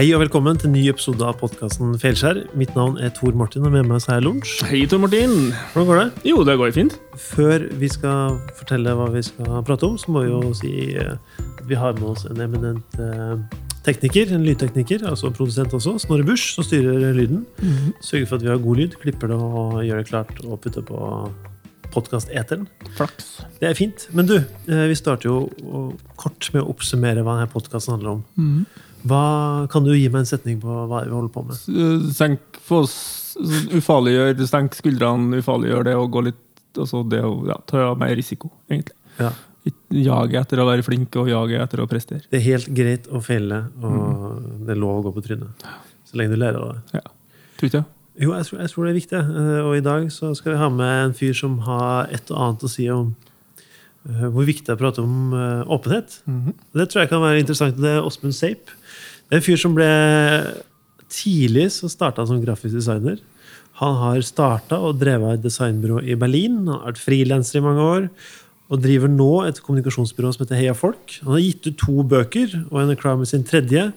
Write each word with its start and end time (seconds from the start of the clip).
Hei 0.00 0.14
og 0.16 0.22
velkommen 0.22 0.56
til 0.56 0.70
en 0.70 0.72
ny 0.72 0.86
episode 0.88 1.20
av 1.28 1.34
podkasten 1.42 1.90
Feilskjær. 2.00 2.38
Mitt 2.56 2.70
navn 2.72 2.94
er 3.04 3.10
Tor 3.12 3.34
Martin, 3.36 3.66
og 3.68 3.74
med 3.74 3.84
meg 3.84 3.98
så 4.00 4.14
er 4.14 4.22
Lunsj. 4.24 4.62
Hei, 4.70 4.78
Tor 4.88 5.02
Martin. 5.02 5.50
Hvordan 5.74 5.88
går 5.90 5.98
det? 5.98 6.22
Jo, 6.30 6.38
det 6.48 6.54
går 6.56 6.72
fint. 6.72 6.96
Før 7.20 7.66
vi 7.82 7.90
skal 7.92 8.38
fortelle 8.56 8.94
hva 8.96 9.10
vi 9.12 9.20
skal 9.26 9.60
prate 9.68 9.84
om, 9.84 9.98
så 10.00 10.14
må 10.14 10.24
vi 10.24 10.32
jo 10.32 10.54
si 10.56 10.72
eh, 10.94 11.12
at 11.42 11.60
vi 11.68 11.76
har 11.76 12.00
med 12.00 12.08
oss 12.14 12.24
en 12.30 12.40
eminent 12.40 12.96
eh, 12.96 13.60
tekniker, 13.84 14.32
en 14.32 14.48
lydtekniker, 14.48 15.04
altså 15.12 15.34
produsent 15.36 15.76
også, 15.76 15.98
Snorre 16.06 16.24
Busch, 16.32 16.54
som 16.56 16.64
styrer 16.64 17.12
lyden. 17.20 17.44
Sørger 18.00 18.32
for 18.32 18.40
at 18.40 18.48
vi 18.48 18.54
har 18.54 18.64
god 18.64 18.80
lyd, 18.80 18.96
klipper 19.04 19.34
det 19.34 19.36
og 19.36 19.82
gjør 19.84 20.00
det 20.00 20.10
klart 20.14 20.44
og 20.46 20.62
putter 20.64 20.88
på 20.94 21.28
podkast-eteren. 21.92 22.70
Det 23.60 23.68
er 23.68 23.76
fint. 23.76 24.08
Men 24.16 24.32
du, 24.32 24.38
eh, 24.40 24.86
vi 24.88 24.96
starter 24.96 25.28
jo 25.28 25.90
kort 26.16 26.54
med 26.54 26.64
å 26.64 26.70
oppsummere 26.72 27.20
hva 27.20 27.42
denne 27.42 27.52
podkasten 27.52 27.98
handler 27.98 28.16
om. 28.22 28.30
Hva, 29.08 29.66
kan 29.72 29.84
du 29.86 29.92
gi 29.96 30.08
meg 30.12 30.24
en 30.24 30.28
setning 30.28 30.58
på 30.60 30.68
hva 30.90 31.04
vi 31.06 31.12
holder 31.14 31.32
på 31.32 31.44
med? 31.48 31.56
Eh, 31.72 32.10
Senk 32.16 32.60
få 32.66 32.82
Ufarliggjør, 33.78 34.40
senk 34.50 34.74
skuldrene, 34.76 35.38
ufarliggjør 35.40 35.84
det 35.86 35.92
og 35.96 36.08
gå 36.16 36.24
litt 36.30 36.40
Altså 36.78 37.00
det 37.08 37.18
å 37.26 37.32
ja, 37.48 37.56
ta 37.66 37.88
mer 37.98 38.12
risiko, 38.14 38.46
egentlig. 38.70 38.94
Ja. 39.18 39.30
Jage 39.90 40.38
etter 40.38 40.60
å 40.62 40.66
være 40.68 40.84
flink 40.86 41.16
og 41.18 41.26
jage 41.26 41.58
etter 41.58 41.80
å 41.82 41.86
prestere. 41.90 42.22
Det 42.30 42.38
er 42.38 42.44
helt 42.44 42.68
greit 42.78 43.08
å 43.10 43.18
feile, 43.24 43.58
og 43.82 44.36
det 44.68 44.76
er 44.76 44.78
lov 44.78 45.00
å 45.00 45.02
gå 45.08 45.12
på 45.16 45.24
trynet. 45.24 45.64
Så 46.06 46.20
lenge 46.20 46.30
du 46.36 46.38
lærer 46.38 46.60
av 46.62 46.76
det. 46.94 47.02
Tror 47.58 47.70
ikke? 47.72 47.82
Jo, 48.22 48.30
jeg 48.38 48.46
tror, 48.46 48.60
jeg 48.62 48.70
tror 48.70 48.86
det 48.86 48.92
er 48.92 48.98
viktig. 49.00 49.18
eh, 49.42 49.58
Og 49.66 49.74
i 49.80 49.82
dag 49.88 50.06
så 50.14 50.30
skal 50.38 50.52
vi 50.54 50.60
ha 50.62 50.68
med 50.76 50.94
en 51.08 51.16
fyr 51.18 51.34
som 51.42 51.58
har 51.66 52.06
et 52.14 52.30
og 52.30 52.38
annet 52.46 52.64
å 52.68 52.70
si 52.70 52.86
om 52.94 53.10
eh, 54.06 54.26
hvor 54.30 54.46
viktig 54.46 54.68
det 54.70 54.76
er 54.76 54.78
å 54.78 54.82
prate 54.84 55.02
om 55.02 55.34
åpenhet. 55.74 56.20
Det 56.70 56.86
tror 56.86 57.02
jeg 57.02 57.10
kan 57.16 57.26
være 57.26 57.42
interessant. 57.42 57.82
Det 57.82 57.96
er 57.96 58.06
Åsmund 58.06 58.38
Seip. 58.38 58.70
En 59.30 59.42
fyr 59.44 59.58
som 59.60 59.74
ble 59.76 59.88
tidlig 61.10 61.68
så 61.74 61.90
starta 61.90 62.26
som 62.26 62.40
grafisk 62.42 62.76
designer. 62.78 63.18
Han 63.80 63.96
har 64.02 64.20
starta 64.26 64.78
og 64.84 64.98
drevet 65.00 65.38
et 65.38 65.44
designbyrå 65.46 66.02
i 66.04 66.16
Berlin. 66.18 66.62
Han 66.66 66.74
har 66.74 66.90
vært 66.90 67.04
frilanser 67.04 67.60
i 67.60 67.64
mange 67.64 67.84
år. 67.86 68.08
Og 68.70 68.82
driver 68.84 69.10
nå 69.10 69.30
et 69.48 69.58
kommunikasjonsbyrå 69.64 70.30
som 70.34 70.44
heter 70.44 70.60
Heia 70.60 70.74
Folk. 70.78 71.16
Han 71.24 71.34
har 71.34 71.42
gitt 71.42 71.66
ut 71.66 71.78
to 71.80 72.04
bøker, 72.06 72.52
og 72.70 72.82
en 72.82 72.98
Crime 72.98 73.26
sin 73.26 73.46
tredje, 73.46 73.88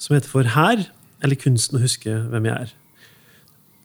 som 0.00 0.16
heter 0.16 0.30
For 0.30 0.54
her, 0.54 0.86
eller 1.22 1.40
Kunsten 1.40 1.76
å 1.76 1.82
huske 1.82 2.14
hvem 2.32 2.48
jeg 2.48 2.68
er. 2.68 2.72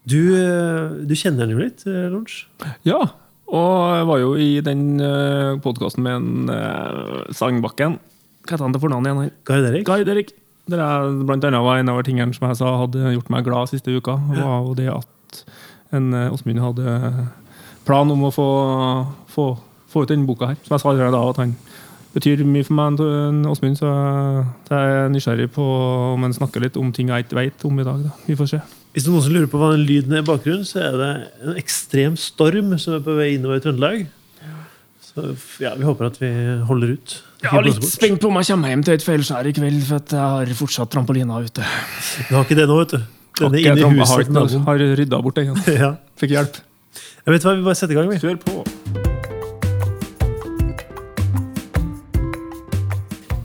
Du, 0.08 0.22
eh, 0.38 1.04
du 1.04 1.16
kjenner 1.20 1.44
han 1.44 1.52
jo 1.52 1.60
litt, 1.60 1.84
eh, 1.84 2.08
Lorentz? 2.08 2.46
Ja. 2.88 3.02
Og 3.48 3.74
jeg 3.98 4.08
var 4.08 4.20
jo 4.20 4.32
i 4.36 4.50
den 4.60 5.00
uh, 5.00 5.56
podkasten 5.64 6.04
med 6.04 6.18
en 6.20 6.50
uh, 6.52 7.28
Sangbakken. 7.32 7.96
Hva 8.44 8.56
heter 8.56 8.66
han 8.66 8.76
til 8.76 8.84
fornavn 8.84 9.08
igjen? 9.08 9.22
her? 9.24 9.32
Gard 9.48 9.68
Erik? 9.70 9.86
Gard 9.88 10.12
Erik. 10.12 10.34
Der 10.68 10.82
er 10.84 11.24
blant 11.24 11.46
annet 11.48 11.64
var 11.64 11.80
en 11.80 11.90
av 11.92 12.02
tingene 12.04 12.36
som 12.36 12.48
jeg 12.50 12.60
sa 12.60 12.74
hadde 12.82 13.14
gjort 13.16 13.32
meg 13.32 13.46
glad 13.48 13.72
siste 13.72 13.94
uka, 13.94 14.18
var 14.36 14.66
jo 14.66 14.76
det 14.76 14.90
at 14.92 15.44
en 15.96 16.14
eh, 16.14 16.34
Åsmund 16.34 16.60
hadde 16.60 16.96
plan 17.88 18.12
om 18.12 18.26
å 18.28 18.32
få, 18.36 18.48
få, 19.32 19.46
få 19.88 20.04
ut 20.04 20.12
denne 20.12 20.28
boka 20.28 20.52
her. 20.52 20.58
Som 20.66 20.76
jeg 20.76 20.84
sa 20.84 20.92
allerede 20.92 21.16
da, 21.16 21.24
at 21.32 21.40
han 21.40 21.54
betyr 22.18 22.44
mye 22.48 22.66
for 22.68 22.76
meg, 22.76 23.00
Åsmund, 23.48 23.80
så 23.80 23.94
jeg 24.68 24.98
er 24.98 25.14
nysgjerrig 25.14 25.48
på 25.56 25.64
om 26.14 26.26
han 26.26 26.36
snakker 26.36 26.64
litt 26.64 26.80
om 26.80 26.92
ting 26.96 27.14
jeg 27.14 27.28
ikke 27.28 27.40
vet 27.40 27.66
om 27.70 27.80
i 27.80 27.88
dag. 27.88 28.04
Da. 28.10 28.14
Vi 28.28 28.36
får 28.40 28.52
se. 28.52 28.62
Hvis 28.92 29.06
det 29.06 29.12
er 29.12 29.16
noen 29.16 29.26
som 29.28 29.36
lurer 29.36 29.50
på 29.52 29.60
hva 29.62 29.72
den 29.76 29.88
lyden 29.88 30.16
er 30.16 30.24
i 30.24 30.28
bakgrunnen, 30.28 30.68
så 30.68 30.82
er 30.88 31.00
det 31.00 31.10
en 31.46 31.60
ekstrem 31.60 32.16
storm 32.20 32.76
som 32.82 32.98
er 32.98 33.04
på 33.06 33.16
vei 33.20 33.34
innover 33.36 33.60
i 33.60 33.64
Trøndelag. 33.64 34.08
Ja, 35.64 35.74
vi 35.78 35.86
håper 35.88 36.10
at 36.12 36.18
vi 36.22 36.30
holder 36.70 36.94
ut. 36.98 37.16
Jeg 37.44 37.54
er 37.54 37.66
litt 37.68 37.86
spent 37.86 38.20
på 38.22 38.30
om 38.32 38.38
jeg 38.42 38.50
kommer 38.50 38.72
hjem 38.74 38.84
til 38.88 38.96
et 38.98 39.06
feilskjær 39.06 39.50
i 39.50 39.54
kveld, 39.58 39.82
for 39.86 40.00
at 40.02 40.14
jeg 40.16 40.22
har 40.36 40.54
fortsatt 40.58 40.90
trampolina 40.94 41.38
ute. 41.46 41.66
Du 42.30 42.34
har 42.36 42.46
ikke 42.48 42.58
det 42.58 42.66
nå, 42.70 42.78
vet 42.82 42.96
du. 42.96 43.00
Den 43.38 43.54
er 43.54 43.68
Har 43.70 43.78
inne 43.78 43.92
i 43.94 44.00
huset. 44.02 44.32
har, 44.34 44.64
har 44.66 44.84
rydda 44.98 45.20
bort 45.22 45.38
den. 45.38 45.54
Ja. 45.78 45.92
Fikk 46.18 46.34
hjelp. 46.34 46.58
Jeg 47.28 47.36
vet 47.36 47.44
hva, 47.46 47.54
Vi 47.60 47.66
bare 47.68 47.76
setter 47.78 47.94
i 47.94 48.00
gang. 48.00 48.10
vi. 48.10 48.18
Kjør 48.24 48.40
på. 48.42 48.57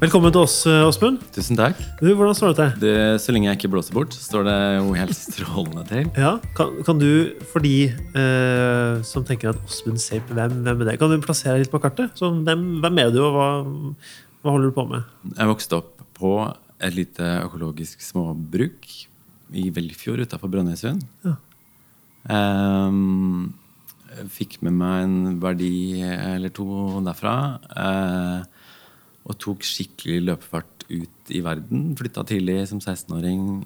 Velkommen 0.02 0.32
til 0.34 0.42
oss, 0.42 0.56
eh, 0.66 0.82
Åsmund. 0.82 1.20
Tusen 1.30 1.54
takk. 1.54 1.78
Du, 2.00 2.08
Hvordan 2.18 2.34
står 2.34 2.50
det 2.50 2.56
til? 2.58 2.70
Det, 2.82 2.94
så 3.22 3.30
lenge 3.30 3.46
jeg 3.46 3.58
ikke 3.60 3.68
blåser 3.70 3.94
bort, 3.94 4.10
står 4.10 4.48
det 4.48 4.54
jo 4.80 4.94
helt 4.98 5.14
strålende 5.14 5.84
til. 5.86 6.08
Ja, 6.18 6.32
kan, 6.58 6.72
kan 6.82 6.98
du, 6.98 7.30
for 7.52 7.62
de 7.62 7.86
eh, 7.86 9.02
som 9.06 9.22
tenker 9.22 9.52
at 9.52 9.60
Åsmund 9.62 10.02
på 10.02 10.34
hvem, 10.34 10.56
hvem 10.66 10.82
er 10.82 10.88
det? 10.90 10.96
Kan 10.98 11.14
du 11.14 11.22
plassere 11.22 11.60
litt 11.62 11.70
på 11.70 11.78
kartet? 11.78 12.18
Så 12.18 12.32
hvem, 12.34 12.64
hvem 12.82 12.98
er 12.98 13.12
du, 13.14 13.20
og 13.22 13.36
hva, 13.36 13.46
hva 14.42 14.56
holder 14.56 14.72
du 14.72 14.76
på 14.80 14.88
med? 14.90 15.06
Jeg 15.36 15.52
vokste 15.52 15.78
opp 15.78 16.02
på 16.18 16.34
et 16.82 16.98
lite 16.98 17.28
økologisk 17.44 18.02
småbruk 18.02 18.90
i 19.54 19.68
Velfjord 19.70 20.24
utafor 20.26 20.50
Brønnøysund. 20.50 21.06
Ja. 21.22 21.36
Um, 22.26 23.52
fikk 24.34 24.58
med 24.66 24.74
meg 24.82 25.06
en 25.06 25.38
verdi 25.46 26.02
eller 26.02 26.50
to 26.50 26.66
derfra. 27.06 27.36
eh, 27.70 28.51
og 29.22 29.38
tok 29.40 29.64
skikkelig 29.66 30.20
løpefart 30.26 30.86
ut 30.90 31.32
i 31.32 31.42
verden. 31.44 31.92
Flytta 31.98 32.24
tidlig 32.26 32.62
som 32.70 32.80
16-åring. 32.82 33.62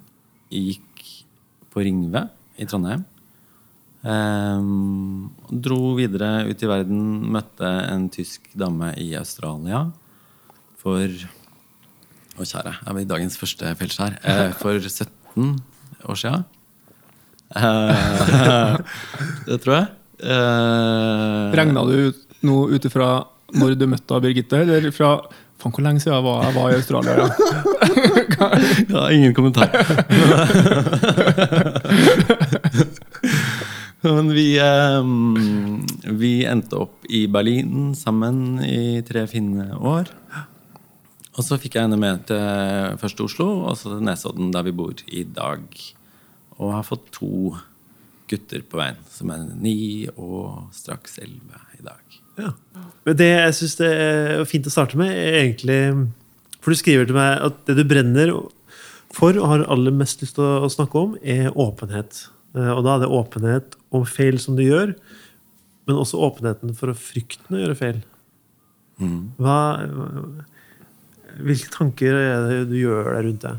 Gikk 0.53 1.05
på 1.73 1.85
Ringve 1.85 2.27
i 2.61 2.67
Trondheim. 2.69 3.05
Um, 4.07 5.33
dro 5.51 5.97
videre 5.99 6.45
ut 6.47 6.61
i 6.63 6.69
verden. 6.71 7.01
Møtte 7.33 7.71
en 7.91 8.07
tysk 8.13 8.51
dame 8.59 8.93
i 9.03 9.11
Australia 9.19 9.87
for 10.81 11.09
Å, 12.37 12.45
kjære. 12.45 12.75
Jeg 12.85 12.93
var 12.93 13.01
i 13.01 13.09
dagens 13.09 13.39
første 13.41 13.71
feilskjær. 13.81 14.19
Uh, 14.21 14.51
for 14.61 14.77
17 14.77 15.55
år 16.05 16.19
sia. 16.21 16.35
Uh, 17.57 18.77
det 19.49 19.57
tror 19.65 19.79
jeg. 19.79 19.89
Uh, 20.21 21.57
Regna 21.57 21.85
du 21.89 21.97
ut 22.11 22.23
nå 22.45 22.67
ut 22.69 22.87
ifra 22.89 23.09
når 23.57 23.77
du 23.79 23.87
møtte 23.89 24.21
Birgitte, 24.21 24.61
eller 24.65 24.93
fra 24.95 25.17
Faen, 25.57 25.73
hvor 25.73 25.83
lenge 25.87 26.01
siden 26.03 26.17
jeg 26.19 26.25
var, 26.27 26.43
jeg 26.45 26.55
var 26.57 26.67
i 26.71 26.79
Australia? 26.81 27.15
Ja. 27.17 27.29
Ja, 28.93 29.03
ingen 29.11 29.33
kommentar. 29.35 29.69
Men 34.03 34.29
vi, 34.37 34.59
eh, 34.61 35.03
vi 36.15 36.33
endte 36.47 36.77
opp 36.85 37.07
i 37.09 37.25
Berlin 37.33 37.95
sammen 37.97 38.61
i 38.63 39.03
tre 39.07 39.25
fine 39.31 39.71
år. 39.81 40.13
Og 41.37 41.45
så 41.45 41.59
fikk 41.61 41.77
jeg 41.77 41.85
henne 41.89 41.99
med 42.01 42.27
til 42.29 42.99
først 43.01 43.21
Oslo, 43.25 43.49
og 43.69 43.75
så 43.81 43.97
til 43.97 44.05
Nesodden, 44.07 44.53
der 44.55 44.65
vi 44.69 44.77
bor 44.77 44.95
i 45.09 45.25
dag. 45.25 45.65
Og 46.61 46.73
har 46.77 46.87
fått 46.87 47.11
to 47.17 47.57
gutter 48.31 48.63
på 48.67 48.79
veien, 48.81 49.01
som 49.13 49.33
er 49.35 49.43
ni 49.57 50.07
og 50.15 50.71
straks 50.77 51.19
elleve 51.23 51.61
i 51.79 51.85
dag. 51.85 52.21
Ja. 52.39 52.53
Men 53.07 53.17
det 53.19 53.29
jeg 53.31 53.57
syns 53.61 53.77
er 53.87 54.43
fint 54.51 54.67
å 54.69 54.73
starte 54.75 54.99
med, 54.99 55.13
er 55.15 55.39
egentlig 55.45 55.81
For 56.61 56.75
du 56.75 56.79
skriver 56.81 57.07
til 57.07 57.15
meg 57.17 57.45
at 57.47 57.61
det 57.69 57.77
du 57.79 57.85
brenner 57.87 58.33
for 59.15 59.37
og 59.39 59.47
har 59.49 59.63
aller 59.71 59.95
mest 59.95 60.21
lyst 60.25 60.35
til 60.37 60.45
å 60.67 60.69
snakke 60.73 60.99
om, 60.99 61.13
er 61.23 61.55
åpenhet. 61.55 62.25
Eh, 62.59 62.73
Og 62.75 62.83
da 62.85 62.97
er 62.97 63.05
det 63.05 63.13
åpenhet 63.15 63.77
om 63.95 64.03
feil 64.05 64.41
som 64.43 64.59
du 64.59 64.65
gjør, 64.65 64.97
men 65.87 66.01
også 66.03 66.19
åpenheten 66.27 66.75
for 66.77 66.91
å 66.91 66.99
frykten 66.99 67.55
å 67.57 67.63
gjøre 67.63 67.79
feil. 67.79 68.03
Hva, 69.39 69.57
hvilke 71.39 71.71
tanker 71.71 72.17
er 72.19 72.47
det 72.49 72.61
du 72.73 72.77
gjør 72.81 73.13
deg 73.13 73.27
rundt 73.29 73.47
det? 73.47 73.55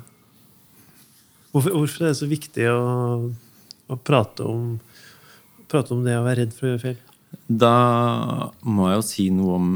Hvorfor, 1.54 1.74
hvorfor 1.78 2.04
er 2.04 2.12
det 2.12 2.20
så 2.20 2.28
viktig 2.30 2.68
å, 2.70 2.80
å 3.88 3.98
prate, 4.04 4.44
om, 4.44 4.76
prate 5.72 5.96
om 5.96 6.04
det 6.06 6.18
å 6.20 6.26
være 6.28 6.44
redd 6.44 6.58
for 6.58 6.68
å 6.68 6.74
gjøre 6.74 6.84
feil? 6.84 7.00
Da 7.48 8.52
må 8.68 8.90
jeg 8.90 8.98
jo 8.98 9.06
si 9.08 9.26
noe 9.32 9.56
om 9.56 9.68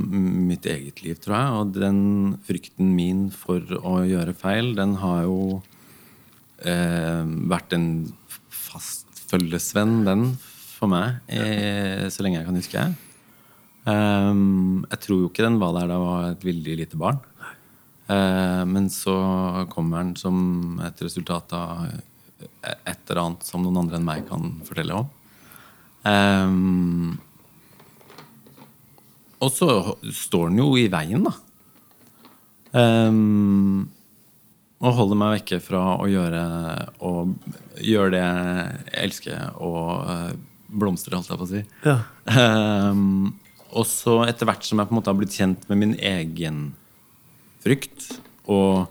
mitt 0.49 0.65
eget 0.67 0.99
liv, 1.05 1.19
tror 1.23 1.37
jeg. 1.37 1.59
Og 1.59 1.75
den 1.77 2.01
frykten 2.47 2.91
min 2.97 3.29
for 3.31 3.63
å 3.79 4.01
gjøre 4.07 4.35
feil, 4.35 4.73
den 4.75 4.97
har 4.99 5.23
jo 5.27 5.61
eh, 6.67 7.23
vært 7.51 7.75
en 7.77 7.87
fast 8.51 9.23
følgesvenn, 9.31 10.01
den, 10.07 10.27
for 10.75 10.91
meg, 10.91 11.21
eh, 11.31 12.07
så 12.11 12.25
lenge 12.25 12.41
jeg 12.41 12.49
kan 12.49 12.59
huske. 12.59 12.85
Um, 13.81 14.83
jeg 14.91 15.01
tror 15.01 15.23
jo 15.23 15.29
ikke 15.31 15.45
den 15.45 15.57
var 15.61 15.73
der 15.73 15.87
da 15.89 15.95
jeg 15.95 16.05
var 16.05 16.27
et 16.27 16.45
veldig 16.45 16.77
lite 16.83 16.99
barn. 17.01 17.21
Uh, 18.11 18.63
men 18.67 18.91
så 18.91 19.15
kommer 19.71 20.03
den 20.03 20.15
som 20.19 20.81
et 20.83 21.01
resultat 21.01 21.55
av 21.55 21.87
et 22.61 23.01
eller 23.07 23.21
annet 23.23 23.47
som 23.47 23.63
noen 23.63 23.79
andre 23.83 23.97
enn 23.97 24.07
meg 24.07 24.27
kan 24.27 24.57
fortelle 24.67 24.99
om. 24.99 25.09
Um, 26.03 27.19
og 29.41 29.49
så 29.53 29.71
står 30.13 30.51
den 30.51 30.61
jo 30.61 30.69
i 30.79 30.87
veien, 30.91 31.25
da. 31.25 31.33
Um, 32.71 33.89
og 34.81 34.95
holder 34.97 35.19
meg 35.19 35.35
vekke 35.39 35.59
fra 35.61 35.81
å 36.01 36.07
gjøre, 36.09 36.43
å 37.05 37.11
gjøre 37.83 38.13
det 38.15 38.21
jeg 38.21 38.95
elsker, 39.05 39.57
og 39.61 39.89
uh, 40.07 40.31
blomstre, 40.71 41.17
holdt 41.17 41.33
jeg 41.33 41.41
på 41.41 41.47
å 41.47 41.51
si. 41.51 41.63
Ja. 41.85 41.97
Um, 42.31 43.33
og 43.71 43.85
så 43.87 44.21
etter 44.27 44.49
hvert 44.49 44.65
som 44.67 44.81
jeg 44.81 44.89
på 44.89 44.95
en 44.95 44.99
måte 44.99 45.11
har 45.11 45.19
blitt 45.19 45.35
kjent 45.37 45.67
med 45.69 45.81
min 45.83 45.95
egen 45.95 46.63
frykt, 47.63 48.09
og 48.49 48.89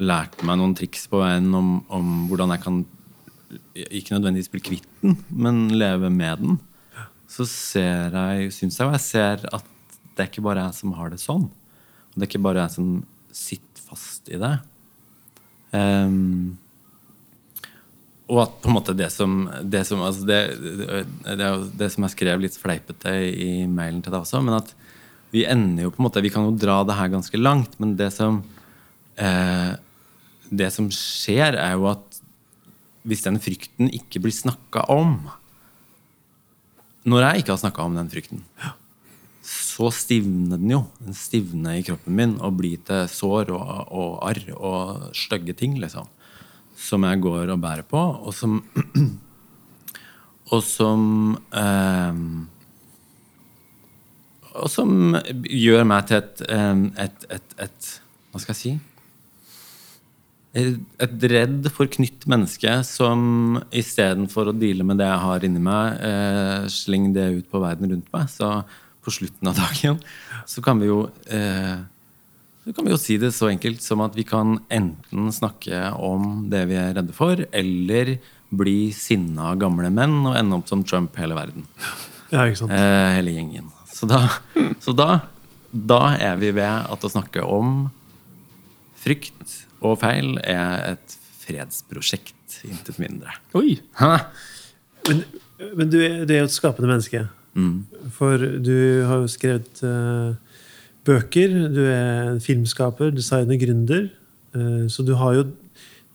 lært 0.00 0.40
meg 0.46 0.60
noen 0.60 0.74
triks 0.76 1.06
på 1.10 1.20
veien 1.20 1.48
om, 1.56 1.80
om 1.92 2.10
hvordan 2.30 2.54
jeg 2.54 2.64
kan 2.64 2.82
ikke 3.74 4.14
nødvendigvis 4.14 4.52
bli 4.52 4.62
kvitt 4.64 4.88
den, 5.02 5.18
men 5.28 5.66
leve 5.74 6.10
med 6.12 6.44
den, 6.44 6.60
så 7.30 7.46
ser 7.46 8.14
jeg, 8.14 8.52
syns 8.54 8.78
jeg 8.80 8.88
og 8.88 8.96
jeg 8.96 9.04
ser 9.04 9.44
at 9.54 9.69
det 10.20 10.26
er 10.26 10.32
ikke 10.34 10.44
bare 10.44 10.66
jeg 10.66 10.76
som 10.76 10.92
har 10.98 11.08
det 11.08 11.22
sånn. 11.22 11.46
Og 11.48 12.16
det 12.18 12.26
er 12.26 12.28
ikke 12.28 12.44
bare 12.44 12.66
jeg 12.66 12.76
som 12.76 12.88
sitter 13.32 13.86
fast 13.88 14.28
i 14.28 14.36
det. 14.40 14.56
Um, 15.72 16.58
og 18.30 18.42
at 18.44 18.56
på 18.62 18.70
en 18.70 18.74
måte 18.74 18.94
det 18.98 19.06
som 19.14 19.44
Det 19.62 19.84
som, 19.86 20.00
altså 20.02 20.24
det, 20.26 20.40
det, 20.58 21.50
det, 21.78 21.88
som 21.94 22.06
jeg 22.06 22.14
skrev 22.16 22.42
litt 22.42 22.56
fleipete 22.58 23.12
i 23.30 23.66
mailen 23.70 24.00
til 24.02 24.10
deg 24.10 24.24
også, 24.24 24.42
men 24.42 24.58
at 24.58 24.72
vi 25.30 25.44
ender 25.46 25.86
jo 25.86 25.92
på 25.94 26.02
en 26.02 26.08
måte 26.08 26.22
Vi 26.24 26.32
kan 26.34 26.48
jo 26.48 26.56
dra 26.58 26.80
det 26.86 26.98
her 26.98 27.12
ganske 27.12 27.38
langt, 27.38 27.78
men 27.82 27.94
det 27.98 28.10
som 28.14 28.42
eh, 29.14 29.72
Det 30.50 30.70
som 30.74 30.90
skjer, 30.94 31.54
er 31.54 31.78
jo 31.78 31.90
at 31.92 32.06
hvis 33.06 33.22
den 33.24 33.38
frykten 33.40 33.88
ikke 33.96 34.20
blir 34.20 34.34
snakka 34.34 34.84
om 34.92 35.14
Når 37.08 37.24
jeg 37.24 37.42
ikke 37.42 37.54
har 37.54 37.62
snakka 37.62 37.86
om 37.86 37.96
den 37.96 38.10
frykten, 38.12 38.42
så 39.80 39.88
stivner 39.96 40.60
den 40.60 40.74
jo. 40.74 40.82
Den 41.00 41.16
stivner 41.16 41.78
i 41.78 41.84
kroppen 41.86 42.16
min 42.16 42.36
og 42.44 42.58
blir 42.58 42.80
til 42.84 43.06
sår 43.08 43.52
og, 43.56 43.70
og 43.88 44.10
arr 44.28 44.42
og 44.58 45.14
stygge 45.16 45.56
ting, 45.56 45.78
liksom. 45.80 46.08
Som 46.80 47.04
jeg 47.08 47.22
går 47.24 47.52
og 47.52 47.60
bærer 47.62 47.86
på, 47.88 48.00
og 48.00 48.34
som 48.36 48.60
Og 50.50 50.64
som 50.66 51.02
eh, 51.54 52.16
Og 54.50 54.70
som 54.72 55.14
gjør 55.46 55.84
meg 55.86 56.08
til 56.08 56.18
et, 56.18 56.40
et, 57.04 57.26
et, 57.36 57.52
et 57.66 57.90
Hva 58.32 58.40
skal 58.42 58.56
jeg 58.56 58.62
si? 58.62 58.72
et 60.50 61.24
redd, 61.30 61.68
forknytt 61.70 62.24
menneske 62.26 62.72
som 62.82 63.60
istedenfor 63.70 64.50
å 64.50 64.54
deale 64.58 64.82
med 64.82 64.98
det 64.98 65.06
jeg 65.06 65.22
har 65.22 65.44
inni 65.46 65.62
meg, 65.62 66.00
eh, 66.02 66.64
slenger 66.66 67.12
det 67.14 67.26
ut 67.36 67.52
på 67.52 67.60
verden 67.62 67.92
rundt 67.92 68.08
meg. 68.10 68.26
Så 68.32 68.48
på 69.04 69.14
slutten 69.14 69.48
av 69.50 69.56
dagen 69.56 69.98
så 70.48 70.62
kan 70.64 70.80
vi 70.80 70.90
jo 70.90 71.04
eh, 71.32 71.80
så 72.64 72.74
kan 72.76 72.84
vi 72.84 72.92
jo 72.92 72.98
si 73.00 73.16
det 73.18 73.32
så 73.32 73.48
enkelt 73.48 73.80
som 73.82 74.02
at 74.04 74.16
vi 74.16 74.24
kan 74.28 74.58
enten 74.68 75.30
snakke 75.32 75.88
om 75.96 76.50
det 76.52 76.66
vi 76.68 76.76
er 76.76 76.92
redde 76.98 77.14
for, 77.16 77.40
eller 77.56 78.18
bli 78.50 78.90
sinna 78.94 79.54
gamle 79.58 79.88
menn 79.94 80.18
og 80.28 80.36
ende 80.36 80.58
opp 80.58 80.68
som 80.68 80.84
Trump 80.84 81.16
hele 81.18 81.38
verden. 81.38 81.64
Ja, 82.30 82.44
ikke 82.44 82.60
sant? 82.60 82.74
Eh, 82.76 83.06
hele 83.16 83.32
gjengen. 83.32 83.72
Så 83.90 84.06
da, 84.10 84.20
så 84.84 84.92
da, 84.96 85.08
da 85.72 86.02
er 86.20 86.36
vi 86.42 86.52
ved 86.58 86.92
at 86.92 87.06
å 87.06 87.10
snakke 87.10 87.42
om 87.42 87.88
frykt 89.00 89.56
og 89.80 89.96
feil 90.02 90.36
er 90.44 90.92
et 90.92 91.18
fredsprosjekt, 91.40 92.60
intet 92.68 93.00
mindre. 93.00 93.34
Oi! 93.56 93.80
Hæ? 93.98 94.12
Men, 95.08 95.24
men 95.78 95.90
du, 95.90 95.98
er, 96.04 96.22
du 96.28 96.34
er 96.36 96.44
jo 96.44 96.50
et 96.50 96.54
skapende 96.54 96.92
menneske. 96.92 97.24
Mm. 97.56 97.86
For 98.14 98.46
du 98.62 98.76
har 99.08 99.22
jo 99.22 99.30
skrevet 99.30 99.82
uh, 99.82 100.36
bøker, 101.06 101.56
du 101.72 101.82
er 101.88 102.38
filmskaper, 102.44 103.12
designer, 103.14 103.58
gründer. 103.60 104.08
Uh, 104.54 104.86
så 104.90 105.06
du 105.06 105.16
har 105.18 105.38
jo 105.38 105.48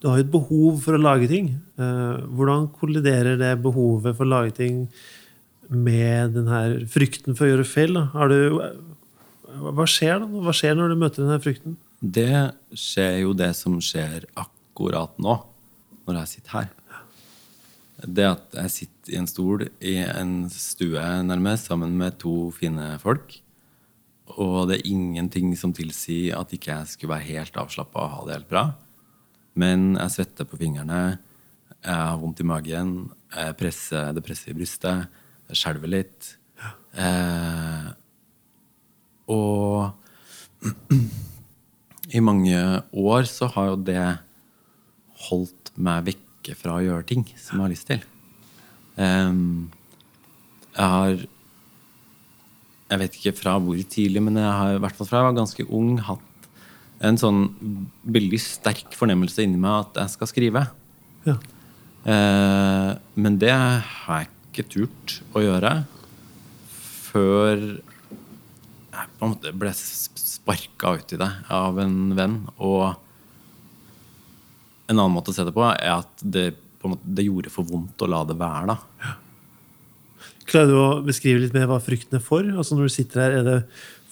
du 0.04 0.10
har 0.12 0.20
jo 0.20 0.26
et 0.26 0.34
behov 0.34 0.82
for 0.84 0.98
å 0.98 1.02
lage 1.02 1.28
ting. 1.32 1.54
Uh, 1.80 2.22
hvordan 2.38 2.68
kolliderer 2.78 3.40
det 3.40 3.56
behovet 3.64 4.14
for 4.18 4.28
å 4.28 4.34
lage 4.36 4.54
ting 4.60 4.84
med 5.72 6.36
den 6.36 6.52
her 6.52 6.76
frykten 6.92 7.34
for 7.38 7.48
å 7.48 7.54
gjøre 7.54 7.66
feil? 7.66 7.98
Du, 8.30 8.38
hva 9.66 9.88
skjer 9.90 10.22
da? 10.22 10.30
Hva 10.46 10.54
skjer 10.54 10.78
når 10.78 10.94
du 10.94 11.00
møter 11.02 11.24
den 11.24 11.34
her 11.34 11.42
frykten? 11.42 11.78
Det 12.00 12.52
skjer 12.78 13.22
jo 13.24 13.34
det 13.38 13.54
som 13.58 13.80
skjer 13.82 14.28
akkurat 14.38 15.16
nå, 15.22 15.40
når 16.06 16.22
jeg 16.22 16.34
sitter 16.36 16.60
her. 16.60 16.70
Det 18.04 18.26
at 18.28 18.56
jeg 18.60 18.74
sitter 18.74 19.14
i 19.14 19.20
en 19.22 19.30
stol 19.30 19.64
i 19.80 19.96
en 20.04 20.34
stue 20.52 21.04
nærmest 21.24 21.70
sammen 21.70 21.96
med 21.98 22.18
to 22.20 22.52
fine 22.56 22.96
folk. 23.00 23.38
Og 24.36 24.68
det 24.68 24.80
er 24.80 24.90
ingenting 24.90 25.54
som 25.58 25.74
tilsier 25.76 26.36
at 26.40 26.52
ikke 26.56 26.74
jeg 26.74 26.92
skulle 26.92 27.14
være 27.14 27.30
helt 27.30 27.60
avslappa 27.62 28.04
og 28.04 28.16
ha 28.16 28.26
det 28.26 28.38
helt 28.40 28.52
bra. 28.52 28.66
Men 29.56 29.94
jeg 29.96 30.12
svetter 30.12 30.50
på 30.50 30.60
fingrene, 30.60 31.18
jeg 31.86 31.96
har 31.96 32.18
vondt 32.20 32.42
i 32.44 32.48
magen, 32.48 32.96
jeg 33.32 33.56
presser, 33.60 34.12
det 34.12 34.24
presser 34.26 34.52
i 34.52 34.58
brystet, 34.58 35.06
jeg 35.48 35.60
skjelver 35.62 35.94
litt. 35.94 36.34
Eh, 37.00 37.88
og 39.32 40.66
i 42.18 42.24
mange 42.24 42.60
år 42.92 43.30
så 43.30 43.48
har 43.56 43.72
jo 43.72 43.80
det 43.88 44.04
holdt 45.30 45.72
meg 45.78 46.10
vekke 46.46 46.60
fra 46.60 46.78
å 46.78 46.84
gjøre 46.84 47.06
ting 47.08 47.26
som 47.34 47.58
jeg 47.58 47.64
har 47.64 47.74
lyst 47.74 47.90
til. 47.90 48.04
Um, 48.96 49.72
jeg 50.76 50.86
har 50.86 51.26
Jeg 52.86 53.00
vet 53.02 53.16
ikke 53.18 53.34
fra 53.34 53.58
hvor 53.58 53.76
tidlig, 53.90 54.22
men 54.22 54.38
jeg 54.38 54.46
har 54.46 54.76
i 54.76 54.80
hvert 54.80 54.96
fall 54.96 55.08
fra 55.10 55.18
jeg 55.18 55.26
var 55.26 55.40
ganske 55.40 55.64
ung, 55.74 55.98
hatt 55.98 56.22
en 57.02 57.18
sånn 57.18 57.40
veldig 58.06 58.38
sterk 58.40 58.94
fornemmelse 58.94 59.42
inni 59.42 59.58
meg 59.58 59.88
at 59.88 59.98
jeg 60.04 60.14
skal 60.14 60.30
skrive. 60.30 60.62
Ja. 61.26 61.36
Uh, 62.06 62.94
men 63.18 63.40
det 63.42 63.52
har 63.52 64.22
jeg 64.22 64.30
ikke 64.30 64.68
turt 64.70 65.16
å 65.34 65.42
gjøre 65.42 65.74
før 67.10 67.58
jeg 67.66 69.10
på 69.18 69.26
en 69.26 69.34
måte 69.34 69.56
ble 69.58 69.74
sparka 69.74 70.94
i 71.02 71.18
det 71.18 71.32
av 71.50 71.82
en 71.82 72.14
venn. 72.16 72.38
Og 72.62 72.94
en 74.88 75.00
annen 75.00 75.16
måte 75.16 75.34
å 75.34 75.36
se 75.36 75.46
det 75.46 75.54
på 75.56 75.66
er 75.66 75.92
at 75.98 76.22
det, 76.22 76.50
på 76.80 76.88
en 76.88 76.96
måte, 76.96 77.14
det 77.18 77.28
gjorde 77.28 77.54
for 77.54 77.68
vondt 77.70 78.04
å 78.06 78.10
la 78.12 78.22
det 78.28 78.38
være. 78.40 78.76
da. 78.76 79.16
Klarer 80.46 80.72
du 80.72 80.78
å 80.78 80.90
beskrive 81.06 81.42
litt 81.42 81.56
mer 81.56 81.70
hva 81.70 81.82
frykten 81.82 82.20
er 82.20 82.24
for? 82.24 82.46
Altså 82.46 82.78
Når 82.78 82.90
du 82.90 82.94
sitter 82.94 83.24
her, 83.24 83.40
Er 83.40 83.48
det 83.48 83.60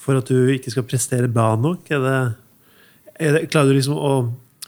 for 0.04 0.20
at 0.20 0.28
du 0.28 0.50
ikke 0.52 0.74
skal 0.74 0.88
prestere 0.88 1.32
bra 1.32 1.54
nok? 1.56 1.88
Er 1.94 2.02
det, 2.04 2.18
er 3.20 3.38
det, 3.38 3.46
klarer 3.54 3.72
du 3.72 3.78
liksom 3.78 3.96
å 3.96 4.14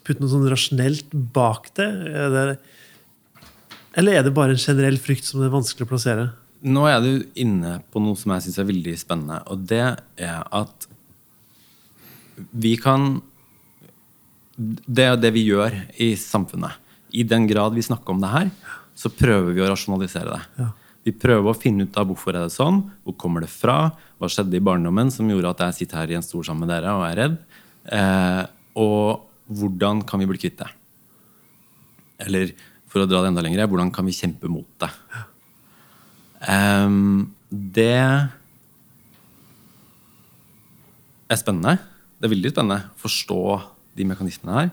putte 0.05 0.21
noe 0.21 0.31
sånn 0.31 0.47
rasjonelt 0.47 1.11
bak 1.11 1.71
det? 1.75 1.89
Det? 2.31 2.45
Eller 3.99 4.19
er 4.19 4.25
det 4.27 4.35
bare 4.35 4.55
en 4.55 4.61
generell 4.61 4.99
frykt 5.01 5.27
som 5.27 5.41
det 5.41 5.49
er 5.49 5.55
vanskelig 5.57 5.87
å 5.87 5.91
plassere? 5.91 6.29
Nå 6.65 6.85
er 6.89 7.01
du 7.03 7.25
inne 7.37 7.79
på 7.91 8.01
noe 8.01 8.17
som 8.17 8.31
jeg 8.33 8.45
syns 8.45 8.61
er 8.61 8.69
veldig 8.69 8.95
spennende, 8.97 9.41
og 9.51 9.65
det 9.69 9.83
er 9.83 10.45
at 10.55 10.87
vi 12.51 12.73
kan 12.81 13.19
Det 14.55 15.03
er 15.03 15.19
det 15.19 15.33
vi 15.35 15.45
gjør 15.49 15.75
i 16.01 16.13
samfunnet. 16.19 16.79
I 17.15 17.23
den 17.27 17.47
grad 17.47 17.75
vi 17.75 17.83
snakker 17.85 18.15
om 18.15 18.21
det 18.23 18.31
her, 18.31 18.49
så 18.95 19.11
prøver 19.11 19.51
vi 19.55 19.63
å 19.63 19.69
rasjonalisere 19.69 20.31
det. 20.31 20.43
Ja. 20.63 20.69
Vi 21.05 21.13
prøver 21.13 21.51
å 21.51 21.57
finne 21.57 21.85
ut 21.85 21.97
av 21.99 22.07
hvorfor 22.09 22.33
er 22.33 22.47
det 22.47 22.55
sånn, 22.55 22.79
hvor 23.05 23.13
kommer 23.21 23.43
det 23.43 23.51
fra, 23.51 23.91
hva 24.17 24.29
skjedde 24.31 24.57
i 24.57 24.63
barndommen 24.63 25.11
som 25.13 25.29
gjorde 25.29 25.51
at 25.51 25.61
jeg 25.67 25.77
sitter 25.81 26.01
her 26.01 26.13
i 26.13 26.17
en 26.17 26.25
stol 26.25 26.45
sammen 26.47 26.65
med 26.65 26.73
dere 26.73 26.95
og 26.97 27.03
er 27.05 27.19
redd, 27.19 27.35
eh, 27.93 28.41
og 28.81 29.27
hvordan 29.45 30.01
kan 30.07 30.23
vi 30.23 30.29
bli 30.31 30.41
kvitt 30.41 30.57
det? 30.63 30.71
Eller 32.25 32.55
for 32.89 33.03
å 33.03 33.09
dra 33.09 33.21
det 33.21 33.29
enda 33.33 33.43
lenger, 33.45 33.67
hvordan 33.69 33.91
kan 33.93 34.07
vi 34.07 34.15
kjempe 34.17 34.49
mot 34.49 34.67
det? 34.81 34.89
Um, 36.45 37.35
det 37.49 37.91
er 41.29 41.37
spennende. 41.37 41.77
Det 42.17 42.25
er 42.25 42.33
veldig 42.33 42.51
spennende 42.53 42.81
å 42.87 43.01
forstå 43.05 43.41
de 43.95 44.07
mekanismene 44.07 44.57
her. 44.57 44.71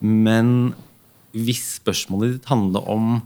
Men 0.00 0.72
hvis 1.36 1.76
spørsmålet 1.78 2.38
ditt 2.38 2.48
handler 2.50 2.86
om 2.90 3.20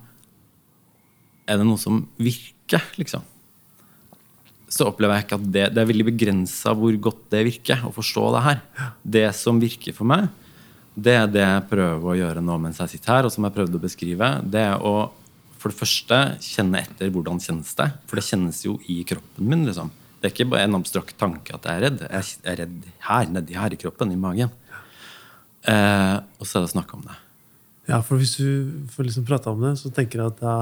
er 1.49 1.61
det 1.61 1.67
noe 1.69 1.81
som 1.81 2.03
virker, 2.17 2.83
liksom, 2.97 3.25
så 4.75 4.89
opplever 4.89 5.19
jeg 5.19 5.27
ikke 5.27 5.39
at 5.39 5.51
det, 5.55 5.67
det 5.75 5.83
er 5.83 5.91
veldig 5.91 6.07
begrensa 6.09 6.73
hvor 6.77 6.95
godt 7.09 7.27
det 7.35 7.45
virker 7.47 7.85
å 7.87 7.93
forstå 7.95 8.25
det 8.35 8.45
her. 8.47 8.63
Det 9.17 9.27
som 9.37 9.61
virker 9.63 9.95
for 9.97 10.09
meg, 10.09 10.31
det 10.95 11.15
er 11.19 11.29
det 11.31 11.45
jeg 11.45 11.67
prøver 11.71 12.11
å 12.11 12.17
gjøre 12.17 12.43
nå 12.43 12.57
mens 12.63 12.81
jeg 12.83 12.95
sitter 12.95 13.17
her, 13.17 13.29
og 13.29 13.35
som 13.35 13.47
jeg 13.47 13.55
prøvde 13.55 13.79
å 13.79 13.85
beskrive. 13.85 14.31
Det 14.47 14.65
er 14.65 14.81
å 14.81 14.97
for 15.65 15.73
det 15.73 15.81
første 15.81 16.17
kjenne 16.45 16.83
etter 16.85 17.09
hvordan 17.09 17.39
kjennes 17.41 17.71
det. 17.79 17.87
For 18.05 18.21
det 18.21 18.27
kjennes 18.27 18.59
jo 18.67 18.75
i 18.93 18.99
kroppen 19.09 19.47
min. 19.49 19.63
liksom. 19.65 19.89
Det 20.21 20.29
er 20.29 20.35
ikke 20.35 20.51
bare 20.53 20.67
en 20.69 20.77
abstrakt 20.77 21.17
tanke 21.21 21.55
at 21.57 21.65
jeg 21.65 21.79
er 21.79 21.85
redd. 21.87 22.03
Jeg 22.05 22.51
er 22.53 22.59
redd 22.61 22.91
her, 23.07 23.31
nedi 23.33 23.57
her 23.57 23.73
i 23.73 23.79
kroppen, 23.81 24.13
i 24.13 24.21
magen. 24.21 24.53
Eh, 25.71 26.17
og 26.39 26.47
så 26.47 26.59
er 26.59 26.65
det 26.65 26.71
å 26.71 26.75
snakke 26.75 26.99
om 26.99 27.05
det. 27.07 27.19
Ja, 27.91 28.01
for 28.05 28.21
hvis 28.21 28.37
du 28.39 28.87
får 28.95 29.09
liksom 29.09 29.27
prate 29.29 29.53
om 29.53 29.61
det, 29.65 29.75
så 29.81 29.93
tenker 29.93 30.23
jeg 30.23 30.33
at 30.33 30.41
da, 30.41 30.55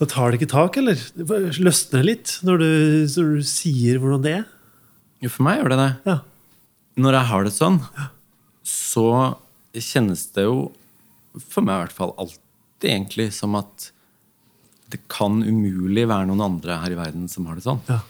da 0.00 0.08
tar 0.10 0.32
det 0.32 0.40
ikke 0.40 0.50
tak, 0.54 0.78
eller? 0.80 0.98
Det 1.14 1.40
løsner 1.62 2.06
litt 2.06 2.36
når 2.46 2.62
du, 2.62 2.68
når 3.14 3.32
du 3.38 3.46
sier 3.46 4.02
hvordan 4.02 4.24
det 4.24 4.36
er. 4.40 4.44
Jo, 5.22 5.30
for 5.30 5.46
meg 5.46 5.60
gjør 5.60 5.74
det 5.74 5.80
det. 5.82 5.90
Ja. 6.10 6.18
Når 7.02 7.18
jeg 7.18 7.30
har 7.30 7.46
det 7.46 7.54
sånn, 7.54 7.80
så 8.66 9.08
kjennes 9.72 10.26
det 10.34 10.46
jo, 10.48 10.70
for 11.38 11.64
meg 11.64 11.78
i 11.78 11.84
hvert 11.86 11.96
fall, 11.96 12.14
alltid 12.20 12.90
egentlig 12.90 13.30
som 13.34 13.54
at 13.56 13.92
det 14.92 15.00
kan 15.08 15.38
umulig 15.40 16.04
være 16.10 16.28
noen 16.28 16.42
andre 16.44 16.76
her 16.82 16.92
i 16.92 16.98
verden 16.98 17.30
som 17.30 17.46
har 17.48 17.56
det 17.56 17.64
sånn. 17.64 17.80
Ja. 17.88 18.02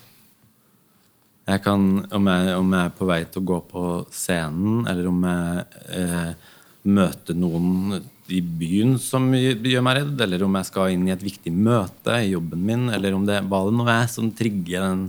Jeg 1.43 1.59
kan, 1.59 1.81
om 2.15 2.27
jeg, 2.31 2.51
om 2.55 2.69
jeg 2.71 2.87
er 2.87 2.93
på 2.95 3.05
vei 3.09 3.19
til 3.27 3.41
å 3.41 3.47
gå 3.49 3.59
på 3.67 3.85
scenen, 4.15 4.85
eller 4.87 5.09
om 5.09 5.25
jeg 5.27 5.65
eh, 5.91 6.51
møter 6.87 7.35
noen 7.35 7.97
i 8.31 8.39
byen 8.39 8.95
som 9.01 9.27
gjør 9.35 9.83
meg 9.83 9.97
redd, 9.99 10.23
eller 10.23 10.45
om 10.45 10.55
jeg 10.55 10.69
skal 10.69 10.93
inn 10.93 11.03
i 11.09 11.11
et 11.11 11.25
viktig 11.25 11.51
møte 11.51 12.15
i 12.23 12.31
jobben 12.31 12.63
min, 12.63 12.87
eller 12.95 13.17
om 13.17 13.27
det 13.27 13.41
hva 13.43 13.65
det 13.67 13.75
nå 13.75 13.89
er 13.91 14.07
som 14.11 14.31
trigger 14.31 14.87
den, 14.87 15.03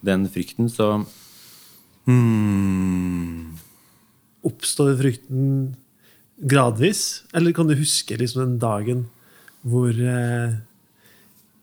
den 0.00 0.24
frykten, 0.32 0.72
så 0.72 0.94
hmm, 2.08 3.52
Oppstår 4.46 4.94
frykten 4.96 5.74
gradvis, 6.40 7.26
eller 7.36 7.52
kan 7.52 7.68
du 7.68 7.76
huske 7.76 8.16
liksom 8.16 8.46
den 8.46 8.58
dagen 8.62 9.06
hvor 9.66 9.90
eh, 9.90 10.56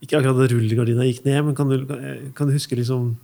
Ikke 0.04 0.20
akkurat 0.20 0.38
da 0.38 0.48
rullegardina 0.52 1.06
gikk 1.08 1.24
ned, 1.26 1.46
men 1.48 1.56
kan 1.58 1.70
du, 1.72 1.78
kan 2.36 2.50
du 2.50 2.54
huske 2.54 2.78
liksom 2.78 3.16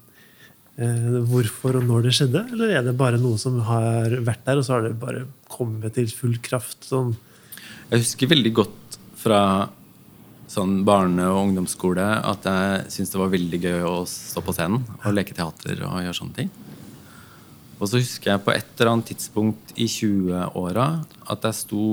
hvorfor 0.79 1.79
og 1.79 1.87
når 1.87 2.05
det 2.07 2.13
skjedde? 2.15 2.45
Eller 2.53 2.77
er 2.77 2.85
det 2.85 2.95
bare 2.99 3.19
noe 3.19 3.39
som 3.41 3.57
har 3.67 4.13
vært 4.23 4.45
der, 4.47 4.61
og 4.61 4.67
så 4.67 4.77
har 4.77 4.85
det 4.85 4.93
bare 5.01 5.25
kommet 5.51 5.95
til 5.97 6.07
full 6.15 6.37
kraft? 6.43 6.85
sånn 6.87 7.15
Jeg 7.89 8.05
husker 8.05 8.31
veldig 8.31 8.53
godt 8.61 8.97
fra 9.19 9.41
sånn 10.49 10.79
barne- 10.87 11.27
og 11.29 11.49
ungdomsskole 11.49 12.05
at 12.25 12.47
jeg 12.47 12.87
syntes 12.93 13.11
det 13.13 13.21
var 13.21 13.35
veldig 13.35 13.59
gøy 13.61 13.85
å 13.85 13.95
stå 14.09 14.41
på 14.45 14.55
scenen 14.55 14.85
og 15.03 15.13
leke 15.13 15.35
teater 15.37 15.83
og 15.85 16.01
gjøre 16.01 16.17
sånne 16.17 16.37
ting. 16.39 16.49
Og 17.79 17.87
så 17.87 18.01
husker 18.01 18.33
jeg 18.33 18.43
på 18.43 18.55
et 18.55 18.73
eller 18.75 18.91
annet 18.93 19.11
tidspunkt 19.11 19.73
i 19.79 19.87
20-åra 19.87 20.87
at 21.31 21.47
jeg 21.47 21.59
sto 21.59 21.85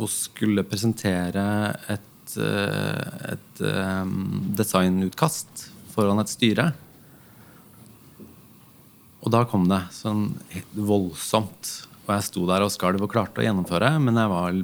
og 0.00 0.08
skulle 0.08 0.64
presentere 0.64 1.44
et, 1.92 2.36
et, 2.40 3.34
et 3.34 3.62
um, 3.66 4.52
designutkast 4.56 5.66
foran 5.92 6.22
et 6.22 6.32
styre. 6.32 6.70
Og 9.20 9.32
da 9.34 9.44
kom 9.48 9.68
det 9.68 9.82
sånn 9.92 10.30
voldsomt. 10.72 11.72
Og 12.06 12.12
jeg 12.14 12.26
sto 12.26 12.46
der 12.48 12.64
og 12.64 12.72
skalv 12.72 13.04
og 13.04 13.12
klarte 13.12 13.42
å 13.42 13.46
gjennomføre, 13.46 13.92
men 14.02 14.18
jeg 14.18 14.32
var, 14.32 14.60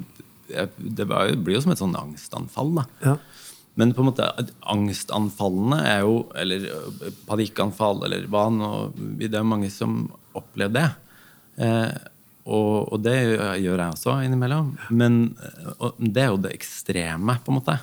jeg, 0.51 0.71
det 0.97 1.07
var, 1.09 1.31
blir 1.37 1.59
jo 1.59 1.63
som 1.65 1.73
et 1.75 1.81
sånn 1.81 1.97
angstanfall. 1.97 2.73
da. 2.79 2.85
Ja. 3.05 3.17
Men 3.77 3.93
på 3.93 4.01
en 4.01 4.09
måte, 4.09 4.27
angstanfallene 4.65 5.77
er 5.85 5.99
jo 6.01 6.23
Eller 6.33 6.63
panikkanfall, 7.27 7.99
eller 8.07 8.23
hva 8.25 8.47
nå 8.49 8.69
Det 8.97 9.29
er 9.29 9.45
mange 9.45 9.69
som 9.69 10.07
opplever 10.33 10.73
det. 10.73 10.87
Eh, 11.61 11.91
og, 12.47 12.93
og, 12.93 12.97
det 13.03 13.15
gjør 13.19 13.83
jeg 13.83 13.91
også 13.91 14.15
innimellom. 14.23 14.71
Men 14.89 15.35
det 15.99 16.23
er 16.23 16.31
jo 16.31 16.41
det 16.41 16.55
ekstreme, 16.55 17.37
på 17.43 17.51
en 17.51 17.57
måte. 17.59 17.77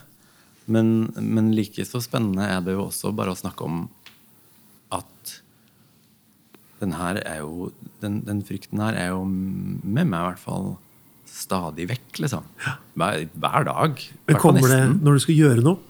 Men, 0.64 1.12
men 1.18 1.50
like 1.54 1.84
så 1.84 2.00
spennende 2.00 2.46
er 2.48 2.62
det 2.64 2.76
jo 2.76 2.86
også 2.86 3.12
bare 3.16 3.34
å 3.34 3.38
snakke 3.38 3.66
om 3.66 3.84
den 6.84 6.94
her 7.00 7.18
er 7.24 7.40
jo 7.42 7.70
den, 8.04 8.20
den 8.28 8.42
frykten 8.46 8.82
her 8.84 8.94
er 9.00 9.10
jo 9.14 9.22
med 9.26 10.04
meg 10.04 10.12
i 10.20 10.26
hvert 10.28 10.42
fall 10.44 10.74
stadig 11.34 11.88
vekk, 11.90 12.20
liksom. 12.22 12.44
Hver, 13.00 13.24
hver 13.42 13.64
dag. 13.66 14.04
Men 14.28 14.38
kommer 14.38 14.68
det 14.70 14.82
når 15.00 15.16
du 15.18 15.24
skal 15.24 15.34
gjøre 15.40 15.64
noe? 15.64 15.80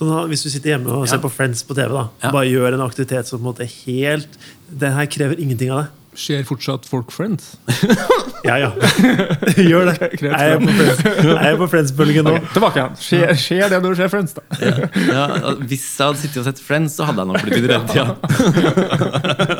Sånn 0.00 0.08
da, 0.10 0.22
hvis 0.32 0.42
du 0.46 0.48
sitter 0.48 0.72
hjemme 0.74 0.90
og 0.96 1.04
ser 1.06 1.18
Ja. 1.20 1.22
på 1.26 1.30
Friends 1.30 1.60
på 1.68 1.76
TV, 1.76 1.92
da, 1.92 2.06
Ja. 2.24 2.30
bare 2.32 2.48
gjør 2.48 2.72
en 2.74 2.80
aktivitet 2.88 3.28
som 3.28 3.38
på 3.38 3.44
en 3.44 3.48
måte 3.52 3.66
er 3.66 3.72
helt 3.84 4.38
Det 4.72 4.88
her 4.96 5.06
krever 5.12 5.36
ingenting 5.38 5.70
av 5.74 5.82
deg. 5.84 5.96
Ser 6.20 6.42
fortsatt 6.48 6.88
folk 6.90 7.12
Friends? 7.14 7.52
Ja, 8.40 8.54
ja. 8.56 8.70
Gjør 9.60 9.90
det. 9.92 9.98
Jeg 10.24 10.32
er 10.32 11.44
jeg 11.44 11.58
på 11.60 11.66
Friends-bølgen 11.68 12.24
nå? 12.24 12.32
Tilbake 12.54 12.80
igjen. 12.80 12.94
Skjer, 12.96 13.32
skjer 13.36 13.68
det 13.74 13.82
når 13.84 13.92
du 13.92 13.98
ser 14.00 14.08
Friends, 14.08 14.32
da? 14.32 14.40
Ja, 15.12 15.26
hvis 15.60 15.84
jeg 15.84 16.06
hadde 16.06 16.20
sittet 16.22 16.40
og 16.40 16.46
sett 16.48 16.62
Friends, 16.64 16.96
så 16.96 17.04
hadde 17.04 17.20
jeg 17.20 17.28
nok 17.28 17.44
blitt 17.44 17.60
litt 17.60 17.68
redd. 17.68 17.92
Ja. 18.00 18.06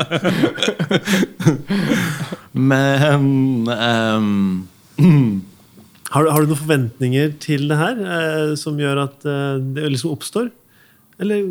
Men 2.53 3.67
um, 3.69 4.67
Har, 6.11 6.25
du- 6.25 6.31
har 6.35 6.41
du 6.43 6.49
noen 6.51 6.59
forventninger 6.59 7.29
til 7.39 7.69
det 7.71 7.77
her 7.79 7.99
eh, 8.03 8.49
som 8.59 8.75
gjør 8.81 9.05
at 9.05 9.23
eh, 9.23 9.61
det 9.77 9.85
liksom 9.93 10.11
oppstår? 10.11 10.49
Eller 11.23 11.45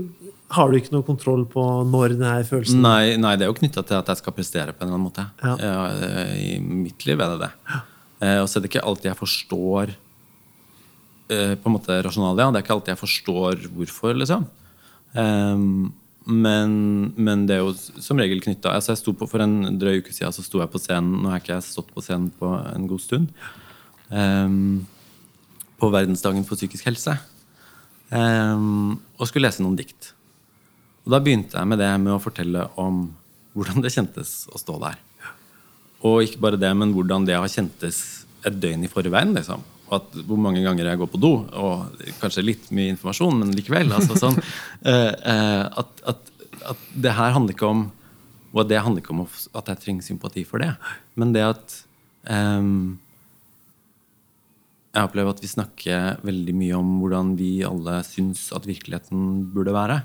har 0.53 0.69
du 0.69 0.77
ikke 0.77 0.93
noe 0.93 1.07
kontroll 1.07 1.47
på 1.49 1.63
når 1.89 2.13
denne 2.19 2.35
følelsen 2.45 2.83
nei, 2.85 3.15
nei, 3.23 3.37
det 3.39 3.47
er 3.47 3.53
jo 3.53 3.57
knytta 3.57 3.85
til 3.87 3.97
at 4.01 4.11
jeg 4.13 4.19
skal 4.21 4.35
prestere 4.37 4.75
på 4.75 4.83
en 4.85 4.91
eller 4.91 4.99
annen 4.99 5.07
måte. 5.09 5.25
Ja. 5.41 5.55
Ja, 5.63 6.27
I 6.37 6.59
mitt 6.61 7.07
liv 7.09 7.23
er 7.25 7.33
det 7.37 7.47
det. 7.47 7.51
Eh, 8.21 8.37
og 8.43 8.51
så 8.51 8.59
er 8.59 8.67
det 8.67 8.73
ikke 8.75 8.85
alltid 8.85 9.09
jeg 9.15 9.21
forstår 9.23 9.95
eh, 11.31 11.55
på 11.57 11.71
en 11.71 11.77
måte 11.79 11.97
rasjonalia. 12.05 12.51
Det 12.51 12.61
er 12.61 12.67
ikke 12.67 12.77
alltid 12.77 12.93
jeg 12.93 13.01
forstår 13.07 13.65
hvorfor, 13.79 14.19
liksom. 14.21 14.45
Ehm, 15.17 15.93
men, 16.29 16.73
men 17.17 17.47
det 17.49 17.57
er 17.57 17.63
jo 17.65 17.73
som 17.75 18.19
regel 18.21 18.43
knytta 18.45 18.75
altså 18.77 18.93
For 19.17 19.41
en 19.41 19.79
drøy 19.81 20.03
uke 20.03 20.13
siden 20.13 20.35
så 20.37 20.45
sto 20.45 20.61
jeg 20.61 20.71
på 20.71 20.81
scenen. 20.83 21.23
Nå 21.23 21.33
har 21.33 21.41
ikke 21.41 21.55
jeg 21.55 21.67
stått 21.67 21.93
på 21.95 22.05
scenen 22.05 22.29
på 22.37 22.53
en 22.61 22.87
god 22.91 23.01
stund. 23.01 23.31
Um, 24.11 24.87
på 25.81 25.89
verdensdagen 25.91 26.45
for 26.45 26.61
psykisk 26.61 26.85
helse. 26.91 27.17
Um, 28.11 29.01
og 29.17 29.31
skulle 29.31 29.49
lese 29.49 29.65
noen 29.65 29.79
dikt. 29.79 30.13
Og 31.07 31.15
da 31.15 31.23
begynte 31.25 31.57
jeg 31.57 31.71
med 31.71 31.81
det 31.81 31.91
med 32.03 32.13
å 32.13 32.23
fortelle 32.23 32.67
om 32.81 33.07
hvordan 33.57 33.83
det 33.83 33.95
kjentes 33.95 34.45
å 34.53 34.61
stå 34.61 34.77
der. 34.83 34.99
Og 36.07 36.25
ikke 36.25 36.43
bare 36.45 36.61
det, 36.61 36.71
men 36.77 36.93
hvordan 36.95 37.25
det 37.29 37.39
har 37.39 37.51
kjentes 37.51 38.27
et 38.47 38.57
døgn 38.61 38.85
i 38.85 38.93
forveien. 38.93 39.33
Liksom. 39.37 39.65
Og 39.91 39.97
at, 39.99 40.19
hvor 40.27 40.39
mange 40.39 40.63
ganger 40.63 40.87
jeg 40.87 41.01
går 41.01 41.11
på 41.11 41.21
do. 41.21 41.33
Og 41.59 42.03
kanskje 42.23 42.47
litt 42.47 42.71
mye 42.75 42.93
informasjon, 42.95 43.41
men 43.43 43.55
likevel. 43.57 43.91
Altså, 43.97 44.19
sånn, 44.19 44.39
eh, 44.91 45.11
eh, 45.11 45.65
at, 45.83 46.05
at, 46.15 46.33
at 46.75 46.89
det 46.95 47.17
her 47.19 47.35
handler 47.37 47.57
ikke 47.57 47.71
om 47.71 47.89
Og 48.51 48.67
det 48.67 48.81
handler 48.83 49.03
ikke 49.03 49.15
om 49.15 49.27
at 49.27 49.69
jeg 49.71 49.79
trenger 49.79 50.03
sympati 50.03 50.43
for 50.43 50.59
det, 50.59 50.73
men 51.15 51.31
det 51.31 51.45
at 51.47 51.75
um, 52.27 52.99
jeg 54.91 55.07
opplever 55.07 55.31
at 55.31 55.43
vi 55.43 55.51
snakker 55.53 56.17
veldig 56.27 56.55
mye 56.59 56.81
om 56.81 56.89
hvordan 56.99 57.37
vi 57.39 57.61
alle 57.63 58.01
syns 58.09 58.49
at 58.57 58.67
virkeligheten 58.67 59.53
burde 59.55 59.75
være. 59.77 60.01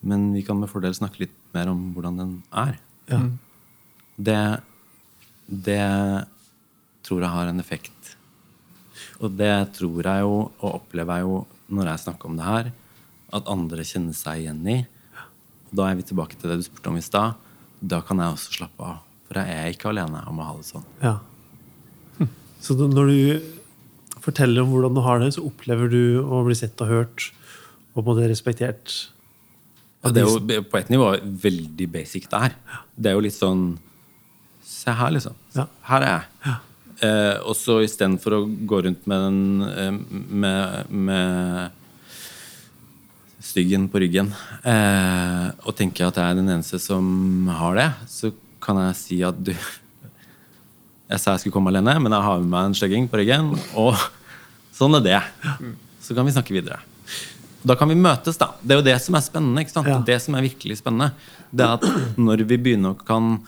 Men 0.00 0.30
vi 0.32 0.40
kan 0.46 0.56
med 0.56 0.72
fordel 0.72 0.96
snakke 0.96 1.26
litt 1.26 1.36
mer 1.52 1.68
om 1.68 1.90
hvordan 1.92 2.16
den 2.22 2.32
er. 2.48 2.78
Ja. 3.12 3.20
Det, 4.16 4.40
det 5.68 5.84
tror 7.04 7.26
jeg 7.26 7.34
har 7.36 7.52
en 7.52 7.60
effekt. 7.60 7.99
Og 9.20 9.36
det 9.36 9.52
tror 9.76 10.06
jeg 10.06 10.24
jo, 10.24 10.36
og 10.60 10.68
opplever 10.80 11.20
jeg 11.20 11.28
jo 11.28 11.42
når 11.70 11.92
jeg 11.92 12.04
snakker 12.06 12.30
om 12.30 12.38
det 12.38 12.48
her, 12.48 12.72
at 13.36 13.50
andre 13.52 13.84
kjenner 13.86 14.16
seg 14.16 14.42
igjen 14.42 14.62
i. 14.66 14.78
Og 15.70 15.78
da 15.78 15.86
er 15.86 15.98
vi 15.98 16.06
tilbake 16.08 16.38
til 16.38 16.50
det 16.50 16.60
du 16.60 16.66
spurte 16.66 16.90
om 16.90 16.98
i 16.98 17.04
stad. 17.04 17.36
Da 17.80 18.00
kan 18.04 18.18
jeg 18.18 18.34
også 18.34 18.56
slappe 18.56 18.86
av. 18.86 19.02
For 19.28 19.38
jeg 19.38 19.58
er 19.60 19.74
ikke 19.74 19.92
alene 19.92 20.24
om 20.26 20.40
å 20.42 20.48
ha 20.48 20.56
det 20.58 20.66
sånn. 20.66 20.86
Ja. 21.04 21.18
Så 22.60 22.74
når 22.76 23.12
du 23.12 23.20
forteller 24.20 24.64
om 24.64 24.72
hvordan 24.74 24.96
du 24.96 25.02
har 25.04 25.20
det, 25.22 25.30
så 25.36 25.44
opplever 25.46 25.88
du 25.92 26.02
å 26.20 26.42
bli 26.44 26.56
sett 26.58 26.80
og 26.82 26.90
hørt 26.90 27.30
og 27.94 28.02
på 28.02 28.08
måte 28.10 28.28
respektert? 28.30 28.96
Ja, 30.00 30.10
det 30.14 30.24
er 30.24 30.56
jo 30.58 30.64
på 30.66 30.80
et 30.80 30.90
nivå 30.92 31.12
veldig 31.44 31.86
basic 31.92 32.28
der. 32.32 32.54
Det 32.96 33.12
er 33.12 33.18
jo 33.18 33.24
litt 33.24 33.36
sånn 33.36 33.72
Se 34.70 34.92
her, 34.94 35.10
liksom. 35.12 35.34
Ja. 35.56 35.64
Her 35.88 36.04
er 36.06 36.12
jeg. 36.12 36.52
Eh, 37.00 37.36
og 37.48 37.56
så 37.56 37.78
istedenfor 37.80 38.34
å 38.36 38.44
gå 38.44 38.82
rundt 38.84 39.06
med 39.08 39.22
den 39.24 39.38
eh, 39.72 39.94
med, 40.42 40.90
med 40.92 41.78
styggen 43.40 43.86
på 43.88 44.02
ryggen 44.02 44.28
eh, 44.68 45.46
og 45.64 45.72
tenke 45.78 46.04
at 46.04 46.18
jeg 46.20 46.26
er 46.26 46.36
den 46.36 46.50
eneste 46.52 46.76
som 46.82 47.48
har 47.56 47.78
det, 47.78 47.88
så 48.12 48.34
kan 48.60 48.82
jeg 48.84 48.98
si 48.98 49.22
at 49.24 49.38
du 49.40 49.54
Jeg 51.10 51.18
sa 51.18 51.32
jeg 51.32 51.40
skulle 51.42 51.56
komme 51.56 51.72
alene, 51.72 51.96
men 52.04 52.12
jeg 52.12 52.22
har 52.22 52.42
med 52.42 52.52
meg 52.52 52.68
en 52.68 52.76
stygging 52.78 53.08
på 53.10 53.18
ryggen, 53.18 53.48
og 53.74 53.96
sånn 54.76 54.94
er 55.00 55.02
det. 55.02 55.22
Så 55.98 56.14
kan 56.14 56.28
vi 56.28 56.34
snakke 56.36 56.54
videre. 56.54 56.78
Da 57.66 57.74
kan 57.74 57.90
vi 57.90 57.96
møtes, 57.98 58.38
da. 58.38 58.52
Det 58.62 58.76
er 58.76 58.78
jo 58.78 58.84
det 58.86 58.94
som 59.02 59.16
er 59.18 59.24
spennende. 59.26 59.64
ikke? 59.64 59.82
Ja. 59.90 59.96
Det 60.06 60.20
som 60.22 60.36
er 60.38 60.46
virkelig 60.46 60.78
spennende, 60.78 61.10
det 61.50 61.66
er 61.66 61.80
at 61.80 62.14
når 62.28 62.44
vi 62.46 62.60
begynner 62.62 62.94
å 62.94 63.00
kan 63.08 63.40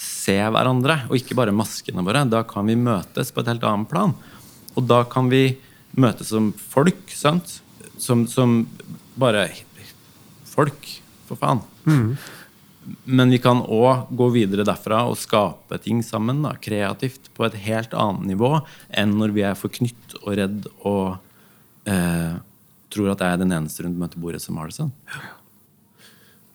se 0.00 0.36
hverandre, 0.40 1.02
og 1.10 1.18
ikke 1.18 1.36
bare 1.36 1.54
maskene 1.54 2.04
våre, 2.06 2.24
da 2.28 2.42
kan 2.48 2.68
vi 2.68 2.78
møtes 2.78 3.32
på 3.34 3.42
et 3.42 3.50
helt 3.52 3.66
annet 3.68 3.90
plan. 3.90 4.14
Og 4.78 4.86
da 4.88 5.02
kan 5.08 5.28
vi 5.32 5.58
møtes 6.00 6.30
som 6.32 6.50
folk, 6.72 7.02
sant? 7.12 7.58
Som, 8.00 8.24
som 8.30 8.62
bare 9.20 9.48
folk, 10.48 10.86
for 11.28 11.40
faen. 11.40 11.60
Men 13.04 13.30
vi 13.30 13.38
kan 13.42 13.60
òg 13.60 14.08
gå 14.16 14.30
videre 14.34 14.64
derfra 14.66 15.02
og 15.10 15.18
skape 15.20 15.78
ting 15.84 16.00
sammen, 16.06 16.40
da, 16.46 16.54
kreativt, 16.56 17.28
på 17.36 17.44
et 17.46 17.58
helt 17.66 17.92
annet 17.92 18.32
nivå 18.32 18.54
enn 18.88 19.18
når 19.20 19.34
vi 19.36 19.44
er 19.46 19.58
forknytt 19.58 20.16
og 20.22 20.32
redd 20.40 20.70
og 20.88 21.18
eh, 21.90 22.40
tror 22.90 23.12
at 23.12 23.22
jeg 23.22 23.36
er 23.36 23.42
den 23.42 23.54
eneste 23.54 23.84
rundt 23.84 24.00
møtebordet 24.00 24.40
som 24.42 24.58
har 24.58 24.70
det 24.70 24.78
sånn. 24.78 24.94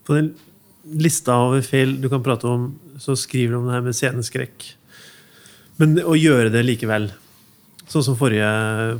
På 0.05 0.17
den 0.17 0.33
lista 0.85 1.37
over 1.45 1.63
feil 1.65 1.95
du 2.01 2.09
kan 2.11 2.25
prate 2.25 2.49
om, 2.49 2.73
så 3.01 3.15
skriver 3.19 3.53
du 3.55 3.59
om 3.59 3.69
det 3.69 3.75
her 3.75 3.85
med 3.85 3.97
sceneskrekk. 3.97 4.65
Men 5.81 5.97
å 6.03 6.15
gjøre 6.15 6.51
det 6.53 6.63
likevel, 6.63 7.09
sånn 7.91 8.05
som 8.05 8.17
forrige, 8.19 8.47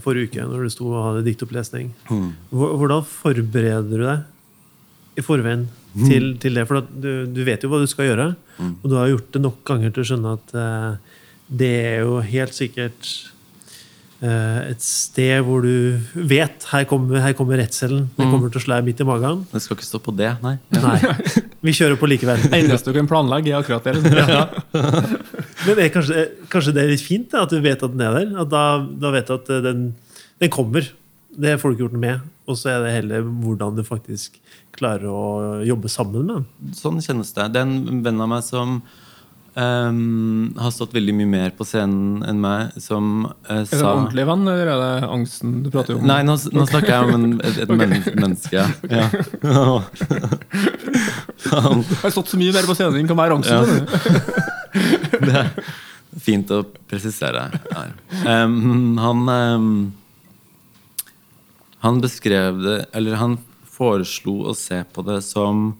forrige 0.03 0.31
uke, 0.31 0.47
når 0.49 0.65
du 0.65 0.73
sto 0.73 0.89
og 0.91 1.03
hadde 1.09 1.25
diktopplesning. 1.27 1.93
Mm. 2.11 2.29
Hvordan 2.51 3.05
forbereder 3.07 4.03
du 4.03 4.05
deg 4.05 5.19
i 5.19 5.23
forveien 5.23 5.67
til, 5.95 6.33
til 6.41 6.57
det. 6.59 6.65
For 6.67 6.83
du, 6.83 7.11
du 7.31 7.43
vet 7.47 7.63
jo 7.63 7.71
hva 7.71 7.79
du 7.81 7.87
skal 7.89 8.09
gjøre, 8.09 8.27
og 8.59 8.89
du 8.91 8.97
har 8.99 9.11
gjort 9.11 9.31
det 9.35 9.43
nok 9.43 9.61
ganger 9.67 9.93
til 9.95 10.03
å 10.03 10.09
skjønne 10.09 10.33
at 10.35 10.55
uh, 10.57 11.21
det 11.47 11.71
er 11.85 12.03
jo 12.03 12.19
helt 12.25 12.57
sikkert 12.57 13.11
et 14.23 14.81
sted 14.81 15.41
hvor 15.45 15.65
du 15.65 15.99
vet 16.15 16.63
her 16.71 16.85
kommer, 16.87 17.19
her 17.21 17.33
kommer 17.37 17.59
redselen. 17.59 18.05
Den 18.15 18.31
kommer 18.31 18.49
til 18.49 18.61
å 18.61 18.63
slå 18.63 18.77
deg 18.77 18.87
midt 18.87 19.03
i 19.03 19.07
magen. 19.07 19.43
Det 19.51 19.61
skal 19.63 19.77
ikke 19.77 19.87
stå 19.87 19.99
på 20.05 20.13
det, 20.15 20.31
nei. 20.43 20.55
Nei, 20.85 20.99
vi 21.65 21.73
kjører 21.75 21.99
på 21.99 22.09
likevel. 22.09 22.47
Eneste 22.57 22.93
du 22.93 22.99
kan 22.99 23.09
planlegge, 23.11 23.51
er 23.51 23.59
akkurat 23.59 23.85
det. 23.85 23.97
Liksom. 23.99 25.35
Men 25.65 25.79
det 25.79 25.89
kanskje, 25.93 26.27
kanskje 26.53 26.75
det 26.77 26.85
er 26.85 26.93
litt 26.93 27.05
fint 27.05 27.27
da, 27.33 27.43
at 27.45 27.53
du 27.53 27.59
vet 27.63 27.83
at 27.83 27.95
den 27.95 28.05
er 28.05 28.19
der? 28.19 28.31
At 28.45 28.53
da, 28.53 28.65
da 29.03 29.11
vet 29.15 29.29
du 29.29 29.35
at 29.35 29.51
eh, 29.51 29.63
den, 29.65 29.87
den 30.43 30.53
kommer. 30.53 30.87
Det 31.35 31.57
får 31.59 31.71
du 31.71 31.75
ikke 31.75 31.85
gjort 31.87 31.97
noe 31.97 32.05
med. 32.05 32.27
Og 32.45 32.59
så 32.59 32.71
er 32.71 32.83
det 32.85 32.93
heller 32.93 33.25
hvordan 33.25 33.77
du 33.77 33.83
faktisk 33.85 34.37
klarer 34.75 35.09
å 35.09 35.63
jobbe 35.65 35.89
sammen 35.91 36.27
med 36.27 36.31
den. 36.31 36.75
Sånn 36.77 37.01
kjennes 37.03 37.33
det. 37.35 37.49
Det 37.55 37.61
er 37.61 37.67
en 37.67 38.03
venn 38.05 38.21
av 38.21 38.31
meg 38.31 38.45
som 38.45 38.79
ehm, 39.61 40.55
har 40.59 40.71
stått 40.73 40.93
veldig 40.95 41.13
mye 41.17 41.29
mer 41.29 41.53
på 41.55 41.65
scenen 41.67 42.23
enn 42.27 42.41
meg, 42.43 42.75
som 42.81 43.25
eh, 43.47 43.61
Er 43.61 43.69
det 43.71 43.81
ordentlig 43.81 44.25
venn, 44.29 44.43
eller 44.51 44.71
er 44.73 44.81
det 44.81 45.09
angsten 45.17 45.55
du 45.65 45.69
prater 45.73 45.97
om? 45.97 46.05
Nei, 46.07 46.19
nå, 46.27 46.35
nå 46.55 46.65
snakker 46.69 46.91
jeg 46.91 47.07
om 47.07 47.15
en, 47.17 47.33
et, 47.39 47.61
et 47.63 47.73
men, 47.73 47.95
menneske. 48.13 48.65
Ja. 48.91 49.07
Han, 51.51 51.83
har 52.03 52.13
stått 52.13 52.33
så 52.33 52.39
mye 52.41 52.55
mer 52.55 52.67
på 52.67 52.77
scenen 52.77 53.01
enn 53.01 53.09
kan 53.09 53.19
være 53.19 53.39
angsten. 53.39 53.55
Ja. 53.55 54.45
det 55.27 55.35
er 55.41 55.51
fint 56.25 56.51
å 56.53 56.63
presisere 56.89 57.47
her. 57.75 57.93
Um, 58.25 58.97
han 58.99 59.29
um, 59.29 59.71
Han 61.83 61.99
beskrev 62.03 62.61
det 62.63 62.77
Eller 62.95 63.19
han 63.19 63.37
foreslo 63.75 64.45
å 64.49 64.53
se 64.57 64.81
på 64.95 65.03
det 65.05 65.19
som 65.25 65.73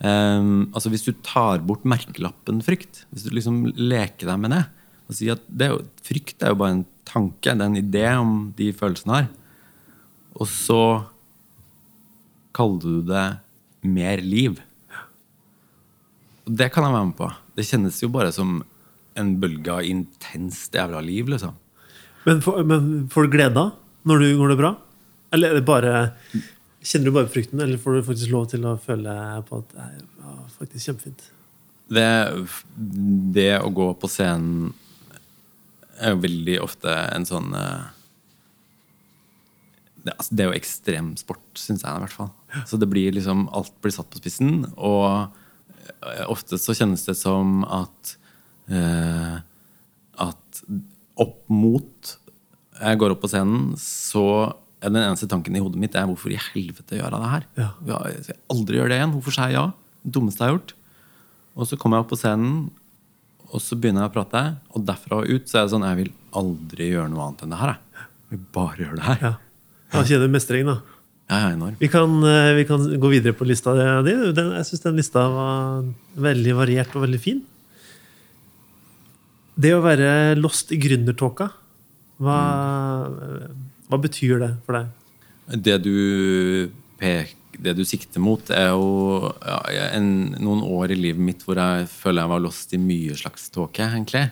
em, 0.00 0.66
Altså 0.74 0.90
Hvis 0.92 1.04
du 1.06 1.12
tar 1.26 1.58
bort 1.66 1.84
merkelappen 1.84 2.62
frykt, 2.64 3.04
hvis 3.12 3.24
du 3.26 3.30
liksom 3.36 3.62
leker 3.76 4.26
deg 4.30 4.38
med 4.40 4.50
det 4.56 4.64
og 5.10 5.16
sier 5.18 5.32
at 5.34 5.42
det 5.50 5.66
er 5.66 5.72
jo, 5.74 5.80
Frykt 6.06 6.42
er 6.46 6.52
jo 6.52 6.58
bare 6.60 6.74
en 6.78 6.84
tanke, 7.10 7.50
det 7.50 7.64
er 7.64 7.66
en 7.66 7.80
idé 7.80 8.04
om 8.14 8.34
de 8.54 8.68
følelsene 8.72 9.16
har. 9.16 9.24
Og 10.38 10.46
så 10.46 10.76
kaller 12.54 12.78
du 12.84 13.00
det 13.08 13.24
mer 13.82 14.22
liv. 14.22 14.60
Og 16.46 16.54
det 16.60 16.70
kan 16.72 16.86
jeg 16.86 16.94
være 16.94 17.08
med 17.10 17.16
på. 17.18 17.28
Det 17.58 17.66
kjennes 17.66 17.98
jo 18.02 18.10
bare 18.14 18.30
som 18.34 18.60
en 19.18 19.32
bølge 19.42 19.72
av 19.74 19.82
intenst 19.86 20.74
jævla 20.78 21.02
liv, 21.04 21.26
liksom. 21.34 21.56
Men, 22.26 22.40
får- 22.44 22.62
du 23.26 23.32
glede? 23.34 23.66
Når 24.06 24.22
du 24.22 24.28
går 24.38 24.52
det 24.54 24.58
bra? 24.62 24.72
Eller 25.34 25.50
er 25.50 25.58
det 25.58 25.66
bare 25.66 25.92
Kjenner 26.80 27.10
du 27.10 27.16
bare 27.16 27.28
frykten, 27.28 27.60
eller 27.60 27.80
får 27.80 27.98
du 27.98 28.06
faktisk 28.08 28.32
lov 28.32 28.48
til 28.52 28.64
å 28.64 28.78
føle 28.80 29.14
på 29.48 29.60
at 29.60 29.72
det 29.74 29.86
er 29.86 30.44
faktisk 30.56 30.88
kjempefint? 30.88 31.24
Det, 31.90 32.08
det 33.36 33.52
å 33.60 33.72
gå 33.74 33.90
på 34.00 34.08
scenen 34.08 34.70
er 36.00 36.14
jo 36.14 36.22
veldig 36.22 36.60
ofte 36.64 36.92
en 37.12 37.26
sånn 37.28 37.50
eh, 37.58 37.88
det, 40.00 40.14
altså, 40.14 40.32
det 40.32 40.44
er 40.44 40.48
jo 40.48 40.56
ekstremsport, 40.56 41.44
syns 41.60 41.84
jeg 41.84 41.92
i 41.92 42.04
hvert 42.06 42.16
fall. 42.16 42.30
Så 42.70 42.78
det 42.80 42.88
blir 42.88 43.12
liksom 43.12 43.44
Alt 43.52 43.74
blir 43.84 43.92
satt 43.92 44.08
på 44.08 44.22
spissen, 44.22 44.64
og 44.80 45.28
eh, 46.00 46.24
ofte 46.30 46.56
så 46.60 46.76
kjennes 46.78 47.04
det 47.04 47.18
som 47.20 47.60
at 47.68 48.14
eh, 48.72 49.36
At 50.24 50.64
opp 51.20 51.44
mot 51.52 52.16
jeg 52.80 52.96
går 52.96 53.12
opp 53.12 53.20
på 53.20 53.28
scenen, 53.28 53.74
så 53.76 54.24
den 54.80 54.96
eneste 55.02 55.28
tanken 55.28 55.56
i 55.56 55.60
hodet 55.60 55.80
mitt 55.80 55.96
er 55.98 56.06
hvorfor 56.08 56.32
i 56.32 56.38
helvete 56.40 56.96
gjør 56.96 57.10
jeg 57.10 57.14
det 57.20 57.30
her? 57.34 57.46
Ja. 57.60 57.68
Ja, 57.88 57.98
Jeg 58.08 58.22
skal 58.24 58.38
aldri 58.54 58.78
gjøre 58.78 58.92
det 58.92 58.98
igjen. 59.00 59.12
Hvorfor 59.16 59.36
sa 59.36 59.48
jeg 59.50 59.58
ja? 59.58 59.64
Det 60.04 60.12
dummeste 60.16 60.40
jeg 60.40 60.48
har 60.48 60.56
gjort. 60.56 60.72
Og 61.60 61.68
så 61.68 61.76
kommer 61.80 61.98
jeg 61.98 62.06
opp 62.06 62.12
på 62.14 62.20
scenen, 62.20 62.54
og 63.50 63.60
så 63.60 63.76
begynner 63.76 64.06
jeg 64.06 64.12
å 64.12 64.14
prate. 64.14 64.42
Og 64.72 64.86
derfra 64.88 65.20
og 65.20 65.28
ut 65.28 65.50
så 65.50 65.60
er 65.60 65.66
det 65.66 65.74
sånn 65.74 65.84
Jeg 65.84 65.98
vil 66.00 66.12
aldri 66.40 66.88
gjøre 66.94 67.10
noe 67.12 67.26
annet 67.26 67.44
enn 67.44 67.52
det 67.52 67.60
her. 67.60 67.74
Jeg, 67.76 68.08
jeg 68.30 68.32
vil 68.38 68.42
bare 68.56 68.84
gjøre 68.84 68.96
det 69.00 69.06
her. 69.10 69.22
Ja. 69.26 69.34
Da 69.90 70.06
kjenner 70.06 70.30
du 70.30 70.34
mestring, 70.38 70.68
da. 70.70 70.78
Er 71.30 71.52
enorm. 71.52 71.76
Vi 71.78 71.86
kan, 71.90 72.16
eh, 72.26 72.52
vi 72.58 72.64
kan 72.66 72.82
gå 73.02 73.08
videre 73.12 73.36
på 73.38 73.46
lista 73.46 73.74
di. 74.02 74.10
Jeg 74.10 74.66
syns 74.66 74.82
den 74.82 74.96
lista 74.98 75.28
var 75.30 75.84
veldig 76.18 76.54
variert 76.58 76.94
og 76.96 77.04
veldig 77.04 77.20
fin. 77.22 77.44
Det 79.60 79.74
å 79.76 79.82
være 79.84 80.38
lost 80.40 80.72
i 80.72 80.78
gründertåka, 80.80 81.50
hva, 82.20 82.38
hva 83.90 83.98
betyr 83.98 84.40
det 84.42 84.50
for 84.66 84.78
deg? 84.78 84.96
Det 85.66 85.76
du, 85.82 86.70
pek, 87.00 87.32
det 87.58 87.74
du 87.74 87.82
sikter 87.88 88.22
mot, 88.22 88.52
er 88.54 88.70
jo 88.70 89.30
ja, 89.42 89.88
en, 89.96 90.36
noen 90.38 90.62
år 90.62 90.94
i 90.94 90.98
livet 90.98 91.22
mitt 91.26 91.42
hvor 91.42 91.58
jeg 91.58 91.88
føler 91.90 92.22
jeg 92.22 92.32
var 92.32 92.44
lost 92.44 92.76
i 92.76 92.80
mye 92.80 93.16
slags 93.18 93.48
tåke, 93.50 93.82
egentlig. 93.82 94.28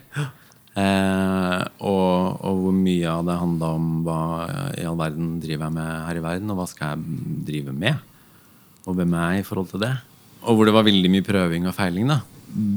Eh, 0.78 1.62
og, 1.82 2.38
og 2.46 2.60
hvor 2.62 2.76
mye 2.76 3.10
av 3.10 3.26
det 3.26 3.38
handla 3.40 3.72
om 3.80 3.88
hva 4.06 4.20
i 4.78 4.86
all 4.86 4.98
verden 5.00 5.34
driver 5.42 5.66
jeg 5.66 5.76
med 5.80 5.90
her 6.06 6.20
i 6.20 6.24
verden, 6.28 6.54
og 6.54 6.60
hva 6.60 6.68
skal 6.70 6.94
jeg 6.94 7.18
drive 7.50 7.74
med? 7.74 7.98
Og 8.86 8.94
hvem 8.96 9.18
er 9.18 9.34
jeg 9.34 9.42
i 9.42 9.48
forhold 9.48 9.72
til 9.72 9.82
det? 9.82 9.96
Og 10.46 10.54
hvor 10.54 10.68
det 10.68 10.76
var 10.76 10.86
veldig 10.86 11.10
mye 11.12 11.26
prøving 11.26 11.66
og 11.66 11.74
feiling. 11.76 12.08
Da 12.08 12.22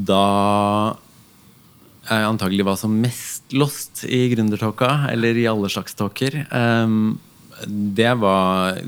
Da 0.10 0.26
antagelig 2.19 2.65
var 2.67 2.76
som 2.80 2.95
mest 3.00 3.54
lost 3.56 4.04
i 4.04 4.26
gründertalka, 4.34 5.08
eller 5.12 5.38
i 5.38 5.47
alle 5.47 5.69
slags 5.71 5.95
talker, 5.95 6.41
Ehm, 6.52 7.19
det 7.67 8.13
var 8.17 8.80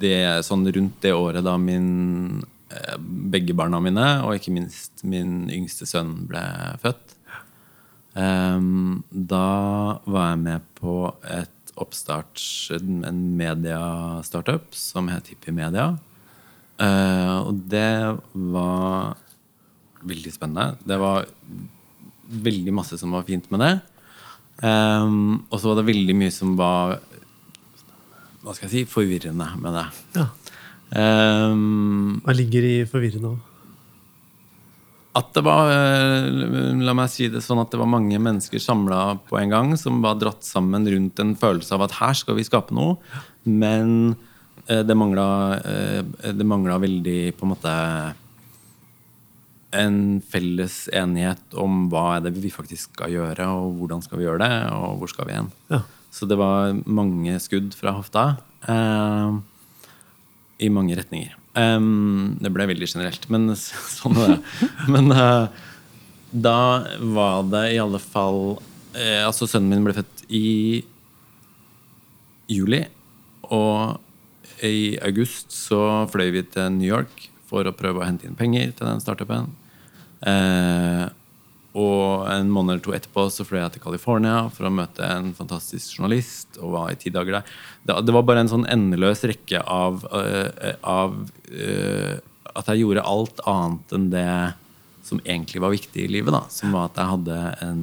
det 0.00 0.44
sånn 0.46 0.66
rundt 0.66 1.00
det 1.04 1.14
året 1.14 1.44
da 1.46 1.56
min 1.60 2.42
eh, 2.70 2.96
begge 2.98 3.54
barna 3.54 3.80
mine, 3.80 4.06
og 4.26 4.36
ikke 4.36 4.54
minst 4.54 5.04
min 5.06 5.48
yngste 5.52 5.86
sønn, 5.86 6.24
ble 6.28 6.42
født. 6.82 7.14
Ehm, 8.18 9.02
da 9.10 10.00
var 10.06 10.32
jeg 10.32 10.42
med 10.42 10.66
på 10.80 10.96
et 11.22 11.50
oppstarts, 11.80 12.70
en 12.74 13.22
media-startup 13.38 14.74
som 14.78 15.08
het 15.10 15.32
Hippie 15.32 15.54
Media. 15.54 15.94
Eh, 16.78 17.36
og 17.46 17.64
det 17.70 18.18
var 18.32 19.16
veldig 20.04 20.34
spennende. 20.34 20.78
Det 20.86 20.98
var 21.00 21.26
veldig 22.28 22.74
masse 22.74 22.98
som 23.00 23.14
var 23.14 23.26
fint 23.28 23.46
med 23.52 23.62
det. 23.64 23.74
Um, 24.62 25.44
og 25.50 25.58
så 25.58 25.70
var 25.70 25.80
det 25.80 25.88
veldig 25.90 26.14
mye 26.16 26.32
som 26.32 26.54
var 26.58 27.00
hva 28.44 28.52
skal 28.52 28.68
jeg 28.68 28.72
si, 28.74 28.92
forvirrende 28.92 29.46
med 29.56 29.72
det. 29.72 29.84
Ja. 30.18 30.28
Um, 30.94 32.20
Hva 32.22 32.34
ligger 32.36 32.66
i 32.68 32.74
forvirrende? 32.86 33.38
at 35.14 35.30
det 35.36 35.44
var 35.46 35.70
eh, 35.70 36.74
La 36.82 36.94
meg 36.96 37.10
si 37.12 37.28
det 37.30 37.42
sånn 37.44 37.62
at 37.62 37.70
det 37.72 37.78
var 37.78 37.90
mange 37.90 38.18
mennesker 38.18 38.62
samla 38.62 39.14
på 39.28 39.38
en 39.38 39.52
gang 39.52 39.74
som 39.78 40.00
var 40.02 40.18
dratt 40.18 40.42
sammen 40.46 40.86
rundt 40.90 41.22
en 41.22 41.36
følelse 41.38 41.76
av 41.76 41.86
at 41.86 41.94
her 42.00 42.16
skal 42.18 42.38
vi 42.38 42.46
skape 42.46 42.74
noe. 42.74 42.96
Men 43.46 44.16
eh, 44.66 44.82
det 44.82 44.96
mangla 44.98 45.28
eh, 45.60 46.02
Det 46.34 46.46
mangla 46.46 46.80
veldig 46.82 47.20
på 47.38 47.46
en 47.46 47.52
måte 47.54 47.74
en 49.74 49.98
felles 50.30 50.84
enighet 50.94 51.56
om 51.60 51.86
hva 51.92 52.16
er 52.16 52.24
det 52.26 52.34
vi 52.38 52.52
faktisk 52.52 52.94
skal 52.94 53.12
gjøre, 53.12 53.48
og 53.50 53.78
hvordan 53.80 54.04
skal 54.04 54.20
vi 54.20 54.26
gjøre 54.26 54.42
det, 54.44 54.54
og 54.74 55.00
hvor 55.00 55.10
skal 55.10 55.28
vi 55.28 55.36
hen. 55.38 55.50
Ja. 55.72 55.82
Så 56.14 56.28
det 56.30 56.38
var 56.38 56.76
mange 56.86 57.36
skudd 57.42 57.74
fra 57.74 57.96
hofta. 57.96 58.26
Eh, 58.70 59.34
I 60.62 60.70
mange 60.70 60.96
retninger. 60.98 61.34
Em, 61.58 62.34
det 62.42 62.52
ble 62.54 62.68
veldig 62.70 62.88
generelt, 62.90 63.26
men 63.30 63.50
sånn 63.98 64.18
er 64.22 64.36
det. 64.36 64.70
Men 64.94 65.10
eh, 65.14 65.64
da 66.34 66.58
var 67.14 67.44
det 67.50 67.66
i 67.74 67.82
alle 67.82 68.00
fall 68.02 68.56
eh, 68.98 69.22
Altså, 69.22 69.46
sønnen 69.46 69.70
min 69.70 69.86
ble 69.86 69.94
født 69.98 70.24
i 70.34 70.84
juli. 72.50 72.84
Og 73.54 74.00
i 74.64 74.96
august 75.04 75.52
så 75.54 76.06
fløy 76.10 76.30
vi 76.34 76.46
til 76.54 76.72
New 76.78 76.88
York 76.88 77.28
for 77.50 77.66
å 77.66 77.74
prøve 77.76 78.02
å 78.02 78.06
hente 78.06 78.26
inn 78.26 78.38
penger 78.38 78.72
til 78.72 78.88
den 78.88 79.02
startupen. 79.02 79.52
Eh, 80.24 81.04
og 81.74 82.28
en 82.30 82.50
måned 82.54 82.76
eller 82.76 82.84
to 82.84 82.92
etterpå 82.94 83.26
så 83.34 83.44
fløy 83.46 83.58
jeg 83.58 83.74
til 83.74 83.82
California 83.82 84.44
for 84.54 84.68
å 84.68 84.74
møte 84.74 85.02
en 85.10 85.32
fantastisk 85.34 85.98
journalist. 85.98 86.58
og 86.60 86.76
var 86.76 86.92
i 86.92 86.98
ti 87.00 87.10
dager 87.10 87.40
der. 87.40 87.56
Det, 87.82 87.96
det 88.06 88.14
var 88.14 88.26
bare 88.28 88.44
en 88.44 88.52
sånn 88.52 88.68
endeløs 88.70 89.24
rekke 89.26 89.58
av, 89.58 90.04
uh, 90.14 90.76
av 90.86 91.16
uh, 91.50 92.14
At 92.54 92.70
jeg 92.70 92.84
gjorde 92.84 93.02
alt 93.02 93.42
annet 93.50 93.96
enn 93.96 94.06
det 94.12 94.30
som 95.04 95.18
egentlig 95.24 95.60
var 95.60 95.74
viktig 95.74 96.06
i 96.06 96.12
livet. 96.14 96.32
da, 96.32 96.44
Som 96.48 96.72
var 96.72 96.92
at 96.92 97.02
jeg 97.02 97.10
hadde 97.10 97.40
en 97.66 97.82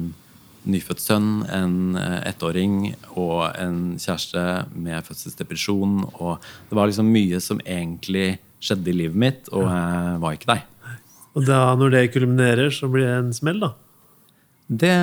nyfødt 0.62 1.02
sønn, 1.02 1.30
en 1.50 1.98
eh, 1.98 2.18
ettåring 2.30 2.94
og 3.18 3.50
en 3.58 3.98
kjæreste 3.98 4.42
med 4.74 5.04
fødselsdepresjon. 5.06 6.00
Og 6.16 6.42
det 6.70 6.78
var 6.78 6.90
liksom 6.90 7.12
mye 7.12 7.40
som 7.42 7.62
egentlig 7.66 8.38
skjedde 8.62 8.92
i 8.92 8.98
livet 9.04 9.18
mitt, 9.18 9.50
og 9.50 9.66
jeg 9.66 10.20
var 10.22 10.38
ikke 10.38 10.52
der. 10.54 10.62
Og 11.36 11.46
da, 11.48 11.60
når 11.80 11.94
det 11.94 12.02
kulminerer, 12.12 12.70
så 12.74 12.88
blir 12.92 13.06
det 13.08 13.18
en 13.18 13.32
smell, 13.36 13.60
da. 13.62 13.72
Det 14.68 14.96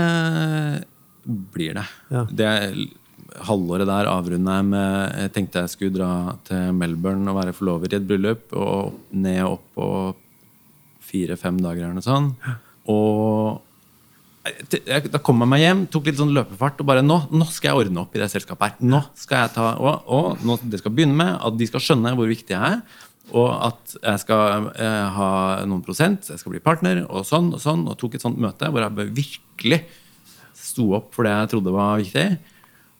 blir 1.53 1.73
det. 1.77 1.85
Ja. 2.09 2.23
det. 2.31 2.53
halvåret 3.45 3.85
der 3.85 4.07
avrunda 4.09 4.55
jeg 4.57 4.65
med 4.65 5.17
Jeg 5.21 5.31
tenkte 5.35 5.61
jeg 5.61 5.69
skulle 5.69 5.93
dra 5.99 6.11
til 6.47 6.71
Melbourne 6.73 7.29
og 7.29 7.37
være 7.37 7.53
forlover 7.53 7.91
i 7.91 7.97
et 7.99 8.07
bryllup. 8.09 8.53
Og 8.57 8.93
ned 9.13 9.41
og 9.45 9.57
opp 9.59 9.65
på 9.77 9.89
fire-fem 11.09 11.57
dager 11.61 11.85
eller 11.87 11.97
noe 11.97 12.05
sånt. 12.05 12.49
Og 12.89 13.61
jeg- 14.85 15.11
da 15.11 15.17
kom 15.19 15.39
jeg 15.41 15.49
meg 15.49 15.59
hjem, 15.61 15.87
tok 15.91 16.05
litt 16.05 16.17
sånn 16.17 16.33
løpefart 16.33 16.79
og 16.79 16.85
bare 16.85 17.01
nå, 17.01 17.29
nå 17.29 17.45
skal 17.49 17.69
jeg 17.75 17.85
ordne 17.87 18.01
opp 18.01 18.15
i 18.15 18.19
det 18.19 18.29
selskapet 18.31 18.61
her. 18.61 18.75
Nå 18.81 19.03
skal 19.15 19.43
jeg 19.47 19.53
ta, 19.53 19.75
og, 19.77 20.03
og 20.07 20.37
nå, 20.45 20.57
Det 20.69 20.79
skal 20.79 20.91
begynne 20.91 21.15
med 21.15 21.37
at 21.41 21.57
de 21.57 21.67
skal 21.67 21.79
skjønne 21.79 22.15
hvor 22.15 22.27
viktig 22.29 22.49
jeg 22.55 22.61
er. 22.61 22.81
Og 23.29 23.49
at 23.53 23.95
jeg 23.99 24.21
skal 24.23 24.69
eh, 24.73 25.07
ha 25.15 25.31
noen 25.69 25.83
prosent, 25.85 26.29
jeg 26.31 26.41
skal 26.41 26.53
bli 26.55 26.61
partner, 26.63 27.03
og 27.07 27.27
sånn 27.27 27.51
og 27.53 27.61
sånn. 27.61 27.85
Og 27.89 27.97
tok 27.99 28.17
et 28.17 28.25
sånt 28.25 28.39
møte 28.41 28.69
hvor 28.71 28.85
jeg 28.85 29.11
virkelig 29.19 29.83
sto 30.57 30.89
opp 30.97 31.13
for 31.15 31.27
det 31.27 31.35
jeg 31.35 31.51
trodde 31.53 31.75
var 31.75 31.99
viktig. 32.01 32.27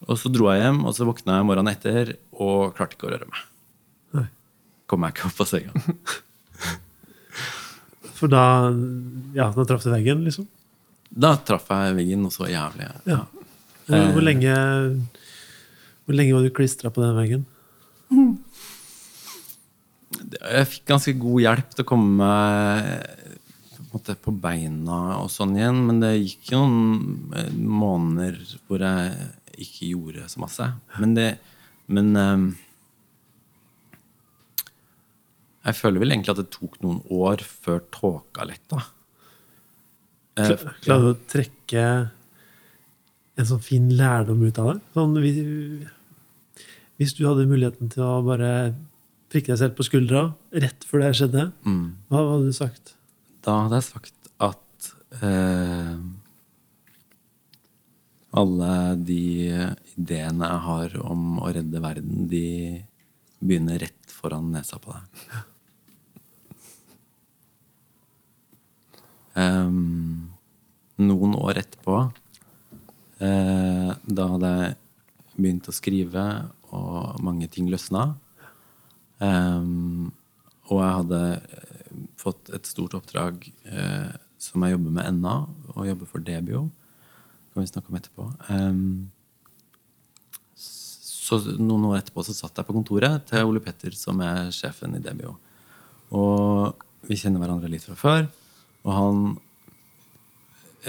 Og 0.08 0.20
så 0.20 0.32
dro 0.32 0.48
jeg 0.54 0.64
hjem, 0.64 0.84
og 0.88 0.96
så 0.96 1.08
våkna 1.08 1.40
jeg 1.40 1.48
morgenen 1.50 1.74
etter 1.74 2.14
og 2.32 2.76
klarte 2.78 2.96
ikke 2.96 3.10
å 3.10 3.14
røre 3.14 3.28
meg. 3.28 3.42
Nei. 4.16 4.28
Kom 4.90 5.04
meg 5.04 5.16
ikke 5.16 5.28
opp 5.32 5.44
av 5.44 5.50
senga. 5.50 5.74
For 8.20 8.32
da 8.32 8.44
Ja, 9.36 9.48
da 9.56 9.64
traff 9.64 9.86
du 9.86 9.92
veggen, 9.94 10.26
liksom? 10.28 10.48
Da 11.10 11.34
traff 11.48 11.70
jeg 11.72 11.96
veggen 11.98 12.26
og 12.28 12.34
så 12.36 12.50
jævlig. 12.52 12.90
Ja. 13.08 13.24
Hvor, 13.88 14.12
hvor 14.16 14.24
lenge 14.26 14.54
Hvor 16.06 16.18
lenge 16.18 16.36
var 16.36 16.44
du 16.46 16.52
klistra 16.54 16.92
på 16.94 17.04
den 17.04 17.16
veggen? 17.18 17.46
Jeg 20.38 20.70
fikk 20.70 20.88
ganske 20.92 21.16
god 21.18 21.42
hjelp 21.46 21.74
til 21.74 21.86
å 21.86 21.90
komme 21.90 22.30
på, 23.90 24.00
på 24.00 24.34
beina 24.44 25.00
og 25.24 25.30
sånn 25.34 25.56
igjen, 25.58 25.82
men 25.88 26.02
det 26.04 26.14
gikk 26.20 26.54
jo 26.54 26.64
noen 26.70 27.36
eh, 27.38 27.52
måneder 27.56 28.40
hvor 28.68 28.84
jeg 28.86 29.30
ikke 29.60 29.92
gjorde 29.94 30.28
så 30.32 30.44
masse. 30.46 30.72
Men 31.00 31.16
det 31.18 31.30
Men 31.90 32.16
um, 32.16 32.44
jeg 35.66 35.76
føler 35.76 36.04
vel 36.04 36.14
egentlig 36.14 36.36
at 36.36 36.42
det 36.44 36.52
tok 36.54 36.78
noen 36.84 37.00
år 37.10 37.42
før 37.42 37.82
tåka 37.94 38.46
letta. 38.48 38.84
Eh, 40.38 40.54
Klarer 40.84 41.08
du 41.08 41.10
å 41.12 41.18
trekke 41.30 41.86
en 43.40 43.48
sånn 43.50 43.64
fin 43.64 43.90
lærdom 43.98 44.44
ut 44.46 44.62
av 44.62 44.70
det? 44.72 44.78
Sånn, 44.96 45.18
hvis, 45.24 45.42
hvis 47.02 47.16
du 47.18 47.26
hadde 47.28 47.48
muligheten 47.50 47.92
til 47.92 48.06
å 48.06 48.22
bare 48.26 48.54
prikke 49.30 49.54
deg 49.54 49.62
selv 49.62 49.76
på 49.78 49.86
skuldra 49.86 50.24
rett 50.64 50.86
før 50.88 51.04
det 51.06 51.12
skjedde, 51.20 51.50
mm. 51.66 51.84
hva 52.10 52.24
hadde 52.32 52.50
du 52.50 52.56
sagt? 52.56 52.96
Da 53.46 53.62
hadde 53.64 53.80
jeg 53.80 53.88
sagt 53.88 54.32
at 54.42 54.90
eh, 55.22 56.00
alle 58.40 58.74
de 59.02 59.22
ideene 59.96 60.50
jeg 60.50 60.66
har 60.66 60.98
om 61.02 61.40
å 61.42 61.54
redde 61.54 61.82
verden, 61.84 62.28
de 62.30 62.82
begynner 63.40 63.80
rett 63.82 64.14
foran 64.14 64.52
nesa 64.54 64.78
på 64.82 64.94
deg. 64.94 65.40
Um, 69.40 70.30
noen 71.10 71.38
år 71.40 71.62
etterpå, 71.64 72.02
eh, 73.24 73.92
da 73.96 74.30
hadde 74.34 74.54
jeg 74.58 74.80
begynt 75.40 75.70
å 75.72 75.76
skrive, 75.76 76.26
og 76.76 77.22
mange 77.26 77.48
ting 77.50 77.70
løsna. 77.72 78.12
Em, 79.20 80.10
og 80.70 80.80
jeg 80.80 80.98
hadde 81.02 81.22
eh, 81.36 82.02
fått 82.20 82.52
et 82.56 82.68
stort 82.70 82.94
oppdrag 82.96 83.48
uh, 83.72 84.12
som 84.40 84.64
jeg 84.64 84.76
jobber 84.76 84.94
med 84.96 85.08
ennå, 85.10 85.36
og 85.74 85.88
jobber 85.88 86.08
for 86.08 86.24
Debio. 86.24 86.68
Det 86.70 87.56
kan 87.56 87.66
vi 87.66 87.72
snakke 87.72 87.92
om 87.92 87.98
etterpå. 88.00 88.28
Um, 88.54 89.10
så 90.56 91.40
noen 91.60 91.90
år 91.90 92.00
etterpå 92.00 92.24
så 92.26 92.34
satt 92.34 92.58
jeg 92.58 92.66
på 92.66 92.74
kontoret 92.74 93.28
til 93.30 93.46
Ole 93.46 93.62
Petter, 93.64 93.94
som 93.98 94.22
er 94.26 94.50
sjefen 94.56 94.96
i 94.98 95.04
Debio. 95.04 95.36
Og 96.16 96.80
vi 97.06 97.18
kjenner 97.20 97.42
hverandre 97.42 97.70
litt 97.70 97.86
fra 97.86 97.98
før. 98.00 98.26
Og 98.88 98.92
han 98.96 99.20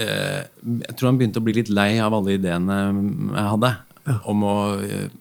eh, 0.01 0.47
Jeg 0.47 0.95
tror 0.95 1.11
han 1.11 1.19
begynte 1.19 1.41
å 1.41 1.45
bli 1.45 1.55
litt 1.59 1.69
lei 1.69 1.91
av 2.01 2.15
alle 2.17 2.37
ideene 2.39 2.77
jeg 2.87 3.47
hadde 3.51 3.71
om 4.31 4.45
å 4.47 4.55
eh, 4.81 5.11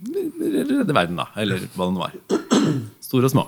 redde 0.00 0.94
verden, 0.96 1.18
da. 1.20 1.28
Eller 1.40 1.66
hva 1.74 1.88
det 1.88 1.94
nå 1.96 2.04
var. 2.04 2.14
Store 3.04 3.28
og 3.28 3.34
små. 3.34 3.46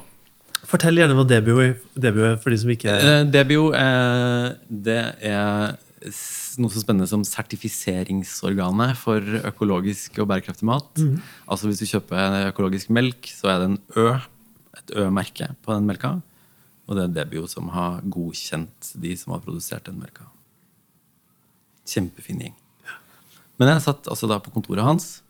Fortell 0.69 1.01
gjerne 1.01 1.17
hva 1.19 1.25
Debio 1.29 1.61
er, 1.61 1.75
er 2.01 2.37
for 2.41 2.53
de 2.53 2.59
som 2.62 2.71
ikke 2.73 2.93
Eh, 2.93 3.23
Debio 3.29 3.73
eh, 3.77 4.53
det 4.69 5.01
er 5.21 5.75
noe 6.59 6.73
så 6.73 6.83
spennende 6.83 7.07
som 7.11 7.25
sertifiseringsorganet 7.27 8.97
for 8.99 9.23
økologisk 9.47 10.19
og 10.23 10.29
bærekraftig 10.33 10.67
mat. 10.67 11.03
Altså 11.47 11.69
Hvis 11.69 11.83
du 11.83 11.87
kjøper 11.87 12.49
økologisk 12.51 12.91
melk, 12.95 13.31
så 13.31 13.53
er 13.53 13.62
det 13.62 13.69
en 13.71 13.79
Ø, 13.97 14.07
et 14.79 14.95
Ø-merke 14.99 15.53
på 15.62 15.75
den 15.77 15.87
melka. 15.87 16.17
Og 16.88 16.99
det 16.99 17.05
er 17.05 17.15
Debio 17.21 17.47
som 17.51 17.71
har 17.75 18.01
godkjent 18.03 18.95
de 18.99 19.15
som 19.17 19.37
har 19.37 19.45
produsert 19.45 19.87
den 19.87 20.01
melka. 20.03 20.27
Kjempefin 21.87 22.43
gjeng. 22.43 22.57
Men 23.61 23.75
jeg 23.75 23.85
satt 23.85 24.09
altså 24.11 24.27
da 24.31 24.41
på 24.43 24.51
kontoret 24.55 24.83
hans 24.83 25.21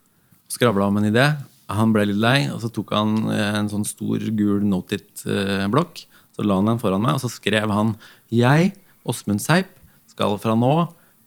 skravla 0.53 0.89
om 0.91 1.01
en 1.01 1.09
idé. 1.09 1.27
Han 1.73 1.93
ble 1.95 2.07
litt 2.11 2.21
lei, 2.21 2.39
og 2.53 2.61
så 2.63 2.71
tok 2.73 2.93
han 2.97 3.15
eh, 3.33 3.59
en 3.61 3.71
sånn 3.73 3.87
stor, 3.89 4.25
gul 4.37 4.65
Note-it-blokk. 4.69 6.05
Så 6.33 6.45
la 6.47 6.59
han 6.59 6.71
den 6.71 6.81
foran 6.81 7.05
meg, 7.05 7.17
og 7.17 7.25
så 7.25 7.31
skrev 7.33 7.73
han 7.73 7.95
Jeg, 8.33 8.73
Åsmund 9.09 9.43
Seip, 9.45 9.73
skal 10.13 10.37
fra 10.41 10.55
nå 10.59 10.75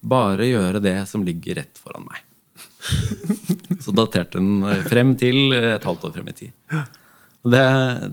bare 0.05 0.47
gjøre 0.49 0.81
det 0.83 0.97
som 1.09 1.25
ligger 1.25 1.59
rett 1.61 1.81
foran 1.81 2.05
meg. 2.05 2.21
Så 3.83 3.93
daterte 3.95 4.37
den 4.37 4.61
eh, 4.69 4.83
frem 4.85 5.15
til 5.19 5.55
et 5.55 5.85
halvt 5.85 6.05
år 6.07 6.13
frem 6.19 6.29
i 6.29 6.35
tid. 6.37 6.53
Det, 7.45 7.65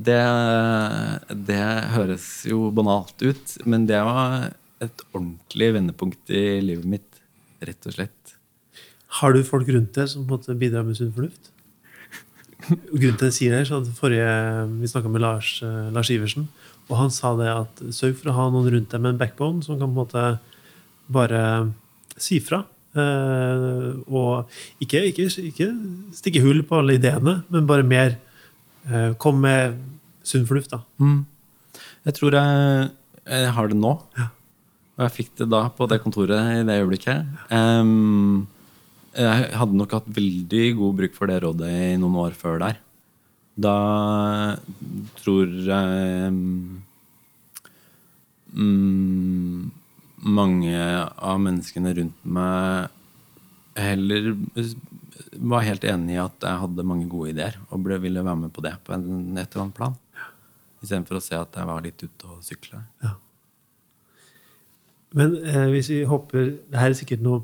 det, 0.08 0.22
det 1.48 1.62
høres 1.94 2.26
jo 2.48 2.66
banalt 2.74 3.24
ut, 3.24 3.54
men 3.68 3.86
det 3.88 4.00
var 4.04 4.50
et 4.82 5.04
ordentlig 5.12 5.70
vendepunkt 5.76 6.32
i 6.32 6.60
livet 6.64 6.88
mitt, 6.96 7.22
rett 7.64 7.88
og 7.88 7.96
slett. 7.96 8.21
Har 9.18 9.34
du 9.34 9.42
folk 9.44 9.68
rundt 9.68 9.96
deg 9.96 10.08
som 10.08 10.24
måte 10.28 10.54
bidrar 10.58 10.86
med 10.86 10.96
sunn 10.98 11.12
fornuft? 11.14 11.50
Grunnen 12.68 13.18
til 13.18 13.26
at 13.26 13.30
jeg 13.30 13.38
sier 13.38 13.56
det, 13.56 13.66
så 13.68 13.78
hadde 13.80 13.94
forrige, 13.96 14.32
Vi 14.80 14.90
snakka 14.90 15.10
med 15.10 15.24
Lars, 15.24 15.56
eh, 15.66 15.90
Lars 15.92 16.10
Iversen, 16.14 16.48
og 16.88 16.96
han 16.98 17.10
sa 17.10 17.34
det 17.36 17.50
at 17.50 17.82
sørg 17.94 18.16
for 18.20 18.30
å 18.30 18.36
ha 18.36 18.48
noen 18.50 18.70
rundt 18.72 18.90
deg 18.92 19.02
med 19.02 19.14
en 19.14 19.20
backbone 19.20 19.64
som 19.64 19.78
kan 19.78 19.90
på 19.90 19.92
en 19.92 20.00
måte 20.00 20.24
bare 21.12 21.42
si 22.16 22.38
fra. 22.40 22.62
Eh, 22.92 23.88
og 24.12 24.52
ikke, 24.84 25.00
ikke, 25.10 25.28
ikke 25.48 25.68
stikke 26.16 26.42
hull 26.44 26.62
på 26.68 26.80
alle 26.80 26.98
ideene, 26.98 27.40
men 27.48 27.68
bare 27.68 27.86
mer 27.86 28.18
eh, 28.84 29.12
Kom 29.16 29.40
med 29.40 29.78
sunn 30.26 30.46
fornuft, 30.46 30.74
da. 30.74 30.82
Mm. 31.02 31.24
Jeg 32.06 32.16
tror 32.18 32.36
jeg, 32.36 32.88
jeg 33.26 33.52
har 33.56 33.70
det 33.70 33.78
nå. 33.78 33.96
Og 34.92 35.04
jeg 35.06 35.14
fikk 35.16 35.30
det 35.40 35.48
da 35.50 35.64
på 35.72 35.86
det 35.88 36.02
kontoret 36.02 36.58
i 36.58 36.64
det 36.66 36.78
øyeblikket. 36.82 37.30
Em, 37.54 38.44
jeg 39.12 39.52
hadde 39.60 39.76
nok 39.76 39.92
hatt 39.98 40.08
veldig 40.16 40.64
god 40.78 40.96
bruk 41.00 41.16
for 41.16 41.28
det 41.28 41.42
rådet 41.44 41.68
i 41.68 42.00
noen 42.00 42.16
år 42.22 42.36
før 42.38 42.60
der. 42.62 42.78
Da 43.60 43.76
tror 45.20 45.50
jeg 45.66 46.32
mm, 48.56 49.70
mange 50.32 50.78
av 50.78 51.42
menneskene 51.42 51.92
rundt 51.98 52.24
meg 52.24 52.88
heller 53.76 54.32
var 55.40 55.64
helt 55.64 55.84
enig 55.88 56.16
i 56.16 56.22
at 56.22 56.44
jeg 56.44 56.60
hadde 56.62 56.86
mange 56.86 57.08
gode 57.10 57.32
ideer 57.32 57.58
og 57.70 57.84
ble, 57.84 57.98
ville 58.02 58.24
være 58.24 58.40
med 58.44 58.52
på 58.52 58.64
det 58.64 58.74
på 58.84 58.94
en, 58.96 59.36
et 59.36 59.44
eller 59.48 59.66
annet 59.66 59.76
plan. 59.76 59.98
Istedenfor 60.82 61.18
å 61.18 61.24
se 61.24 61.36
at 61.38 61.58
jeg 61.58 61.68
var 61.68 61.84
litt 61.84 62.00
ute 62.02 62.30
og 62.30 62.40
sykla. 62.44 62.82
Men 65.12 65.36
eh, 65.44 65.68
hvis 65.68 65.90
vi 65.92 65.98
hopper 66.08 66.46
Det 66.72 66.78
her 66.80 66.88
er 66.88 66.96
sikkert 66.96 67.20
noe 67.20 67.42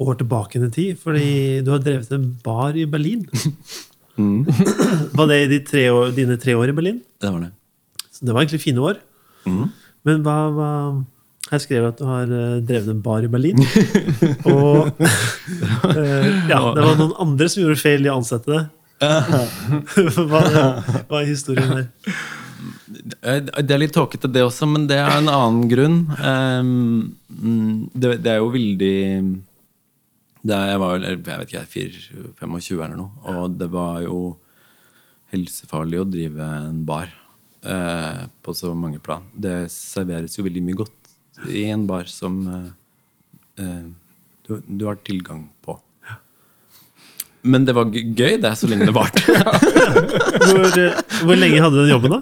år 0.00 0.16
tilbake 0.20 0.60
i 0.60 0.70
tid, 0.72 0.98
fordi 0.98 1.60
du 1.64 1.70
har 1.74 1.82
drevet 1.84 2.12
en 2.16 2.26
bar 2.44 2.76
i 2.76 2.86
Berlin. 2.88 3.26
Var 5.16 5.26
det 5.30 5.38
de 5.50 5.60
tre 5.64 5.86
år, 5.90 6.10
dine 6.16 6.36
tre 6.40 6.56
år 6.58 6.72
i 6.72 6.76
Berlin? 6.76 7.00
Det 7.20 7.30
var 7.30 7.46
det. 7.46 7.52
Så 8.12 8.26
det 8.26 8.34
var 8.34 8.42
egentlig 8.42 8.62
fine 8.62 8.82
år. 8.84 9.00
Men 10.04 10.22
hva, 10.24 10.36
hva 10.54 10.70
Her 11.50 11.62
skrev 11.62 11.82
jeg 11.82 11.92
at 11.94 11.98
du 12.00 12.04
har 12.06 12.30
eh, 12.30 12.58
drevet 12.62 12.90
en 12.92 13.00
bar 13.02 13.24
i 13.26 13.30
Berlin. 13.32 13.58
Og 14.54 14.90
eh, 15.96 16.28
ja, 16.50 16.60
det 16.76 16.84
var 16.84 17.00
noen 17.00 17.16
andre 17.24 17.48
som 17.50 17.64
gjorde 17.64 17.80
feil 17.80 18.06
i 18.06 18.12
å 18.12 18.18
ansette 18.20 18.52
deg. 18.52 18.68
hva, 19.00 20.42
hva 21.08 21.22
er 21.22 21.26
historien 21.26 21.72
her? 21.74 21.88
Eh, 23.24 23.40
Det 23.40 23.74
er 23.74 23.82
litt 23.82 23.96
tåkete, 23.96 24.30
det 24.30 24.44
også, 24.46 24.68
men 24.70 24.86
det 24.90 25.00
er 25.00 25.16
en 25.16 25.32
annen 25.32 25.64
grunn. 25.70 26.00
Ehm, 26.20 26.70
mm, 27.32 27.72
det, 27.94 28.18
det 28.26 28.34
er 28.36 28.42
jo 28.44 28.52
veldig 28.54 28.96
det 29.00 29.49
er, 30.48 30.70
Jeg 30.72 30.80
var 30.80 30.94
vel 30.94 31.06
jeg 31.08 31.22
vet 31.24 31.52
ikke, 31.52 31.64
4-25 32.40 32.84
eller 32.84 32.96
noe, 32.96 33.10
og 33.28 33.58
det 33.60 33.68
var 33.72 34.00
jo 34.04 34.20
helsefarlig 35.30 36.00
å 36.00 36.08
drive 36.08 36.46
en 36.70 36.80
bar 36.88 37.10
eh, 37.62 38.24
på 38.42 38.54
så 38.56 38.72
mange 38.74 38.98
plan. 39.02 39.28
Det 39.34 39.68
serveres 39.72 40.38
jo 40.38 40.46
veldig 40.46 40.64
mye 40.66 40.80
godt 40.80 41.12
i 41.48 41.68
en 41.72 41.86
bar 41.88 42.08
som 42.10 42.40
eh, 42.50 42.66
eh, 43.62 43.86
du, 44.46 44.56
du 44.66 44.88
har 44.88 44.98
tilgang 45.06 45.46
på. 45.64 45.76
Men 47.40 47.64
det 47.64 47.72
var 47.72 47.88
gøy, 47.88 48.36
det, 48.42 48.50
så 48.58 48.68
lenge 48.68 48.88
det 48.90 48.96
varte. 48.96 49.22
Hvor, 50.50 50.66
eh, 50.76 50.98
hvor 51.24 51.36
lenge 51.38 51.60
hadde 51.60 51.76
du 51.76 51.82
den 51.82 51.90
jobben, 51.92 52.12
da? 52.16 52.20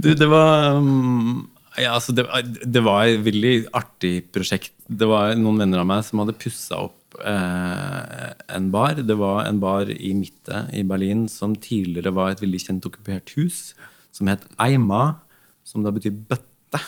Du, 0.00 0.12
det 0.16 0.26
var 0.30 0.76
um, 0.78 1.46
ja, 1.80 1.94
altså 1.94 2.14
det, 2.16 2.24
det 2.64 2.82
var 2.84 3.06
et 3.06 3.20
veldig 3.24 3.52
artig 3.76 4.12
prosjekt. 4.32 4.72
Det 4.88 5.08
var 5.08 5.36
noen 5.38 5.60
venner 5.62 5.82
av 5.82 5.88
meg 5.88 6.04
som 6.06 6.22
hadde 6.22 6.36
pussa 6.40 6.80
opp 6.86 7.01
eh, 7.20 8.32
en 8.56 8.70
bar. 8.74 9.00
Det 9.02 9.16
var 9.18 9.44
en 9.46 9.60
bar 9.62 9.90
i 9.90 10.12
midten 10.16 10.70
i 10.72 10.84
Berlin 10.86 11.26
som 11.28 11.56
tidligere 11.56 12.14
var 12.14 12.32
et 12.32 12.42
veldig 12.42 12.62
kjent 12.62 12.88
okkupert 12.88 13.34
hus, 13.36 13.72
som 14.12 14.30
het 14.32 14.44
Eima, 14.62 15.20
som 15.64 15.84
da 15.84 15.92
betyr 15.94 16.14
bøtte. 16.14 16.80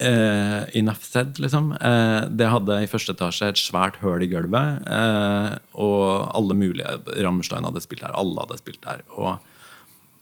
Eh, 0.00 0.62
I 0.78 0.80
Nafsed, 0.80 1.36
liksom. 1.44 1.74
Eh, 1.76 2.22
det 2.32 2.48
hadde 2.48 2.78
i 2.80 2.88
første 2.88 3.12
etasje 3.12 3.50
et 3.52 3.60
svært 3.60 3.98
høl 4.00 4.24
i 4.24 4.30
gulvet. 4.32 4.80
Eh, 4.88 5.56
og 5.76 6.30
alle 6.36 6.56
mulige 6.56 6.94
Rammstein 7.20 7.66
hadde 7.68 7.82
spilt 7.84 8.06
der. 8.06 8.16
Alle 8.16 8.46
hadde 8.46 8.60
spilt 8.62 8.80
der. 8.86 9.04
Og 9.12 9.36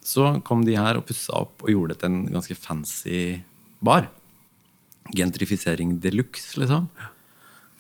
så 0.03 0.33
kom 0.43 0.65
de 0.67 0.75
her 0.79 0.99
og 0.99 1.07
pussa 1.07 1.37
opp 1.45 1.63
og 1.63 1.71
gjorde 1.71 1.95
det 1.95 2.01
til 2.03 2.11
en 2.11 2.25
ganske 2.35 2.59
fancy 2.59 3.21
bar. 3.85 4.09
Gentrifisering 5.15 6.01
de 6.03 6.13
luxe, 6.17 6.59
liksom. 6.59 6.91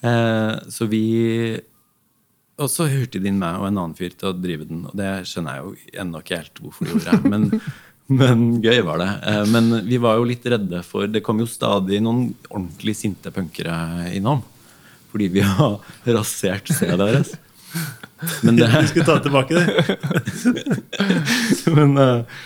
Eh, 0.00 0.54
så 0.70 0.86
vi 0.86 1.60
Og 2.58 2.70
så 2.70 2.88
hørte 2.90 3.20
de 3.22 3.30
inn 3.30 3.38
meg 3.38 3.58
og 3.58 3.68
en 3.68 3.78
annen 3.78 3.96
fyr 3.98 4.14
til 4.18 4.32
å 4.32 4.36
drive 4.36 4.66
den. 4.66 4.82
Og 4.90 4.94
det 4.98 5.28
skjønner 5.30 5.58
jeg 5.58 5.64
jo 5.64 6.00
ennå 6.02 6.22
ikke 6.22 6.40
helt 6.40 6.62
hvorfor 6.62 6.88
de 6.88 6.94
gjorde. 6.96 7.18
Men, 7.30 7.44
men 8.20 8.46
gøy 8.64 8.82
var 8.86 9.02
det. 9.02 9.10
Eh, 9.30 9.44
men 9.54 9.70
vi 9.86 10.00
var 10.02 10.18
jo 10.18 10.26
litt 10.26 10.46
redde 10.50 10.82
for 10.86 11.06
Det 11.10 11.22
kom 11.26 11.38
jo 11.42 11.46
stadig 11.50 12.02
noen 12.02 12.32
ordentlig 12.50 12.96
sinte 12.98 13.30
punkere 13.34 14.08
innom. 14.10 14.42
Fordi 15.12 15.30
vi 15.38 15.44
har 15.46 15.78
rasert 16.18 16.70
stedet 16.74 16.98
deres. 16.98 17.34
Men 18.42 18.58
det, 18.58 18.66
Vi 18.74 18.90
skulle 18.90 19.06
ta 19.06 19.20
tilbake 19.22 19.54
det. 19.54 19.66
Men 21.78 21.94
eh, 22.02 22.40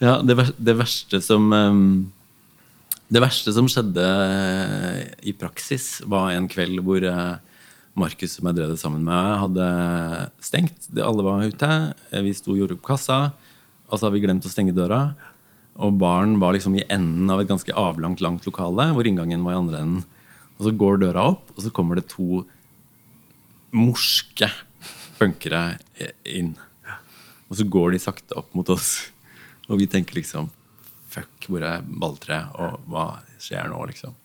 ja, 0.00 0.20
det, 0.24 0.38
det 0.56 0.78
verste 0.78 1.20
som 1.20 1.52
Det 3.08 3.22
verste 3.24 3.52
som 3.56 3.64
skjedde 3.72 4.04
eh, 4.04 4.98
i 5.30 5.32
praksis, 5.32 6.02
var 6.04 6.34
en 6.34 6.48
kveld 6.50 6.82
hvor 6.84 7.00
eh, 7.08 7.38
Markus, 7.98 8.34
som 8.36 8.50
jeg 8.50 8.58
drev 8.58 8.74
det 8.74 8.82
sammen 8.82 9.06
med, 9.06 9.38
hadde 9.40 9.68
stengt. 10.44 10.90
Alle 11.00 11.24
var 11.24 11.46
ute. 11.48 11.70
Eh, 12.12 12.20
Vi 12.26 12.34
sto 12.36 12.52
og 12.52 12.60
gjorde 12.60 12.76
opp 12.76 12.84
kassa, 12.84 13.18
og 13.88 13.94
så 13.96 14.04
hadde 14.04 14.18
vi 14.18 14.26
glemt 14.26 14.44
å 14.44 14.52
stenge 14.52 14.76
døra. 14.76 15.14
Og 15.80 15.96
baren 15.96 16.36
var 16.42 16.52
liksom 16.52 16.76
i 16.76 16.84
enden 16.92 17.32
av 17.32 17.40
et 17.40 17.48
ganske 17.48 17.72
avlangt, 17.72 18.20
langt 18.20 18.44
lokale, 18.44 18.90
hvor 18.92 19.08
inngangen 19.08 19.46
var 19.46 19.56
i 19.56 19.62
andre 19.62 19.80
enden. 19.80 20.04
Og 20.58 20.68
så 20.68 20.74
går 20.76 21.00
døra 21.00 21.24
opp, 21.32 21.48
og 21.56 21.64
så 21.64 21.72
kommer 21.72 21.96
det 21.96 22.10
to 22.12 22.42
morske 23.72 24.50
punkere 25.16 25.78
inn. 26.28 26.52
Og 27.48 27.56
så 27.56 27.64
går 27.64 27.96
de 27.96 28.04
sakte 28.04 28.36
opp 28.36 28.52
mot 28.58 28.68
oss. 28.74 28.98
Og 29.70 29.80
vi 29.80 29.88
tenker 29.88 30.20
liksom 30.20 30.52
Fuck, 31.08 31.48
hvor 31.48 31.64
er 31.64 31.84
balltreet? 31.84 32.54
Og 32.60 32.88
hva 32.92 33.08
skjer 33.40 33.70
nå, 33.72 33.80
liksom? 33.90 34.16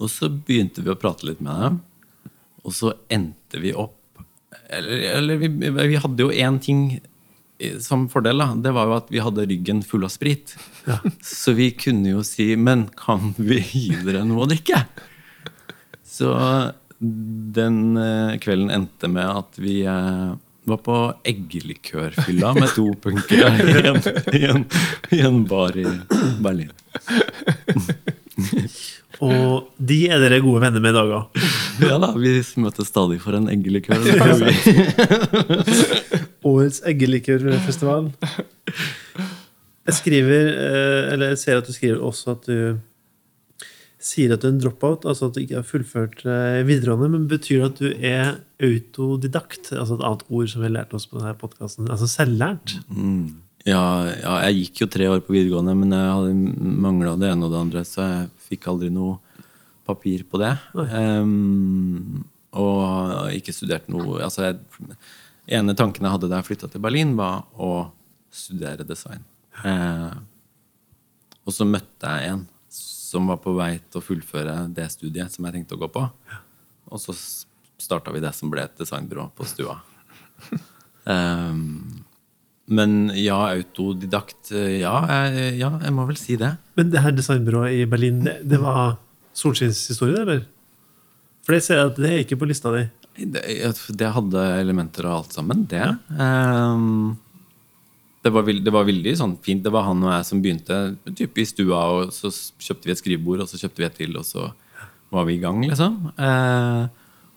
Og 0.00 0.08
så 0.08 0.30
begynte 0.30 0.84
vi 0.84 0.92
å 0.92 0.98
prate 0.98 1.26
litt 1.28 1.42
med 1.44 1.64
dem. 1.64 1.78
Og 2.64 2.76
så 2.76 2.94
endte 3.12 3.60
vi 3.60 3.72
opp 3.76 3.96
Eller, 4.70 5.00
eller 5.16 5.38
vi, 5.40 5.48
vi 5.48 5.98
hadde 5.98 6.22
jo 6.22 6.30
én 6.30 6.58
ting 6.62 7.00
som 7.80 8.08
fordel. 8.08 8.38
da 8.38 8.54
Det 8.54 8.72
var 8.72 8.88
jo 8.88 8.96
at 8.96 9.10
vi 9.12 9.22
hadde 9.22 9.46
ryggen 9.50 9.82
full 9.82 10.04
av 10.06 10.12
sprit. 10.14 10.54
Så 11.22 11.52
vi 11.58 11.70
kunne 11.76 12.14
jo 12.14 12.24
si 12.26 12.54
Men 12.56 12.88
kan 12.96 13.34
vi 13.36 13.60
gi 13.60 13.96
dere 14.04 14.24
noe 14.24 14.46
å 14.46 14.50
drikke? 14.50 14.84
Så 16.04 16.30
den 17.00 17.96
eh, 17.96 18.38
kvelden 18.42 18.70
endte 18.74 19.08
med 19.08 19.24
at 19.24 19.56
vi 19.60 19.80
eh, 19.88 20.32
var 20.68 20.80
på 20.84 20.96
eggelikørfylla 21.26 22.52
med 22.58 22.72
to 22.76 22.86
punkere 23.02 23.52
i 23.60 24.40
i, 24.40 24.44
en, 24.50 24.64
i 25.14 25.20
en 25.24 25.44
bar 25.48 25.76
i 25.78 25.86
Berlin. 26.44 26.72
Og 29.20 29.66
de 29.76 29.98
er 30.08 30.20
dere 30.22 30.40
gode 30.40 30.62
venner 30.62 30.80
med 30.80 30.94
i 30.94 30.96
dag 30.96 31.10
òg. 31.16 31.42
Ja 31.84 31.98
da, 32.00 32.12
Vi 32.16 32.38
møtes 32.60 32.88
stadig 32.88 33.18
for 33.20 33.36
en 33.36 33.50
eggelikør. 33.52 34.00
Årets 36.50 36.80
eggelikørfestival. 36.88 38.10
Jeg 39.90 39.96
skriver, 39.96 40.48
eh, 40.54 41.12
eller 41.12 41.34
jeg 41.34 41.40
ser 41.42 41.60
at 41.60 41.68
du 41.68 41.72
skriver 41.74 42.00
også 42.04 42.36
at 42.36 42.48
du 42.48 42.56
sier 44.00 44.32
at 44.32 44.40
du 44.40 44.48
er 44.48 44.54
en 44.54 44.62
dropout, 44.62 45.04
altså 45.04 45.28
at 45.28 45.36
du 45.36 45.42
ikke 45.42 45.58
har 45.58 45.68
fullført 45.68 46.24
eh, 46.24 46.62
videregående. 46.66 47.10
Men 47.12 47.28
betyr 47.30 47.60
det 47.60 47.68
at 47.68 47.80
du 47.82 48.06
er 48.10 48.32
autodidakt? 48.64 49.72
Altså 49.76 49.98
et 49.98 50.04
annet 50.08 50.26
ord 50.28 50.50
som 50.50 50.62
vi 50.62 50.68
har 50.68 50.76
lært 50.78 50.96
oss 50.96 51.06
på 51.10 51.20
denne 51.20 51.36
podkasten. 51.40 51.90
Altså 51.92 52.08
selvlært? 52.10 52.78
Ja, 53.68 53.82
ja, 54.08 54.34
jeg 54.48 54.62
gikk 54.62 54.84
jo 54.84 54.90
tre 54.92 55.08
år 55.12 55.20
på 55.24 55.34
videregående, 55.36 55.76
men 55.76 55.92
jeg 55.92 56.14
hadde 56.16 56.76
mangla 56.86 57.16
det 57.20 57.28
ene 57.28 57.44
og 57.44 57.52
det 57.52 57.60
andre, 57.60 57.84
så 57.84 58.06
jeg 58.06 58.30
fikk 58.48 58.70
aldri 58.72 58.88
noe 58.94 59.18
papir 59.88 60.24
på 60.28 60.40
det. 60.40 60.54
Um, 60.74 62.24
og 62.56 63.28
ikke 63.36 63.54
studert 63.54 63.86
noe 63.92 64.18
altså 64.24 64.48
jeg, 64.48 64.56
ene 65.54 65.76
tanken 65.78 66.06
jeg 66.06 66.14
hadde 66.16 66.30
da 66.30 66.40
jeg 66.40 66.48
flytta 66.48 66.70
til 66.72 66.82
Berlin, 66.82 67.12
var 67.18 67.44
å 67.60 67.90
studere 68.32 68.86
design. 68.86 69.26
Uh, 69.60 70.16
og 71.44 71.52
så 71.52 71.66
møtte 71.68 72.16
jeg 72.16 72.32
en 72.32 72.46
som 73.10 73.26
var 73.30 73.40
på 73.42 73.56
vei 73.58 73.72
til 73.90 73.98
å 74.00 74.04
fullføre 74.06 74.56
det 74.76 74.86
studiet 74.92 75.32
som 75.34 75.46
jeg 75.48 75.56
tenkte 75.58 75.74
å 75.78 75.82
gå 75.82 75.88
på. 75.90 76.04
Og 76.90 77.00
så 77.02 77.14
starta 77.80 78.12
vi 78.14 78.22
det 78.22 78.30
som 78.36 78.50
ble 78.52 78.62
et 78.68 78.76
designbyrå 78.78 79.28
på 79.34 79.46
stua. 79.50 79.78
Um, 81.10 82.04
men 82.76 83.10
ja, 83.18 83.38
autodidakt. 83.56 84.52
eh, 84.54 84.78
Ja 84.84 84.94
jeg, 85.08 85.56
ja, 85.58 85.72
jeg 85.82 85.94
må 85.96 86.06
vel 86.06 86.18
si 86.20 86.36
det. 86.38 86.52
Men 86.78 86.92
det 86.92 87.02
her 87.02 87.16
designbyrået 87.16 87.80
i 87.80 87.88
Berlin, 87.90 88.22
det, 88.26 88.36
det 88.46 88.60
var 88.62 88.98
solskinnshistorie, 89.34 90.22
eller? 90.22 90.44
For 91.46 91.56
det 91.56 91.64
ser 91.66 91.80
jeg 91.80 91.90
at 91.90 91.98
det 91.98 92.10
er 92.12 92.22
ikke 92.22 92.38
på 92.38 92.46
lista 92.50 92.70
di. 92.76 92.84
Det, 93.34 93.42
det 93.98 94.12
hadde 94.14 94.44
elementer 94.60 95.08
av 95.08 95.22
alt 95.24 95.34
sammen, 95.34 95.64
det. 95.68 95.82
Em, 96.14 97.16
det, 98.22 98.32
var, 98.32 98.44
det 98.44 98.72
var 98.72 98.88
veldig 98.88 99.12
sånn 99.16 99.36
fint. 99.44 99.62
Det 99.64 99.72
var 99.72 99.86
han 99.88 100.02
og 100.04 100.12
jeg 100.12 100.26
som 100.28 100.40
begynte 100.44 100.80
typ 101.16 101.38
i 101.40 101.46
stua, 101.48 101.80
og 101.94 102.14
så 102.14 102.28
kjøpte 102.30 102.88
vi 102.88 102.94
et 102.94 103.00
skrivebord, 103.00 103.44
og 103.44 103.48
så 103.50 103.60
kjøpte 103.62 103.82
vi 103.82 103.88
et 103.88 103.96
til, 104.02 104.18
og 104.20 104.26
så 104.28 104.50
var 105.10 105.26
vi 105.28 105.38
i 105.38 105.42
gang, 105.42 105.62
liksom. 105.64 105.96
Eh, 106.20 106.82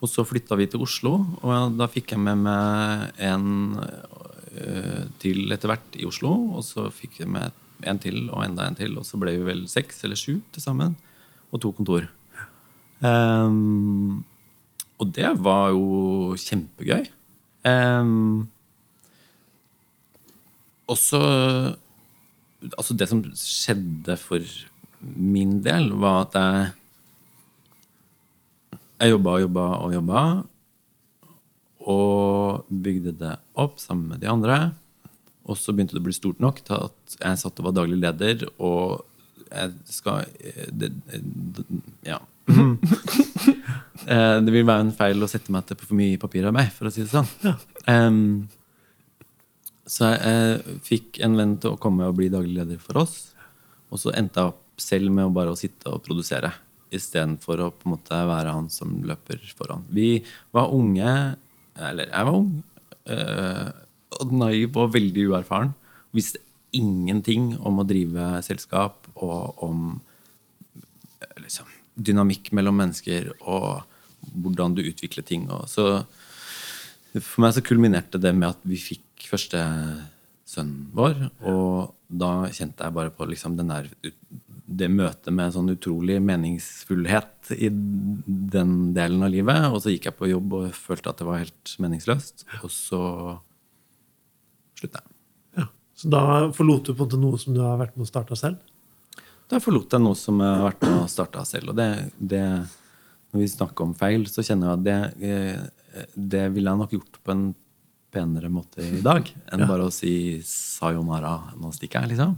og 0.03 0.11
så 0.11 0.25
flytta 0.27 0.57
vi 0.59 0.67
til 0.67 0.83
Oslo, 0.83 1.15
og 1.41 1.77
da 1.79 1.87
fikk 1.91 2.13
jeg 2.13 2.21
med 2.25 2.43
meg 2.43 3.21
en 3.23 3.79
eh, 3.79 5.05
til 5.23 5.47
etter 5.55 5.71
hvert 5.71 5.95
i 5.95 6.07
Oslo, 6.09 6.33
og 6.57 6.67
så 6.67 6.89
fikk 6.93 7.21
jeg 7.23 7.31
med 7.31 7.55
en 7.87 7.99
til 8.03 8.27
og 8.27 8.43
enda 8.43 8.67
en 8.67 8.77
til, 8.77 8.97
og 8.99 9.07
så 9.07 9.19
ble 9.19 9.37
vi 9.37 9.47
vel 9.47 9.63
seks 9.71 10.03
eller 10.03 10.19
sju 10.19 10.37
til 10.53 10.63
sammen, 10.63 10.97
og 11.55 11.63
to 11.63 11.71
kontor. 11.75 12.09
Eh, 12.99 13.57
og 14.99 15.15
det 15.15 15.31
var 15.43 15.71
jo 15.73 16.35
kjempegøy. 16.39 17.07
Um, 17.63 18.51
også 20.91 21.19
Altså, 22.79 22.95
det 22.95 23.09
som 23.09 23.19
skjedde 23.35 24.15
for 24.15 24.39
min 25.03 25.57
del, 25.65 25.89
var 25.99 26.21
at 26.21 26.37
jeg 26.39 26.71
Jeg 29.03 29.11
jobba 29.11 29.33
og 29.33 29.41
jobba 29.43 29.65
og 29.83 29.93
jobba. 29.97 30.21
Og 31.91 32.69
bygde 32.71 33.11
det 33.19 33.33
opp 33.59 33.81
sammen 33.83 34.13
med 34.13 34.21
de 34.23 34.29
andre. 34.31 34.59
Og 35.43 35.59
så 35.59 35.73
begynte 35.75 35.97
det 35.97 35.99
å 35.99 36.05
bli 36.05 36.15
stort 36.15 36.39
nok 36.39 36.61
til 36.63 36.85
at 36.87 37.17
jeg 37.17 37.41
satt 37.41 37.59
og 37.59 37.67
var 37.67 37.75
daglig 37.75 37.97
leder, 37.99 38.45
og 38.63 39.03
jeg 39.51 39.73
skal 39.91 40.23
det, 40.71 40.93
det, 41.11 41.65
Ja. 42.07 42.21
Eh, 44.03 44.37
det 44.43 44.51
vil 44.51 44.65
være 44.67 44.83
en 44.83 44.89
feil 44.91 45.23
å 45.23 45.27
sette 45.31 45.53
meg 45.53 45.63
til 45.69 45.77
for 45.79 45.95
mye 45.95 46.17
papirarbeid, 46.19 46.73
for 46.75 46.89
å 46.89 46.91
si 46.91 47.05
det 47.05 47.11
sånn. 47.13 47.53
Em, 47.87 48.17
så 49.89 50.13
jeg 50.13 50.79
fikk 50.85 51.21
en 51.25 51.37
venn 51.39 51.55
til 51.61 51.73
å 51.73 51.79
komme 51.81 52.07
og 52.07 52.17
bli 52.19 52.29
daglig 52.31 52.55
leder 52.55 52.81
for 52.81 53.03
oss. 53.03 53.17
Og 53.91 53.99
så 54.01 54.13
endte 54.15 54.39
jeg 54.39 54.53
opp 54.53 54.81
selv 54.81 55.11
med 55.13 55.27
å 55.27 55.33
bare 55.33 55.53
å 55.53 55.59
sitte 55.59 55.91
og 55.91 56.03
produsere, 56.05 56.53
istedenfor 56.93 57.61
å 57.61 57.71
på 57.73 57.87
en 57.87 57.95
måte 57.95 58.19
være 58.29 58.53
han 58.53 58.69
som 58.71 58.95
løper 59.05 59.41
foran. 59.57 59.83
Vi 59.91 60.23
var 60.53 60.73
unge, 60.73 61.13
eller 61.77 62.09
jeg 62.09 62.29
var 62.29 62.37
ung, 62.37 62.53
og 63.09 63.83
og 64.21 64.33
naiv 64.35 64.77
og 64.77 64.93
veldig 64.95 65.27
uerfaren. 65.31 65.73
Visste 66.13 66.41
ingenting 66.73 67.53
om 67.61 67.81
å 67.81 67.87
drive 67.87 68.41
selskap 68.45 69.07
og 69.13 69.63
om 69.63 69.85
eh, 71.21 71.35
liksom, 71.41 71.69
dynamikk 71.93 72.51
mellom 72.55 72.79
mennesker 72.81 73.31
og 73.41 73.83
hvordan 74.33 74.77
du 74.77 74.83
utvikler 74.85 75.25
ting. 75.27 75.47
Og 75.51 75.67
så 75.69 76.03
for 77.21 77.43
meg 77.45 77.53
så 77.55 77.61
kulminerte 77.65 78.21
det 78.21 78.33
med 78.33 78.49
at 78.55 78.63
vi 78.65 78.79
fikk 78.81 79.27
første 79.29 79.59
sønnen 80.49 80.89
vår. 80.95 81.19
Og 81.49 81.93
da 82.09 82.31
kjente 82.53 82.85
jeg 82.85 82.95
bare 82.95 83.13
på 83.13 83.27
liksom 83.29 83.57
den 83.59 83.71
der 83.73 83.89
det 84.63 84.87
møtet 84.89 85.33
med 85.35 85.53
sånn 85.53 85.73
utrolig 85.73 86.17
meningsfullhet 86.23 87.51
i 87.53 87.69
den 87.69 88.93
delen 88.95 89.25
av 89.25 89.33
livet. 89.33 89.67
Og 89.69 89.81
så 89.83 89.93
gikk 89.93 90.07
jeg 90.09 90.17
på 90.17 90.29
jobb 90.31 90.55
og 90.57 90.77
følte 90.77 91.11
at 91.11 91.19
det 91.21 91.27
var 91.27 91.41
helt 91.43 91.73
meningsløst. 91.83 92.45
Og 92.63 92.71
så 92.73 93.01
slutta 94.79 95.03
jeg. 95.03 95.11
Ja. 95.61 95.67
Så 95.99 96.13
da 96.13 96.23
forlot 96.55 96.87
du 96.87 96.93
på 96.93 97.03
en 97.03 97.05
måte 97.05 97.21
noe 97.21 97.41
som 97.41 97.55
du 97.55 97.61
har 97.63 97.77
vært 97.81 97.97
med 97.97 98.07
å 98.07 98.09
starte 98.09 98.39
selv? 98.39 98.61
Da 99.51 99.59
forlot 99.61 99.93
jeg 99.93 100.01
noe 100.01 100.17
som 100.17 100.39
jeg 100.41 100.49
har 100.49 100.65
vært 100.71 100.87
med 100.87 101.03
å 101.03 101.11
starte 101.11 101.45
selv. 101.45 101.73
Og 101.73 101.77
det, 101.77 101.89
det, 102.17 102.43
når 103.33 103.43
vi 103.43 103.51
snakker 103.51 103.85
om 103.85 103.95
feil, 103.97 104.25
så 104.31 104.45
kjenner 104.45 104.71
jeg 104.71 104.79
at 104.79 104.85
det, 104.87 104.99
eh, 105.27 105.82
det 106.13 106.47
ville 106.53 106.71
jeg 106.71 106.81
nok 106.81 106.95
gjort 106.97 107.19
på 107.23 107.33
en 107.33 107.47
penere 108.13 108.49
måte 108.53 108.85
i 108.85 109.01
dag 109.03 109.25
enn 109.25 109.63
ja. 109.63 109.67
bare 109.69 109.87
å 109.87 109.93
si 109.93 110.37
sayonara, 110.45 111.33
nå 111.59 111.71
stikker 111.73 112.03
jeg, 112.03 112.13
liksom. 112.13 112.37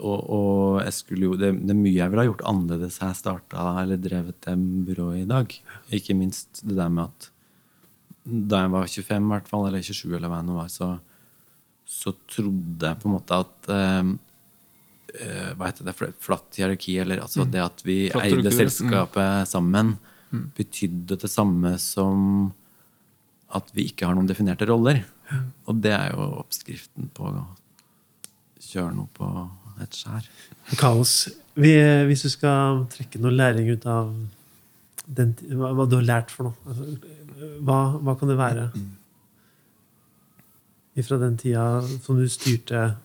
Og, 0.00 0.20
og 0.32 0.78
jeg 0.80 0.94
skulle 0.96 1.28
jo, 1.28 1.34
det, 1.38 1.52
det, 1.60 1.74
er 1.74 1.78
mye 1.78 1.98
jeg 1.98 2.10
ville 2.10 2.24
ha 2.24 2.28
gjort 2.30 2.46
annerledes 2.48 3.00
jeg 3.02 3.18
starta 3.18 3.66
eller 3.82 4.00
drevet 4.00 4.38
det 4.46 4.54
byrået 4.88 5.22
i 5.22 5.28
dag. 5.28 5.58
Ikke 5.98 6.16
minst 6.16 6.62
det 6.64 6.78
der 6.78 6.92
med 6.92 7.10
at 7.10 7.28
da 8.28 8.62
jeg 8.64 8.72
var 8.74 8.88
25, 8.92 9.28
hvert 9.32 9.48
fall, 9.48 9.66
eller 9.68 9.84
27, 9.84 10.08
eller 10.16 10.32
hva 10.32 10.40
det 10.44 10.56
var, 10.56 10.72
så, 10.72 10.88
så 11.88 12.12
trodde 12.28 12.90
jeg 12.90 13.00
på 13.00 13.08
en 13.08 13.14
måte 13.14 13.38
at 13.44 13.70
eh, 13.72 14.10
Hva 15.56 15.70
heter 15.70 15.88
det? 15.88 15.94
Flatt 15.96 16.58
hierarki, 16.60 16.98
eller 17.00 17.22
altså 17.24 17.46
mm. 17.46 17.52
det 17.54 17.62
at 17.64 17.84
vi 17.86 17.98
Flatt 18.12 18.28
eide 18.28 18.52
selskapet 18.52 19.44
mm. 19.44 19.48
sammen, 19.48 19.94
mm. 20.32 20.46
betydde 20.58 21.20
det 21.24 21.32
samme 21.32 21.76
som 21.80 22.50
at 23.56 23.70
vi 23.76 23.88
ikke 23.88 24.08
har 24.08 24.16
noen 24.16 24.28
definerte 24.28 24.66
roller. 24.68 25.02
Og 25.68 25.80
det 25.84 25.92
er 25.94 26.12
jo 26.12 26.26
oppskriften 26.42 27.10
på 27.16 27.28
å 27.28 27.44
kjøre 28.68 28.94
noe 28.96 29.08
på 29.16 29.28
et 29.82 29.96
skjær. 29.96 30.26
Kaos. 30.80 31.14
Vi, 31.58 31.72
hvis 32.08 32.24
du 32.26 32.30
skal 32.32 32.84
trekke 32.92 33.20
noe 33.22 33.34
læring 33.34 33.70
ut 33.72 33.86
av 33.88 34.12
den, 35.08 35.34
hva, 35.56 35.72
hva, 35.74 35.86
du 35.88 35.98
har 35.98 36.06
lært 36.06 36.32
for 36.34 36.50
noe, 36.50 36.68
altså, 36.68 37.48
hva, 37.64 37.80
hva, 38.02 38.14
kan 38.18 38.30
det 38.30 38.38
være? 38.38 38.68
Fra 41.06 41.20
den 41.20 41.36
tida 41.38 41.64
som 42.02 42.18
du 42.18 42.24
styrte 42.26 42.96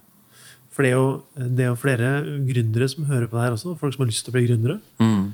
For 0.73 0.81
det 0.81 0.89
er, 0.89 0.95
jo, 0.97 1.09
det 1.37 1.61
er 1.61 1.67
jo 1.67 1.77
flere 1.77 2.07
gründere 2.47 2.87
som 2.89 3.05
hører 3.05 3.27
på 3.29 3.37
det 3.37 3.43
her 3.43 3.53
også. 3.53 3.75
Folk 3.77 3.93
som 3.93 4.01
har 4.01 4.09
lyst 4.09 4.25
til 4.25 4.33
å 4.33 4.37
bli 4.39 4.47
gründere. 4.47 4.79
Mm. 4.97 5.27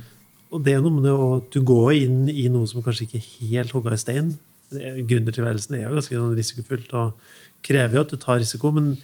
Og 0.52 0.66
det 0.66 0.74
er 0.76 0.84
noe 0.84 0.92
med 0.98 1.08
det 1.08 1.14
at 1.16 1.48
du 1.56 1.64
går 1.64 1.94
inn 2.02 2.26
i 2.28 2.50
noe 2.52 2.68
som 2.68 2.84
kanskje 2.84 3.06
ikke 3.06 3.22
er 3.22 3.30
helt 3.54 3.72
hogga 3.72 3.96
i 3.96 4.02
stein 4.02 4.34
gründertilværelsen 4.72 5.78
er 5.78 5.86
jo 5.86 5.98
ganske 5.98 6.18
sånn 6.18 6.38
risikofylt 6.38 6.94
og 6.98 7.36
krever 7.66 7.98
jo 7.98 8.06
at 8.06 8.14
du 8.14 8.20
tar 8.22 8.42
risiko. 8.42 8.72
Men 8.76 8.96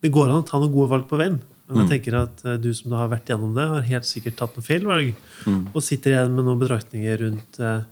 det 0.00 0.12
går 0.14 0.30
an 0.30 0.42
å 0.42 0.46
ta 0.48 0.60
noen 0.60 0.74
gode 0.74 0.92
valg 0.94 1.08
på 1.10 1.20
veien. 1.20 1.40
Men 1.70 1.84
jeg 1.84 1.86
mm. 1.86 1.92
tenker 1.92 2.18
at 2.18 2.44
eh, 2.48 2.58
Du 2.58 2.72
som 2.74 2.94
har 2.98 3.10
vært 3.12 3.30
gjennom 3.30 3.54
det, 3.54 3.66
har 3.70 3.88
helt 3.92 4.08
sikkert 4.08 4.38
tatt 4.40 4.56
noen 4.58 4.66
feil 4.66 4.86
valg. 4.88 5.12
Mm. 5.46 5.62
Og 5.70 5.84
sitter 5.86 6.16
igjen 6.16 6.34
med 6.34 6.48
noen 6.48 6.60
betraktninger 6.62 7.20
rundt 7.24 7.60
eh, 7.62 7.82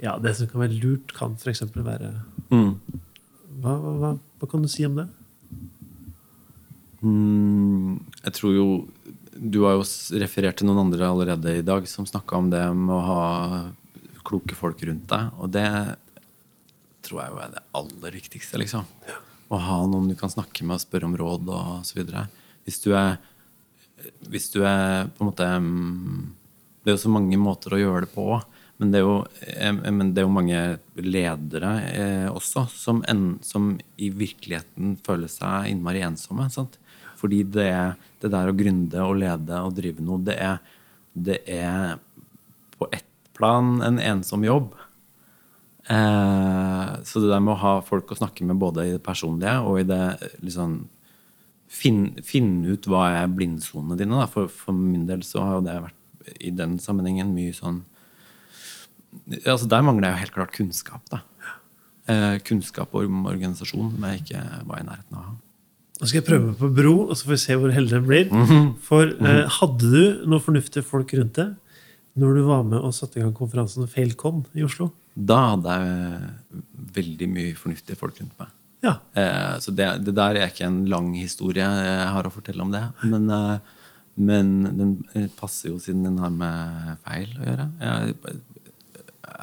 ja, 0.00 0.16
det 0.22 0.34
som 0.38 0.48
kan 0.48 0.64
være 0.64 0.78
lurt, 0.80 1.12
kan 1.16 1.36
f.eks. 1.36 1.66
være 1.76 2.14
mm. 2.48 2.70
hva, 3.60 3.74
hva, 3.76 4.14
hva, 4.16 4.48
kan 4.48 4.64
du 4.64 4.70
si 4.72 4.86
om 4.88 4.96
det? 4.96 5.10
Mm, 7.00 8.00
jeg 8.26 8.32
tror 8.36 8.52
jo 8.52 8.64
Du 9.32 9.62
har 9.64 9.78
jo 9.78 9.84
referert 10.20 10.58
til 10.60 10.68
noen 10.68 10.82
andre 10.82 11.06
allerede 11.08 11.54
i 11.56 11.64
dag 11.64 11.86
som 11.88 12.08
snakka 12.08 12.40
om 12.40 12.50
det 12.52 12.60
med 12.76 12.92
å 12.92 13.04
ha 13.04 13.22
kloke 14.26 14.56
folk 14.56 14.80
rundt 14.84 15.08
deg. 15.10 15.30
Og 15.40 15.52
det 15.52 15.68
tror 17.06 17.22
jeg 17.22 17.36
er 17.44 17.56
det 17.56 17.64
aller 17.80 18.16
viktigste. 18.18 18.60
liksom. 18.60 18.86
Å 19.50 19.58
ha 19.58 19.80
noen 19.90 20.10
du 20.10 20.16
kan 20.18 20.32
snakke 20.32 20.64
med 20.66 20.78
og 20.78 20.84
spørre 20.84 21.08
om 21.08 21.16
råd 21.18 21.50
og 21.50 21.86
så 21.86 22.00
videre. 22.00 22.28
Hvis 22.66 22.80
du 22.84 22.92
er 22.94 23.18
Hvis 24.32 24.48
du 24.54 24.62
er 24.64 25.10
på 25.12 25.20
en 25.20 25.28
måte 25.28 25.44
mm, 25.44 26.32
Det 26.80 26.88
er 26.88 26.94
jo 26.94 27.02
så 27.02 27.12
mange 27.12 27.36
måter 27.36 27.74
å 27.74 27.80
gjøre 27.80 28.06
det 28.06 28.14
på. 28.14 28.40
Men 28.80 28.92
det 28.92 29.00
er 29.00 29.04
jo, 29.04 29.16
men 29.92 30.14
det 30.14 30.22
er 30.22 30.24
jo 30.24 30.32
mange 30.32 30.60
ledere 30.96 31.72
eh, 31.92 32.28
også 32.32 32.62
som, 32.72 33.02
en, 33.12 33.34
som, 33.44 33.74
i 34.00 34.08
virkeligheten 34.08 34.94
føler 35.04 35.28
seg 35.28 35.68
innmari 35.68 36.00
ensomme. 36.06 36.46
Sant? 36.48 36.78
Fordi 37.20 37.42
det, 37.44 37.74
det 38.24 38.30
der 38.32 38.48
å 38.48 38.56
gründe 38.56 39.04
og 39.04 39.18
lede 39.20 39.60
og 39.60 39.76
drive 39.76 40.00
noe, 40.00 40.24
det 40.24 40.38
er, 40.40 40.56
det 41.12 41.42
er 41.44 42.00
på 42.80 42.88
ett 42.96 43.04
plan 43.36 43.82
en 43.84 44.00
ensom 44.00 44.48
jobb. 44.48 44.72
Eh, 45.90 46.88
så 47.04 47.22
det 47.22 47.32
der 47.32 47.42
med 47.42 47.56
å 47.56 47.60
ha 47.64 47.74
folk 47.82 48.12
å 48.12 48.18
snakke 48.18 48.46
med 48.46 48.60
både 48.62 48.86
i 48.86 48.94
det 48.94 49.02
personlige 49.02 49.56
og 49.66 49.82
i 49.82 49.88
det 49.88 50.04
liksom 50.42 50.82
Finne 51.70 52.18
finn 52.26 52.64
ut 52.66 52.82
hva 52.90 53.04
er 53.14 53.28
blindsonene 53.30 53.94
dine. 53.94 54.16
Da. 54.18 54.24
For, 54.26 54.48
for, 54.50 54.74
min 54.74 55.04
del 55.06 55.20
så 55.22 55.44
har 55.44 55.52
jo 55.54 55.60
det 55.62 55.76
vært 55.84 56.32
i 56.42 56.50
den 56.50 56.72
sammenhengen 56.82 57.30
mye 57.30 57.52
sånn 57.54 57.84
altså 59.44 59.68
Der 59.70 59.84
mangler 59.86 60.08
jeg 60.08 60.16
jo 60.16 60.22
helt 60.24 60.34
klart 60.34 60.56
kunnskap. 60.56 61.04
da. 61.12 61.20
Eh, 62.10 62.40
kunnskap 62.42 62.90
om 62.98 63.22
organisasjon 63.30 63.92
som 63.94 64.08
jeg 64.08 64.24
ikke 64.24 64.42
var 64.66 64.82
i 64.82 64.88
nærheten 64.88 65.14
av 65.14 65.20
å 65.20 65.28
ha. 65.28 65.36
Nå 66.00 66.08
skal 66.08 66.18
jeg 66.18 66.26
prøve 66.26 66.56
på 66.58 66.72
bro, 66.74 66.94
og 67.04 67.14
så 67.14 67.28
får 67.28 67.34
vi 67.36 67.40
se 67.44 67.56
hvor 67.60 67.74
heldig 67.76 67.94
den 67.94 68.06
blir. 68.08 68.26
Mm 68.32 68.46
-hmm. 68.46 68.68
For 68.82 69.06
eh, 69.06 69.46
hadde 69.60 69.90
du 69.94 70.26
noen 70.26 70.42
fornuftige 70.42 70.82
folk 70.82 71.14
rundt 71.14 71.36
deg 71.38 71.54
når 72.16 72.34
du 72.34 72.42
var 72.42 72.64
med 72.64 72.80
og 72.80 72.94
satte 72.94 73.20
i 73.20 73.22
gang 73.22 73.34
konferansen 73.34 73.86
Failcon 73.86 74.46
i 74.54 74.64
Oslo? 74.64 74.90
Da 75.14 75.38
hadde 75.52 75.76
jeg 75.76 76.62
veldig 76.96 77.28
mye 77.30 77.58
fornuftige 77.58 77.98
folk 77.98 78.18
rundt 78.20 78.34
meg. 78.40 78.54
Ja. 78.84 78.94
Eh, 79.12 79.58
så 79.60 79.74
det, 79.76 79.88
det, 80.06 80.14
der 80.16 80.38
er 80.38 80.48
ikke 80.48 80.68
en 80.68 80.84
lang 80.88 81.12
historie 81.18 81.66
jeg 81.66 82.08
har 82.14 82.26
å 82.26 82.32
fortelle 82.32 82.64
om 82.64 82.72
det. 82.72 82.82
Men, 83.04 83.28
eh, 83.34 83.78
men 84.20 84.52
den 84.78 85.28
passer 85.38 85.72
jo 85.72 85.80
siden 85.82 86.06
den 86.08 86.20
har 86.22 86.32
med 86.32 86.96
feil 87.04 87.34
å 87.36 87.48
gjøre. 87.48 87.68
Jeg, 87.84 88.36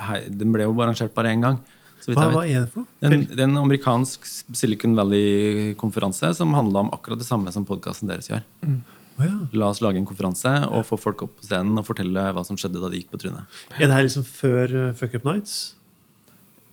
hei, 0.07 0.21
den 0.41 0.53
ble 0.55 0.67
jo 0.67 0.77
arrangert 0.77 1.15
bare 1.17 1.33
én 1.35 1.45
gang. 1.45 1.61
Hva, 2.07 2.29
hva, 2.31 2.43
er 2.47 2.63
det 2.63 2.71
for 2.71 2.85
noe? 2.85 3.23
Det 3.27 3.35
er 3.35 3.47
en 3.49 3.59
amerikansk 3.59 4.23
Silicon 4.55 4.93
Valley-konferanse 4.95 6.29
som 6.37 6.53
handla 6.55 6.85
om 6.85 6.91
akkurat 6.95 7.19
det 7.19 7.27
samme 7.27 7.51
som 7.51 7.65
podkasten 7.67 8.07
deres 8.07 8.29
gjør. 8.31 8.45
Mm. 8.63 8.77
Oh, 9.17 9.25
ja. 9.25 9.33
La 9.57 9.71
oss 9.71 9.79
lage 9.81 9.97
en 9.97 10.05
konferanse 10.05 10.51
og 10.67 10.83
få 10.85 10.99
folk 11.01 11.23
opp 11.25 11.39
på 11.39 11.47
scenen 11.47 11.79
og 11.79 11.87
fortelle 11.87 12.21
hva 12.35 12.43
som 12.45 12.59
skjedde 12.59 12.81
da 12.83 12.91
de 12.93 12.99
gikk 13.01 13.15
på 13.15 13.19
trynet. 13.23 13.57
Er 13.77 13.87
det 13.87 13.95
her 13.95 14.05
liksom 14.05 14.25
før 14.27 14.75
uh, 14.75 14.93
Fuck 14.97 15.15
Up 15.17 15.25
Nights? 15.25 15.55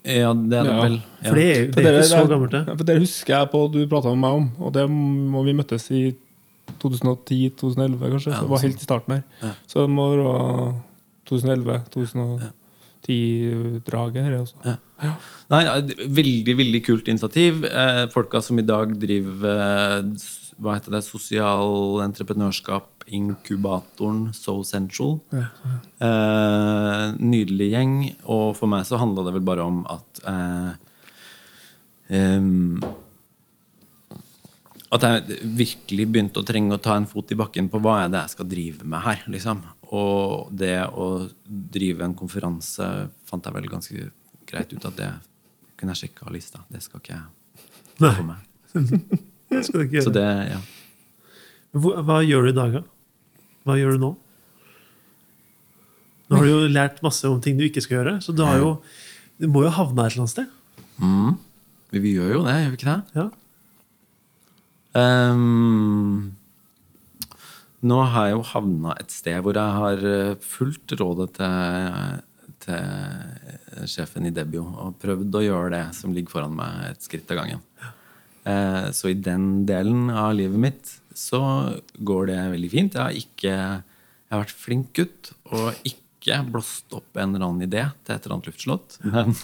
Ja, 0.04 0.34
det 0.36 0.58
er 0.58 0.68
det 0.68 0.74
ja. 0.74 0.82
vel. 0.82 0.98
Ja. 1.00 1.24
For 1.24 1.40
det 1.40 1.46
er, 1.48 1.62
det 1.72 1.86
er 1.88 1.96
ikke 1.96 2.10
så 2.10 2.26
gammelt, 2.28 2.52
det. 2.52 2.62
For 2.68 2.90
det 2.90 2.98
husker 3.00 3.32
jeg 3.38 3.50
på 3.54 3.62
du 3.72 3.80
prata 3.88 4.12
med 4.12 4.20
meg 4.26 4.32
om, 4.42 4.50
og 4.60 4.74
det 4.76 4.84
må 4.92 5.40
vi 5.46 5.56
møttes 5.56 5.88
i 5.96 6.02
2010-2011, 6.82 8.02
kanskje. 8.02 8.34
det 8.36 8.50
var 8.50 8.64
helt 8.64 8.80
i 8.80 8.84
starten 8.84 9.16
her. 9.16 9.22
Så 9.70 9.76
det 9.86 9.92
må 9.94 10.04
være 10.12 10.32
2011-2010 11.30 13.80
draget 13.88 14.22
her 14.28 14.34
også. 14.42 14.56
Ja. 14.68 14.76
Ja. 15.04 15.12
Nei, 15.52 15.62
veldig, 16.20 16.54
veldig 16.60 16.80
kult 16.86 17.06
initiativ. 17.10 17.52
Eh, 17.68 18.04
folka 18.12 18.38
som 18.44 18.58
i 18.60 18.66
dag 18.66 18.86
driver 19.00 19.54
eh, 19.64 20.00
hva 20.62 20.76
heter 20.76 20.94
det, 20.94 21.02
sosial 21.06 22.00
entreprenørskap, 22.04 23.04
inkubatoren 23.06 24.28
So 24.36 24.62
Central. 24.64 25.18
Ja, 25.34 25.48
ja. 25.64 25.78
Eh, 26.06 27.06
nydelig 27.20 27.70
gjeng. 27.72 27.96
Og 28.30 28.54
for 28.58 28.70
meg 28.70 28.86
så 28.88 29.00
handla 29.00 29.26
det 29.26 29.34
vel 29.36 29.46
bare 29.46 29.66
om 29.66 29.82
at 29.90 30.22
eh, 30.30 30.70
um, 32.38 32.78
At 34.94 35.02
jeg 35.02 35.40
virkelig 35.58 36.06
begynte 36.06 36.38
å 36.38 36.46
trenge 36.46 36.76
å 36.76 36.82
ta 36.82 36.94
en 36.94 37.08
fot 37.10 37.32
i 37.34 37.38
bakken 37.38 37.66
på 37.68 37.80
hva 37.82 38.04
er 38.04 38.12
det 38.12 38.20
jeg 38.22 38.36
skal 38.36 38.50
drive 38.50 38.86
med 38.86 39.02
her. 39.02 39.24
liksom. 39.26 39.64
Og 39.90 40.54
det 40.54 40.78
å 40.86 41.26
drive 41.44 42.06
en 42.06 42.14
konferanse 42.14 42.90
fant 43.26 43.44
jeg 43.44 43.56
vel 43.58 43.70
ganske 43.72 44.08
greit 44.46 44.72
ut 44.72 44.86
at 44.86 44.98
det 45.00 45.12
kunne 45.74 45.96
jeg 45.96 46.06
sjekke 46.06 46.28
av 46.28 46.34
lista. 46.36 46.62
Det 46.70 46.82
skal 46.84 47.02
ikke 47.02 47.18
jeg 47.18 48.14
få 48.14 48.28
meg. 48.30 48.50
Det 49.54 49.64
skal 49.68 49.80
du 49.80 49.86
ikke 49.86 49.98
gjøre. 49.98 50.08
Så 50.08 50.14
det, 50.14 50.26
ja. 50.50 50.60
Hva, 51.74 51.96
hva 52.06 52.20
gjør 52.26 52.46
du 52.46 52.52
i 52.52 52.58
dag, 52.58 52.76
da? 52.80 52.84
Hva 53.64 53.78
gjør 53.80 53.96
du 53.96 54.04
nå? 54.04 54.12
Nå 56.28 56.38
har 56.38 56.46
du 56.46 56.52
jo 56.52 56.68
lært 56.72 57.02
masse 57.04 57.28
om 57.28 57.40
ting 57.42 57.58
du 57.58 57.66
ikke 57.66 57.82
skal 57.84 57.98
gjøre, 58.00 58.18
så 58.24 58.32
du, 58.36 58.44
har 58.46 58.60
jo, 58.60 58.76
du 59.40 59.48
må 59.50 59.64
jo 59.66 59.72
havne 59.76 60.06
et 60.06 60.14
eller 60.14 60.24
annet 60.24 60.32
sted. 60.32 60.52
Mm. 61.02 61.34
Vi 61.94 62.14
gjør 62.16 62.38
jo 62.38 62.44
det, 62.46 62.54
gjør 62.62 62.72
vi 62.72 62.78
ikke 62.80 62.92
det? 62.92 63.20
Ja. 63.20 63.26
Um, 64.94 66.34
nå 67.84 67.98
har 68.14 68.30
jeg 68.30 68.36
jo 68.36 68.44
havna 68.52 68.94
et 69.02 69.10
sted 69.12 69.42
hvor 69.44 69.58
jeg 69.58 69.78
har 69.78 70.04
eh, 70.08 70.36
fulgt 70.40 70.94
rådet 71.00 71.32
til, 71.36 72.22
til 72.64 73.90
sjefen 73.90 74.30
i 74.30 74.32
Debio 74.34 74.64
og 74.64 74.96
prøvd 75.02 75.40
å 75.40 75.42
gjøre 75.44 75.72
det 75.74 75.84
som 75.98 76.14
ligger 76.14 76.32
foran 76.38 76.54
meg, 76.56 76.94
et 76.94 77.04
skritt 77.04 77.30
av 77.34 77.42
gangen. 77.42 77.60
Eh, 78.44 78.90
så 78.92 79.10
i 79.10 79.16
den 79.16 79.64
delen 79.68 80.10
av 80.12 80.34
livet 80.36 80.60
mitt 80.60 80.94
så 81.16 81.40
går 81.96 82.30
det 82.30 82.40
veldig 82.56 82.70
fint. 82.72 82.96
Jeg 82.96 83.02
har, 83.02 83.16
ikke, 83.16 83.54
jeg 83.54 84.34
har 84.34 84.42
vært 84.42 84.58
flink 84.64 84.90
gutt 84.98 85.32
og 85.50 85.86
ikke 85.86 86.42
blåst 86.48 86.92
opp 86.96 87.16
en 87.20 87.34
eller 87.34 87.46
annen 87.46 87.66
idé 87.68 87.86
til 88.04 88.16
et 88.16 88.24
eller 88.26 88.38
annet 88.38 88.50
luftslott, 88.50 88.98
men 89.12 89.34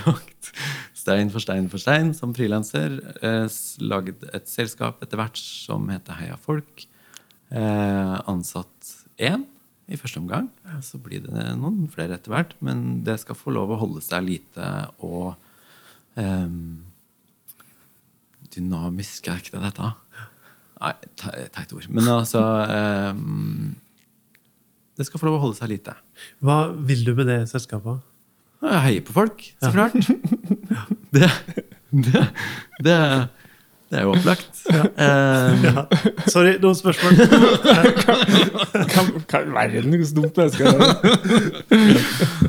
lagt 0.00 0.50
stein 0.96 1.30
for 1.30 1.42
stein 1.42 1.68
for 1.70 1.82
stein 1.82 2.12
som 2.18 2.34
frilanser. 2.34 2.98
Lagd 3.22 3.82
laget 3.92 4.24
et 4.34 4.50
selskap 4.50 5.02
etter 5.04 5.20
hvert 5.20 5.38
som 5.38 5.86
heter 5.92 6.18
Heia 6.18 6.38
Folk. 6.40 6.88
eh, 7.50 8.16
ansatt 8.26 8.94
én 9.22 9.44
i 9.86 9.98
første 9.98 10.18
omgang. 10.18 10.48
Så 10.82 10.98
blir 10.98 11.22
det 11.22 11.44
noen 11.60 11.86
flere 11.92 12.16
etter 12.18 12.32
hvert. 12.34 12.56
Men 12.58 13.04
det 13.06 13.20
skal 13.22 13.38
få 13.38 13.54
lov 13.54 13.70
å 13.70 13.80
holde 13.84 14.02
seg 14.02 14.26
lite 14.26 14.66
og 15.06 15.36
eh, 16.18 16.50
Dynamisk, 18.56 19.28
er 19.30 19.40
ikke 19.42 19.54
det 19.56 19.62
dette? 19.68 19.92
Nei, 20.80 20.92
te- 21.16 21.46
teit 21.54 21.72
ord. 21.76 21.86
Men 21.96 22.08
altså 22.12 22.42
eh, 22.68 23.20
Det 24.98 25.06
skal 25.08 25.20
få 25.22 25.28
lov 25.30 25.38
å 25.38 25.42
holde 25.46 25.58
seg 25.60 25.70
lite. 25.72 25.94
Hva 26.44 26.58
vil 26.88 27.04
du 27.06 27.14
med 27.16 27.28
det 27.30 27.38
selskapet? 27.52 28.02
Jeg 28.66 28.82
heier 28.86 29.02
på 29.06 29.14
folk, 29.16 29.42
så 29.62 29.70
klart. 29.74 29.96
Det, 31.16 31.28
det, 31.92 32.22
det, 32.84 32.94
det 33.90 34.00
er 34.00 34.06
jo 34.06 34.14
opplagt. 34.16 34.52
Eh, 34.96 35.64
Ja. 35.66 35.84
Sorry, 36.32 36.56
noen 36.62 36.74
spørsmål? 36.74 37.20
Hva 39.30 39.40
i 39.40 39.52
verden 39.54 39.94
er 39.94 40.04
så 40.08 40.16
dumt 40.16 40.38
menneske 40.40 40.66
er 40.66 40.74
det? 40.80 40.88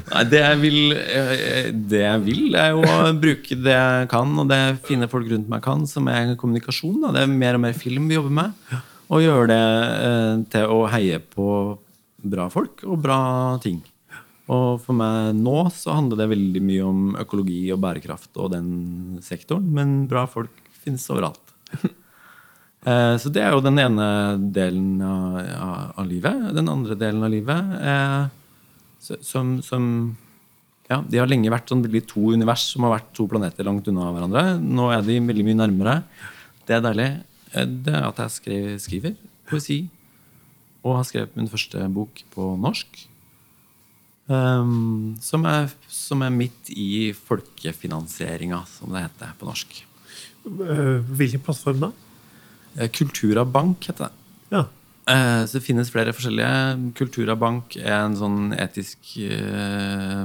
Nei, 0.08 0.24
det 0.32 0.42
jeg 0.42 0.60
vil, 0.64 0.80
eh, 0.98 1.70
det 1.94 2.02
jeg 2.02 2.24
vil, 2.26 2.58
er 2.58 2.72
jo 2.74 2.82
å 2.88 3.12
bruke 3.22 3.58
det 3.68 3.76
jeg 3.76 4.10
kan, 4.12 4.34
og 4.42 4.50
det 4.50 4.60
fine 4.88 5.10
folk 5.12 5.30
rundt 5.32 5.52
meg 5.52 5.62
kan, 5.66 5.86
som 5.90 6.10
er 6.12 6.34
kommunikasjon. 6.40 6.98
Da. 7.06 7.14
Det 7.20 7.26
er 7.28 7.36
mer 7.36 7.60
og 7.60 7.64
mer 7.68 7.78
film 7.78 8.08
vi 8.10 8.18
jobber 8.18 8.34
med. 8.42 8.80
Og 9.08 9.24
gjøre 9.24 9.52
det 9.54 9.62
eh, 10.08 10.32
til 10.56 10.74
å 10.74 10.82
heie 10.92 11.22
på 11.22 11.52
bra 12.28 12.50
folk 12.52 12.82
og 12.88 12.98
bra 13.06 13.20
ting. 13.64 13.84
Og 14.52 14.80
for 14.84 14.96
meg 14.96 15.36
nå 15.38 15.66
så 15.76 15.94
handler 15.98 16.22
det 16.24 16.30
veldig 16.32 16.62
mye 16.64 16.84
om 16.88 17.02
økologi 17.20 17.66
og 17.76 17.82
bærekraft 17.84 18.40
og 18.40 18.54
den 18.56 18.70
sektoren, 19.24 19.68
men 19.76 19.98
bra 20.08 20.24
folk 20.32 20.64
finnes 20.88 21.10
overalt. 21.14 21.56
Eh, 22.88 23.18
Så 23.20 23.28
det 23.34 23.42
er 23.44 23.52
jo 23.52 23.64
den 23.66 23.76
ene 23.82 24.06
delen 24.54 25.02
av, 25.04 25.34
av, 25.98 26.06
livet. 26.08 26.54
Den 26.56 26.70
andre 26.72 26.96
delen 26.96 27.26
av 27.26 27.32
livet 27.34 27.74
eh, 27.82 28.30
som, 29.26 29.58
som 29.66 29.90
ja, 30.88 31.02
De 31.04 31.20
har 31.20 31.28
lenge 31.28 31.52
vært 31.52 31.74
sånn 31.74 31.84
veldig 31.84 32.04
to 32.08 32.30
univers 32.38 32.70
som 32.70 32.86
har 32.86 32.94
vært 32.94 33.10
to 33.18 33.26
planeter 33.28 33.68
langt 33.68 33.90
unna 33.92 34.08
hverandre. 34.14 34.46
Nå 34.62 34.88
er 34.94 35.04
de 35.04 35.18
veldig 35.20 35.48
mye 35.50 35.60
nærmere. 35.66 35.98
Det 36.70 36.78
er 36.78 36.86
deilig. 36.86 37.10
Eh, 37.52 37.68
Det 37.68 37.98
er 37.98 38.08
at 38.08 38.24
jeg 38.24 38.36
skrev, 38.38 38.70
skriver 38.86 39.20
poesi. 39.50 39.82
Og 40.86 41.00
har 41.02 41.10
skrevet 41.10 41.36
min 41.36 41.52
første 41.52 41.84
bok 41.92 42.24
på 42.32 42.54
norsk. 42.62 43.04
Um, 44.28 45.16
som, 45.24 45.46
er, 45.48 45.70
som 45.88 46.24
er 46.24 46.34
midt 46.36 46.72
i 46.76 47.14
folkefinansieringa, 47.16 48.60
som 48.68 48.92
det 48.92 49.06
heter 49.06 49.36
på 49.40 49.48
norsk. 49.48 49.87
Eh, 50.48 51.04
Hvilken 51.20 51.44
plattform 51.44 51.80
da? 51.86 51.92
Eh, 52.78 52.90
Kultura 52.94 53.44
Bank 53.46 53.88
heter 53.90 54.08
det. 54.08 54.14
Ja. 54.56 54.64
Eh, 55.08 55.46
Så 55.46 55.58
det 55.60 55.64
finnes 55.66 55.90
flere 55.92 56.14
forskjellige. 56.16 56.94
Kultura 56.96 57.36
Bank 57.40 57.76
er 57.78 58.06
en 58.06 58.16
sånn 58.16 58.54
etisk 58.58 58.98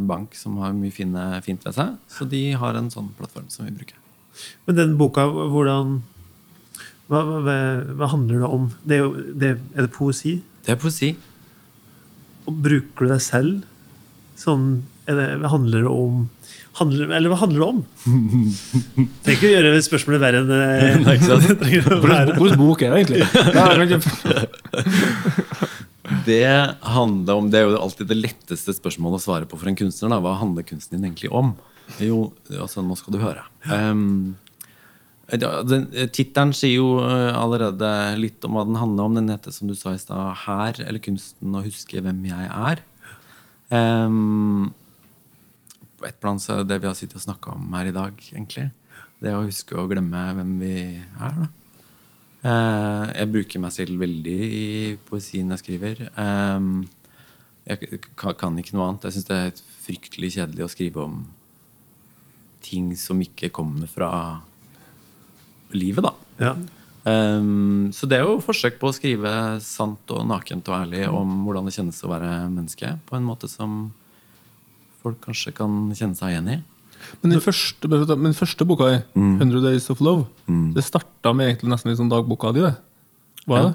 bank 0.06 0.34
som 0.34 0.56
har 0.58 0.72
mye 0.72 0.92
fine, 0.94 1.40
fint 1.42 1.64
ved 1.64 1.74
seg. 1.74 1.96
Så 2.08 2.28
de 2.28 2.52
har 2.52 2.74
en 2.78 2.90
sånn 2.90 3.10
plattform 3.18 3.48
som 3.50 3.66
vi 3.66 3.72
bruker. 3.72 3.98
Men 4.66 4.76
den 4.76 4.96
boka, 4.96 5.26
hvordan 5.28 6.02
Hva, 7.12 7.18
hva, 7.44 7.56
hva 7.98 8.06
handler 8.08 8.38
det 8.40 8.48
om? 8.48 8.70
Det 8.88 8.94
er, 8.96 9.00
jo, 9.02 9.10
det, 9.36 9.48
er 9.76 9.82
det 9.84 9.92
poesi? 9.92 10.38
Det 10.64 10.72
er 10.72 10.78
poesi. 10.80 11.10
Og 12.48 12.54
bruker 12.62 13.04
du 13.04 13.10
deg 13.12 13.20
selv? 13.20 13.64
Sånn 14.38 14.84
Handler 15.52 15.86
det 15.86 15.92
om 15.92 16.22
handler, 16.78 17.10
Eller 17.16 17.32
hva 17.32 17.38
handler 17.42 17.60
det 17.60 17.68
om? 17.68 17.80
Trenger 19.24 19.36
ikke 19.36 19.48
å 19.48 19.54
gjøre 19.54 19.82
spørsmålet 19.86 20.22
verre 20.22 20.42
enn 20.42 20.50
det 20.50 20.60
Nei, 21.02 21.16
ikke 21.18 21.30
sant? 21.30 21.64
Hvilken 22.38 22.62
bok 22.62 22.84
er 22.84 22.94
det 22.94 22.98
egentlig? 23.02 23.22
Det 26.26 26.44
handler 26.92 27.38
om 27.38 27.48
Det 27.50 27.58
er 27.58 27.66
jo 27.66 27.78
alltid 27.80 28.10
det 28.10 28.18
letteste 28.18 28.74
spørsmålet 28.76 29.20
å 29.20 29.22
svare 29.22 29.46
på 29.48 29.56
for 29.58 29.70
en 29.70 29.78
kunstner. 29.78 30.12
Da. 30.12 30.18
Hva 30.22 30.34
handler 30.40 30.66
kunsten 30.66 30.98
din 30.98 31.06
egentlig 31.08 31.30
om? 31.34 31.54
Jo, 32.02 32.32
altså, 32.52 32.82
nå 32.84 32.94
skal 32.98 33.14
du 33.14 33.20
høre. 33.22 33.42
Um, 33.66 34.34
Tittelen 35.32 36.52
sier 36.56 36.76
jo 36.76 36.88
eh, 37.00 37.30
allerede 37.32 37.88
litt 38.20 38.44
om 38.44 38.58
hva 38.58 38.66
den 38.68 38.76
handler 38.76 39.08
om. 39.08 39.16
Den 39.16 39.32
heter, 39.32 39.54
som 39.54 39.70
du 39.70 39.74
sa 39.78 39.94
i 39.94 40.02
stad, 40.02 40.42
'Her', 40.42 40.82
eller 40.84 41.00
'Kunsten 41.00 41.56
å 41.56 41.64
huske 41.64 42.02
hvem 42.04 42.20
jeg 42.28 42.50
er'. 42.52 42.84
Um, 43.72 44.74
på 46.02 46.10
et 46.10 46.20
plan 46.22 46.40
så 46.42 46.56
er 46.56 46.62
det 46.62 46.74
det 46.74 46.82
vi 46.82 46.90
har 46.90 46.98
sittet 46.98 47.20
og 47.20 47.26
snakka 47.26 47.54
om 47.54 47.74
her 47.76 47.90
i 47.90 47.94
dag, 47.94 48.18
egentlig. 48.34 48.68
Det 49.22 49.34
å 49.34 49.44
huske 49.46 49.78
å 49.78 49.88
glemme 49.90 50.22
hvem 50.36 50.56
vi 50.60 50.76
er. 50.98 51.36
da. 51.38 51.50
Eh, 52.42 53.04
jeg 53.20 53.30
bruker 53.30 53.62
meg 53.62 53.74
selv 53.74 54.02
veldig 54.02 54.38
i 54.42 54.64
poesien 55.06 55.54
jeg 55.54 55.62
skriver. 55.62 56.02
Ehm, 56.18 56.88
jeg 57.68 58.00
kan 58.18 58.58
ikke 58.58 58.74
noe 58.74 58.88
annet. 58.88 59.06
Jeg 59.06 59.16
syns 59.16 59.28
det 59.28 59.38
er 59.38 59.62
fryktelig 59.84 60.32
kjedelig 60.34 60.66
å 60.66 60.72
skrive 60.72 61.04
om 61.06 61.20
ting 62.62 62.90
som 62.98 63.22
ikke 63.22 63.52
kommer 63.54 63.90
fra 63.90 64.10
livet, 65.70 66.02
da. 66.02 66.14
Ja. 66.42 66.56
Ehm, 67.06 67.92
så 67.94 68.10
det 68.10 68.18
er 68.18 68.26
jo 68.26 68.42
forsøk 68.42 68.82
på 68.82 68.90
å 68.90 68.96
skrive 68.96 69.32
sant 69.62 70.10
og 70.10 70.26
nakent 70.26 70.66
og 70.66 70.80
ærlig 70.82 71.06
om 71.10 71.44
hvordan 71.46 71.70
det 71.70 71.76
kjennes 71.78 72.02
å 72.02 72.10
være 72.10 72.34
menneske, 72.50 72.96
på 73.06 73.18
en 73.18 73.26
måte 73.26 73.50
som 73.50 73.92
folk 75.02 75.20
kanskje 75.20 75.52
kan 75.54 75.90
kjenne 75.94 76.16
seg 76.16 76.30
igjen 76.34 76.48
i. 76.48 76.62
Men 77.22 77.32
den 77.34 77.40
første, 77.42 77.88
men 78.16 78.32
første 78.32 78.64
boka, 78.66 78.88
di, 78.92 79.02
Mm. 79.20 79.38
100 79.40 79.62
Days 79.62 79.90
of 79.90 80.00
Love, 80.00 80.26
det 80.74 80.84
starta 80.84 81.34
med 81.34 81.48
egentlig 81.58 81.70
nesten 81.72 81.90
litt 81.90 81.98
sånn 81.98 82.10
dagboka 82.10 82.52
di. 82.54 82.60
det. 82.60 82.76
Var 83.46 83.58
Ja. 83.58 83.64
det? 83.68 83.74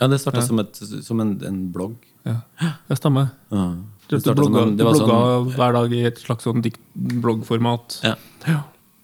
Ja, 0.00 0.06
det 0.08 0.20
starta 0.20 0.38
Ja. 0.40 0.46
som, 0.46 0.58
et, 0.58 0.74
som 1.04 1.20
en, 1.20 1.40
en 1.44 1.72
blogg. 1.72 1.96
Ja, 2.24 2.40
det 2.88 2.96
stemmer. 2.98 3.30
Ja. 3.52 3.76
Du, 4.08 4.16
Det 4.18 4.24
du 4.24 4.34
blogga, 4.34 4.62
en- 4.62 4.70
du 4.70 4.76
det 4.76 4.84
var 4.84 4.92
blogga 4.94 5.12
sånn- 5.12 5.54
hver 5.54 5.72
dag 5.72 5.92
i 5.92 6.04
et 6.06 6.18
slags 6.18 6.42
sånn 6.44 6.62
dikt 6.62 6.80
bloggformat. 6.96 8.00
Ja. 8.02 8.14
Ja. 8.46 8.62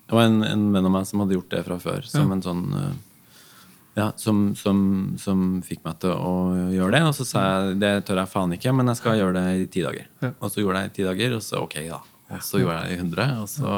Det 0.09 0.13
var 0.17 0.23
en, 0.23 0.43
en 0.43 0.73
venn 0.73 0.85
av 0.87 0.91
meg 0.91 1.07
som 1.07 1.21
hadde 1.21 1.35
gjort 1.37 1.49
det 1.51 1.65
fra 1.65 1.77
før. 1.79 2.03
Som 2.05 2.33
en 2.33 2.43
sånn 2.43 2.75
eh, 2.75 2.93
Ja, 4.01 4.11
som, 4.17 4.51
som, 4.57 4.83
som 5.21 5.47
fikk 5.67 5.83
meg 5.85 5.99
til 6.01 6.15
å 6.17 6.35
gjøre 6.73 6.95
det. 6.97 7.03
Og 7.11 7.17
så 7.19 7.27
sa 7.29 7.47
jeg 7.47 7.81
det 7.83 7.95
tør 8.09 8.23
jeg 8.23 8.33
faen 8.33 8.55
ikke, 8.57 8.73
men 8.77 8.89
jeg 8.93 9.01
skal 9.03 9.19
gjøre 9.21 9.37
det 9.37 9.49
i 9.61 9.67
ti 9.75 9.85
dager. 9.85 10.07
Ja. 10.25 10.33
Og 10.39 10.53
så 10.53 10.63
gjorde 10.65 10.81
jeg 10.81 10.89
det 10.89 10.95
i 10.95 10.99
ti 11.01 11.09
dager, 11.09 11.35
og 11.37 11.43
så 11.45 11.65
ok, 11.67 11.81
da. 11.91 12.01
Og 12.31 12.47
så 12.47 12.63
gjorde 12.63 12.79
jeg 12.79 12.89
det 12.89 12.97
i 12.97 13.03
100. 13.05 13.43
Og 13.43 13.51
så 13.51 13.75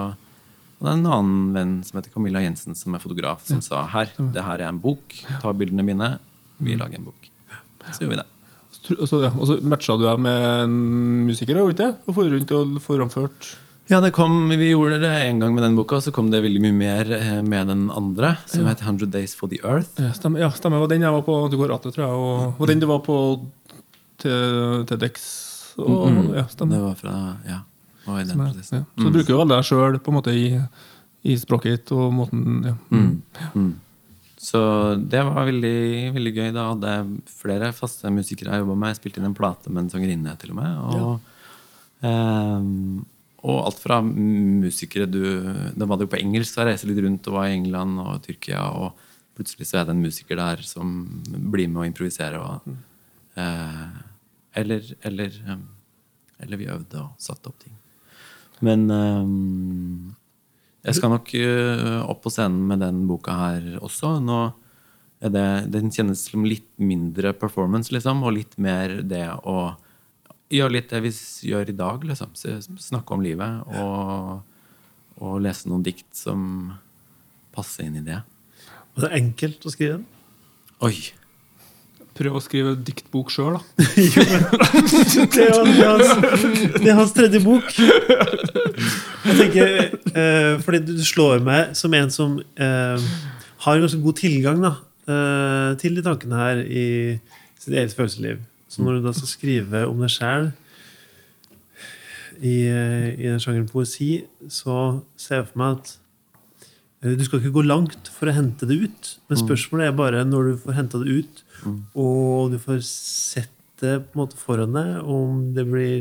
og 0.82 0.88
det 0.88 0.96
er 0.96 0.98
en 0.98 1.12
annen 1.14 1.42
venn 1.54 1.74
som 1.86 2.00
heter 2.00 2.10
Camilla 2.10 2.40
Jensen, 2.42 2.74
som 2.74 2.96
er 2.96 3.02
fotograf, 3.02 3.44
som 3.46 3.60
sa 3.62 3.84
her, 3.92 4.08
det 4.34 4.42
her 4.42 4.64
er 4.64 4.66
en 4.66 4.80
bok. 4.82 5.14
Ta 5.38 5.52
bildene 5.54 5.84
mine. 5.86 6.08
Vi 6.58 6.74
lager 6.74 6.98
en 6.98 7.06
bok. 7.06 7.28
Så 7.92 8.02
gjorde 8.02 8.16
vi 8.16 8.18
det. 8.18 8.26
Og 8.96 9.06
så, 9.06 9.20
ja, 9.22 9.30
så 9.46 9.60
matcha 9.62 9.94
du 9.94 10.02
deg 10.02 10.18
med 10.24 10.46
en 10.64 10.74
musiker? 11.28 11.60
Og 11.62 12.16
for 12.16 12.26
rundt 12.26 12.54
og 12.58 12.80
foramført. 12.82 13.52
Ja, 13.90 13.98
det 14.00 14.12
kom, 14.14 14.48
Vi 14.48 14.70
gjorde 14.70 15.00
det 15.02 15.10
en 15.26 15.40
gang 15.42 15.54
med 15.54 15.64
den 15.64 15.74
boka, 15.76 15.98
så 16.00 16.12
kom 16.14 16.30
det 16.30 16.42
veldig 16.44 16.60
mye 16.62 16.72
mer 16.76 17.10
eh, 17.12 17.42
med 17.42 17.66
den 17.68 17.88
andre, 17.90 18.36
som 18.46 18.64
heter 18.66 18.84
100 18.86 19.10
Days 19.10 19.34
for 19.36 19.48
the 19.50 19.58
Earth. 19.64 19.90
Ja, 20.00 20.12
stemmer. 20.16 20.40
Ja, 20.40 20.50
stemme. 20.54 20.76
Det 20.78 20.84
var 20.86 20.92
den 20.94 21.02
jeg 21.02 21.12
var 21.12 21.22
på 21.26 21.36
Dekoratet, 21.52 21.92
tror 21.96 22.04
jeg. 22.06 22.14
Og, 22.14 22.60
og 22.62 22.70
den 22.70 22.80
du 22.80 22.86
var 22.88 23.00
på 23.04 23.16
TEDx. 24.22 25.26
Og, 25.78 26.10
Mm. 26.12 26.34
ja, 26.36 26.44
stemmer. 26.48 26.76
Det 26.76 26.82
var 26.82 26.94
fra 26.94 27.36
Ja. 27.48 27.60
Og 28.06 28.20
i 28.20 28.24
den 28.24 28.38
Ja, 28.38 28.44
prosessen. 28.44 28.78
ja. 28.78 28.84
Så 28.98 29.04
du 29.04 29.10
bruker 29.12 29.30
jo 29.34 29.38
veldig 29.38 29.56
deg 29.56 29.64
sjøl 29.64 29.98
på 30.02 30.08
en 30.10 30.16
måte 30.18 30.32
i, 30.34 30.60
i 31.24 31.36
språket 31.38 31.70
ditt 31.76 31.92
og 31.92 32.12
måten 32.12 32.64
ja. 32.66 32.74
Mm. 32.90 33.22
Mm. 33.54 33.74
Så 34.38 34.58
det 35.08 35.22
var 35.24 35.44
veldig, 35.46 36.12
veldig 36.14 36.32
gøy. 36.34 36.52
Da 36.52 36.64
hadde 36.72 36.82
jeg 36.96 37.22
flere 37.30 37.72
faste 37.72 38.10
musikere 38.10 38.50
jeg 38.56 38.64
jobba 38.64 38.74
med. 38.74 38.88
Jeg 38.90 38.96
spilte 38.98 39.18
inn 39.20 39.26
en 39.30 39.34
plate 39.38 39.70
med 39.70 39.84
en 39.84 39.90
sangerinne, 39.90 40.36
til 40.38 40.50
og 40.50 40.56
med. 40.56 40.78
Og, 40.78 41.20
ehm, 42.02 43.04
og 43.42 43.58
alt 43.66 43.80
fra 43.82 43.98
musikere 44.02 45.08
du 45.10 45.22
Da 45.74 45.86
var 45.88 45.98
det 45.98 46.06
jo 46.06 46.12
på 46.14 46.20
engelsk, 46.20 46.52
så 46.52 46.62
jeg 46.62 46.72
reiste 46.72 46.90
litt 46.90 47.02
rundt 47.02 47.26
og 47.26 47.38
var 47.40 47.50
i 47.50 47.56
England 47.56 47.98
og 47.98 48.22
Tyrkia. 48.22 48.62
Og 48.78 48.94
plutselig 49.36 49.66
så 49.68 49.80
er 49.80 49.88
det 49.88 49.96
en 49.96 50.04
musiker 50.04 50.38
der 50.38 50.62
som 50.66 50.94
blir 51.50 51.70
med 51.70 51.82
å 51.82 51.88
improvisere. 51.88 52.38
Og, 52.38 52.72
eh, 53.34 53.86
eller, 54.62 54.92
eller, 55.02 55.38
eller 56.38 56.60
vi 56.60 56.70
øvde 56.70 57.02
og 57.02 57.14
satte 57.22 57.50
opp 57.50 57.58
ting. 57.64 57.74
Men 58.62 58.86
eh, 58.94 60.14
jeg 60.86 60.98
skal 60.98 61.14
nok 61.16 61.34
øh, 61.38 62.00
opp 62.06 62.22
på 62.22 62.30
scenen 62.34 62.62
med 62.70 62.82
den 62.82 63.06
boka 63.10 63.34
her 63.38 63.70
også. 63.82 64.20
Nå 64.22 64.42
det, 65.22 65.46
Den 65.70 65.90
kjennes 65.94 66.24
som 66.26 66.46
litt 66.46 66.66
mindre 66.82 67.30
performance, 67.38 67.92
liksom, 67.94 68.24
og 68.26 68.34
litt 68.38 68.56
mer 68.58 69.00
det 69.06 69.28
å 69.46 69.74
gjøre 70.52 70.76
litt 70.76 70.92
det 70.92 71.02
vi 71.04 71.12
gjør 71.48 71.72
i 71.72 71.76
dag. 71.76 72.04
liksom. 72.08 72.34
Snakke 72.80 73.16
om 73.16 73.24
livet 73.24 73.64
og, 73.72 74.42
og 75.22 75.40
lese 75.44 75.70
noen 75.70 75.84
dikt 75.86 76.10
som 76.16 76.72
passer 77.54 77.88
inn 77.88 77.98
i 78.00 78.06
det. 78.06 78.20
Var 78.94 79.08
det 79.08 79.18
enkelt 79.22 79.66
å 79.66 79.72
skrive 79.72 79.98
den. 79.98 80.06
Oi! 80.84 80.96
Prøv 82.12 82.34
å 82.36 82.42
skrive 82.44 82.74
diktbok 82.84 83.30
sjøl, 83.32 83.56
da. 83.56 83.62
Det 85.32 85.46
er, 85.46 85.62
det, 85.64 85.78
er 85.80 85.88
hans, 85.88 86.10
det 86.76 86.90
er 86.90 86.98
hans 86.98 87.14
tredje 87.16 87.40
bok. 87.40 87.70
Jeg 87.72 89.36
tenker, 89.38 89.76
eh, 90.12 90.54
fordi 90.60 90.82
du 90.90 91.04
slår 91.06 91.40
meg 91.44 91.72
som 91.78 91.94
en 91.96 92.12
som 92.12 92.36
eh, 92.60 93.06
har 93.64 93.80
ganske 93.80 94.00
god 94.04 94.18
tilgang 94.20 94.60
da, 94.64 94.74
eh, 95.08 95.70
til 95.80 95.96
de 95.96 96.04
tankene 96.04 96.40
her 96.42 96.62
i, 96.66 96.86
sitt 97.62 97.72
eget 97.72 97.96
følelsesliv. 97.96 98.42
Så 98.72 98.80
når 98.80 98.98
du 98.98 99.06
da 99.06 99.12
skal 99.16 99.28
skrive 99.28 99.84
om 99.84 99.98
deg 100.00 100.12
sjæl 100.12 100.46
i, 102.40 102.54
i 102.64 103.26
den 103.28 103.42
sjangeren 103.42 103.68
poesi, 103.68 104.24
så 104.48 104.76
ser 105.20 105.42
jeg 105.42 105.48
for 105.50 105.60
meg 105.60 105.74
at 105.76 105.90
eh, 107.02 107.12
du 107.18 107.24
skal 107.26 107.42
ikke 107.42 107.52
gå 107.58 107.66
langt 107.66 108.08
for 108.14 108.30
å 108.30 108.36
hente 108.36 108.68
det 108.70 108.78
ut. 108.86 109.10
Men 109.28 109.42
spørsmålet 109.42 109.90
er 109.90 109.98
bare 109.98 110.24
når 110.24 110.48
du 110.48 110.62
får 110.64 110.78
henta 110.78 111.02
det 111.02 111.18
ut, 111.20 111.44
og 111.92 112.54
du 112.54 112.58
får 112.62 112.80
sett 112.88 113.52
det 113.82 113.98
på 114.06 114.16
en 114.16 114.22
måte 114.22 114.40
foran 114.40 114.74
deg, 114.78 114.96
om 115.04 115.46
det 115.56 115.66
blir 115.68 115.94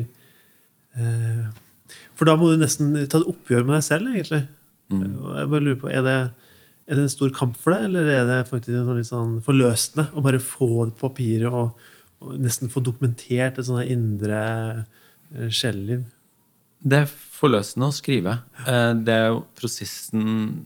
eh, 0.96 1.46
For 2.16 2.30
da 2.30 2.38
må 2.40 2.52
du 2.52 2.62
nesten 2.62 2.94
ta 3.04 3.20
et 3.20 3.28
oppgjør 3.28 3.68
med 3.68 3.80
deg 3.80 3.88
selv, 3.90 4.14
egentlig. 4.14 4.46
Og 4.96 5.32
jeg 5.40 5.52
bare 5.52 5.66
lurer 5.66 5.82
på, 5.82 5.92
er 5.92 6.06
det, 6.08 6.20
er 6.88 6.98
det 7.00 7.04
en 7.08 7.18
stor 7.20 7.32
kamp 7.36 7.60
for 7.60 7.76
deg, 7.76 7.90
eller 7.90 8.12
er 8.16 8.28
det 8.30 8.44
faktisk 8.48 8.78
noe 8.78 9.00
litt 9.00 9.10
sånn 9.10 9.42
forløsende 9.44 10.08
å 10.16 10.24
bare 10.24 10.40
få 10.44 10.86
det 10.86 10.96
på 10.96 11.10
papiret 11.10 11.52
og 11.52 11.91
nesten 12.42 12.70
få 12.72 12.82
dokumentert 12.86 13.58
et 13.60 13.66
sånt 13.68 13.88
indre 13.90 14.42
eh, 15.36 15.48
sjeleliv? 15.50 16.04
Det 16.82 17.04
er 17.04 17.10
forløsende 17.12 17.90
å 17.90 17.94
skrive. 17.96 18.40
Eh, 18.66 18.94
Det 18.98 19.14
er 19.14 19.28
jo 19.34 19.44
prosessen 19.58 20.66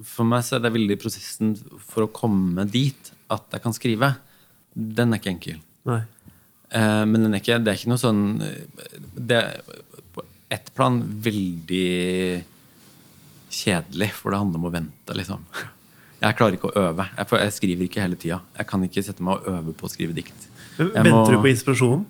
For 0.00 0.24
meg 0.24 0.42
så 0.46 0.56
er 0.56 0.62
det 0.64 0.72
veldig 0.72 0.96
prosessen 1.02 1.54
for 1.84 2.06
å 2.06 2.12
komme 2.14 2.64
dit 2.70 3.10
at 3.30 3.44
jeg 3.52 3.62
kan 3.62 3.74
skrive. 3.76 4.14
Den 4.74 5.12
er 5.12 5.20
ikke 5.20 5.34
enkel. 5.34 5.58
Nei. 5.90 6.00
Eh, 6.70 7.04
Men 7.04 7.22
den 7.26 7.34
er 7.34 7.42
ikke, 7.42 7.58
det 7.62 7.72
er 7.74 7.78
ikke 7.80 7.90
noe 7.92 8.00
sånn 8.00 8.22
Det 9.14 9.36
er 9.36 9.60
på 10.14 10.24
ett 10.50 10.72
plan 10.74 11.02
veldig 11.22 12.44
kjedelig, 13.50 14.10
for 14.14 14.30
det 14.30 14.38
handler 14.40 14.60
om 14.60 14.66
å 14.68 14.72
vente, 14.74 15.14
liksom. 15.18 15.42
Jeg 16.20 16.36
klarer 16.38 16.54
ikke 16.58 16.68
å 16.70 16.82
øve. 16.90 17.06
Jeg 17.16 17.52
skriver 17.56 17.86
ikke 17.86 18.02
hele 18.04 18.18
tida. 18.20 18.40
Jeg 18.58 18.66
kan 18.70 18.82
ikke 18.86 19.02
sette 19.02 19.24
meg 19.24 19.40
og 19.40 19.46
øve 19.54 19.72
på 19.74 19.86
å 19.88 19.90
skrive 19.90 20.14
dikt. 20.14 20.46
Venter 20.94 21.10
må- 21.12 21.26
du 21.30 21.38
på 21.44 21.50
inspirasjonen? 21.52 22.06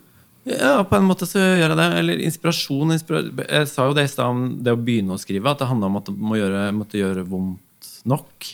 Ja, 0.49 0.83
på 0.89 0.97
en 0.97 1.05
måte 1.05 1.27
så 1.29 1.39
gjør 1.39 1.69
jeg 1.69 1.77
det. 1.77 1.89
Eller 2.01 2.23
inspirasjon. 2.25 2.93
inspira 2.95 3.21
jeg 3.45 3.69
sa 3.69 3.87
jo 3.89 3.95
det 3.95 4.05
i 4.07 4.13
stad 4.13 4.31
om 4.33 4.63
det 4.65 4.73
å 4.73 4.79
begynne 4.81 5.13
å 5.13 5.21
skrive, 5.21 5.51
at 5.51 5.59
det 5.61 5.69
handla 5.69 5.87
om 5.91 5.99
at 6.01 6.09
det 6.09 6.15
må 6.17 6.39
gjøre, 6.41 6.63
måtte 6.73 6.99
gjøre 7.01 7.27
vondt 7.29 7.91
nok. 8.09 8.49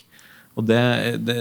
Og 0.56 0.64
det, 0.66 0.80
det, 1.28 1.36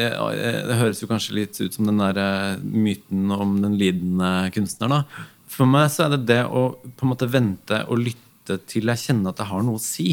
det 0.68 0.76
høres 0.78 1.00
jo 1.02 1.08
kanskje 1.08 1.34
litt 1.38 1.58
ut 1.62 1.74
som 1.74 1.88
den 1.88 1.98
der 2.04 2.18
eh, 2.20 2.58
myten 2.62 3.32
om 3.32 3.56
den 3.64 3.78
lidende 3.80 4.52
kunstneren. 4.54 5.02
da. 5.02 5.26
For 5.48 5.66
meg 5.66 5.90
så 5.94 6.06
er 6.06 6.18
det 6.18 6.26
det 6.28 6.42
å 6.46 6.66
på 6.84 7.06
en 7.08 7.12
måte 7.14 7.30
vente 7.32 7.80
og 7.88 8.02
lytte 8.04 8.60
til 8.68 8.92
jeg 8.92 9.02
kjenner 9.08 9.32
at 9.32 9.40
jeg 9.42 9.50
har 9.54 9.64
noe 9.66 9.80
å 9.80 9.82
si. 9.82 10.10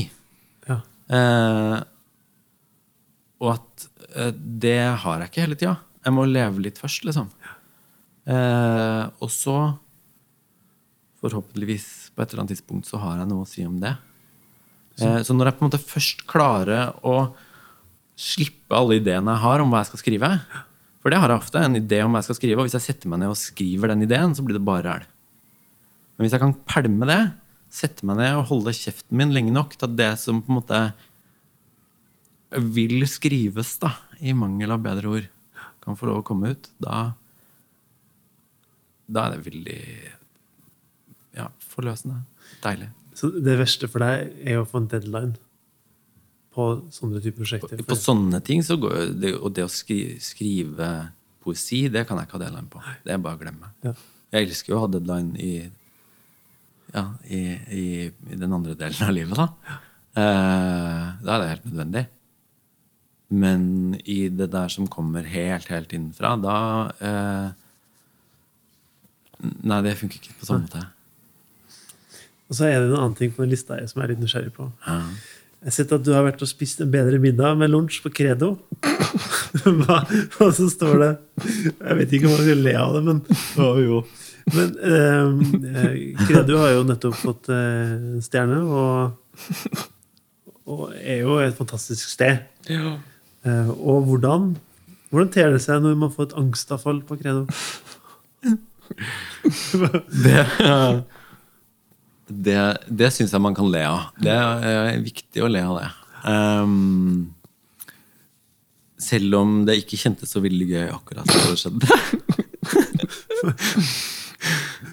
Ja. 0.71 0.79
Eh, 1.13 1.81
og 3.43 3.57
at 3.57 3.89
eh, 4.15 4.31
det 4.33 4.79
har 5.03 5.19
jeg 5.25 5.33
ikke 5.33 5.45
hele 5.49 5.59
tida. 5.59 5.75
Jeg 6.07 6.15
må 6.17 6.25
leve 6.31 6.63
litt 6.63 6.79
først, 6.81 7.05
liksom. 7.09 7.29
Eh, 8.29 9.05
og 9.19 9.31
så, 9.35 9.57
forhåpentligvis 11.23 12.13
på 12.15 12.23
et 12.23 12.33
eller 12.33 12.45
annet 12.45 12.55
tidspunkt, 12.57 12.89
så 12.89 13.01
har 13.03 13.21
jeg 13.21 13.31
noe 13.31 13.47
å 13.47 13.49
si 13.49 13.65
om 13.67 13.79
det. 13.83 13.95
Eh, 15.01 15.21
så 15.27 15.35
når 15.35 15.51
jeg 15.51 15.59
på 15.59 15.65
en 15.65 15.71
måte 15.71 15.83
først 15.83 16.25
klarer 16.31 16.93
å 17.03 17.17
slippe 18.19 18.77
alle 18.77 19.01
ideene 19.01 19.35
jeg 19.35 19.45
har 19.47 19.63
om 19.63 19.73
hva 19.73 19.81
jeg 19.81 19.89
skal 19.89 20.01
skrive 20.03 20.29
For 21.01 21.11
det 21.11 21.19
har 21.19 21.33
jeg 21.33 21.41
ofte, 21.41 21.63
en 21.65 21.79
idé 21.79 22.03
om 22.05 22.13
hva 22.13 22.21
jeg 22.21 22.29
skal 22.29 22.39
skrive, 22.39 22.61
og 22.61 22.69
hvis 22.69 22.77
jeg 22.79 22.85
setter 22.85 23.11
meg 23.11 23.23
ned 23.23 23.33
og 23.33 23.41
skriver 23.41 23.91
den 23.91 24.05
ideen, 24.07 24.37
så 24.37 24.45
blir 24.47 24.59
det 24.59 24.67
bare 24.67 24.85
ræl. 24.87 25.07
Men 26.15 26.27
hvis 26.27 26.37
jeg 26.37 26.43
kan 26.45 26.53
pælme 26.69 27.09
det, 27.09 27.23
sette 27.73 28.07
meg 28.07 28.21
ned 28.21 28.37
og 28.37 28.47
holde 28.53 28.77
kjeften 28.77 29.17
min 29.19 29.33
lenge 29.35 29.55
nok 29.55 29.75
til 29.75 29.89
at 29.89 29.97
det 29.99 30.13
som 30.23 30.43
på 30.45 30.53
en 30.53 30.61
måte 30.61 30.83
vil 32.53 33.03
skrives, 33.09 33.79
da, 33.83 33.95
i 34.21 34.37
mangel 34.37 34.77
av 34.77 34.85
bedre 34.85 35.11
ord, 35.17 35.27
kan 35.83 35.99
få 35.99 36.07
lov 36.07 36.21
å 36.21 36.27
komme 36.27 36.53
ut, 36.53 36.69
da 36.79 37.15
Da 39.13 39.27
er 39.27 39.37
det 39.37 39.47
veldig 39.47 39.81
ja, 41.37 41.49
forløsende. 41.73 42.23
Deilig. 42.65 42.91
Så 43.17 43.29
det 43.45 43.57
verste 43.61 43.89
for 43.93 44.05
deg 44.05 44.33
er 44.49 44.61
å 44.61 44.69
få 44.69 44.83
en 44.83 44.89
deadline 44.93 45.35
på 46.53 46.69
sånne 46.93 47.21
typer 47.25 47.45
prosjekter? 47.45 47.85
På 47.89 47.97
sånne 47.97 48.41
ting 48.45 48.65
så 48.65 48.77
går 48.81 49.15
det, 49.21 49.35
Og 49.39 49.53
det 49.57 49.67
å 49.67 49.73
skri, 49.73 50.19
skrive 50.21 50.89
poesi, 51.43 51.87
det 51.93 52.07
kan 52.09 52.21
jeg 52.21 52.29
ikke 52.29 52.39
ha 52.39 52.45
deadline 52.45 52.73
på. 52.73 52.83
Det 53.05 53.15
er 53.15 53.23
bare 53.23 53.39
å 53.39 53.43
glemme. 53.43 53.73
Ja. 53.85 53.95
Jeg 54.33 54.49
elsker 54.49 54.73
jo 54.73 54.79
å 54.79 54.85
ha 54.85 54.91
deadline 54.93 55.37
i, 55.41 55.55
ja, 56.95 57.07
i, 57.29 57.41
i, 57.81 57.87
i 58.33 58.39
den 58.39 58.53
andre 58.53 58.77
delen 58.79 59.09
av 59.09 59.17
livet, 59.17 59.41
da. 59.41 59.79
Eh, 60.13 61.09
da 61.25 61.35
er 61.35 61.43
det 61.43 61.51
helt 61.51 61.67
nødvendig. 61.71 62.05
Men 63.33 63.65
i 64.05 64.21
det 64.29 64.51
der 64.53 64.73
som 64.73 64.89
kommer 64.93 65.27
helt, 65.29 65.69
helt 65.73 65.93
innenfra, 65.97 66.35
da 66.41 66.57
eh, 67.01 67.62
Nei, 69.43 69.79
det 69.83 69.97
funker 69.99 70.21
ikke 70.21 70.37
på 70.39 70.49
sånn 70.49 70.65
måte. 70.65 70.83
Og 72.53 72.59
så 72.59 72.69
er 72.69 72.83
det 72.83 72.91
en 72.91 72.99
annen 72.99 73.15
ting 73.17 73.33
på 73.33 73.43
den 73.45 73.53
lista 73.55 73.79
jeg 73.81 73.89
som 73.91 74.03
jeg 74.03 74.07
er 74.07 74.13
litt 74.13 74.23
nysgjerrig 74.23 74.53
på. 74.55 74.69
Ja. 74.87 74.99
Jeg 75.63 75.71
har 75.71 75.75
sett 75.77 75.93
at 75.95 76.03
du 76.03 76.11
har 76.11 76.25
vært 76.27 76.43
og 76.43 76.51
spist 76.51 76.81
en 76.83 76.91
bedre 76.91 77.21
middag 77.23 77.55
med 77.61 77.71
lunsj 77.71 78.01
på 78.03 78.11
Credo. 78.13 78.57
Hva, 79.63 80.01
og 80.43 80.51
så 80.57 80.67
står 80.73 80.95
det 80.99 81.11
Jeg 81.45 81.99
vet 81.99 82.15
ikke 82.17 82.27
om 82.27 82.33
man 82.35 82.41
skal 82.43 82.63
le 82.67 82.73
av 82.81 82.97
det, 82.97 83.03
men 83.07 83.21
oh, 83.63 83.79
jo. 83.79 84.01
Men 84.51 84.73
eh, 84.91 86.27
Credo 86.27 86.59
har 86.65 86.75
jo 86.75 86.83
nettopp 86.89 87.15
fått 87.21 87.53
eh, 87.55 88.19
stjerne, 88.27 88.59
og, 88.67 89.79
og 90.67 90.83
er 90.99 91.23
jo 91.23 91.39
et 91.45 91.55
fantastisk 91.57 92.11
sted. 92.11 92.43
Eh, 92.67 93.71
og 93.71 94.11
hvordan, 94.11 94.51
hvordan 95.15 95.33
ter 95.33 95.55
det 95.55 95.63
seg 95.63 95.81
når 95.87 95.95
man 96.03 96.13
får 96.13 96.33
et 96.33 96.37
angstavfall 96.43 97.05
på 97.07 97.21
Credo? 97.23 97.47
Det, 100.23 100.43
det, 102.29 102.59
det 102.89 103.09
syns 103.13 103.33
jeg 103.35 103.43
man 103.43 103.57
kan 103.57 103.69
le 103.73 103.83
av. 103.89 104.11
Det 104.23 104.33
er 104.33 105.01
viktig 105.03 105.43
å 105.45 105.51
le 105.51 105.63
av 105.67 105.79
det. 105.81 105.89
Um, 106.23 107.33
selv 109.03 109.35
om 109.41 109.55
det 109.67 109.81
ikke 109.83 109.99
kjentes 110.01 110.31
så 110.33 110.43
veldig 110.43 110.69
gøy 110.71 110.87
akkurat 110.95 111.27
da 111.27 111.41
det 111.51 111.59
skjedde. 111.61 111.87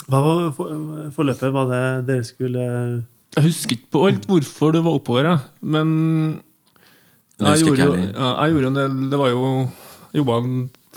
Hva 0.09 0.19
var 0.25 0.49
for, 0.57 0.73
forløpet? 1.13 1.53
Var 1.53 1.65
det 1.69 1.83
dere 2.09 2.25
skulle 2.25 2.63
Jeg 3.37 3.45
husker 3.45 3.77
ikke 3.77 3.91
på 3.93 4.05
alt 4.09 4.25
hvorfor 4.29 4.73
det 4.73 4.81
var 4.85 4.97
oppover, 4.97 5.29
jeg. 5.29 5.39
men 5.61 5.87
jeg 7.39 7.53
husker 7.53 7.77
gjorde, 7.77 8.01
jo, 8.01 8.09
jeg 8.09 8.33
jeg 8.35 8.51
gjorde 8.55 8.69
en 8.69 8.79
del 8.79 8.95
Det 9.13 9.19
var 9.21 9.29
jo 9.31 9.43
Jeg 10.09 10.19
jobba 10.19 10.39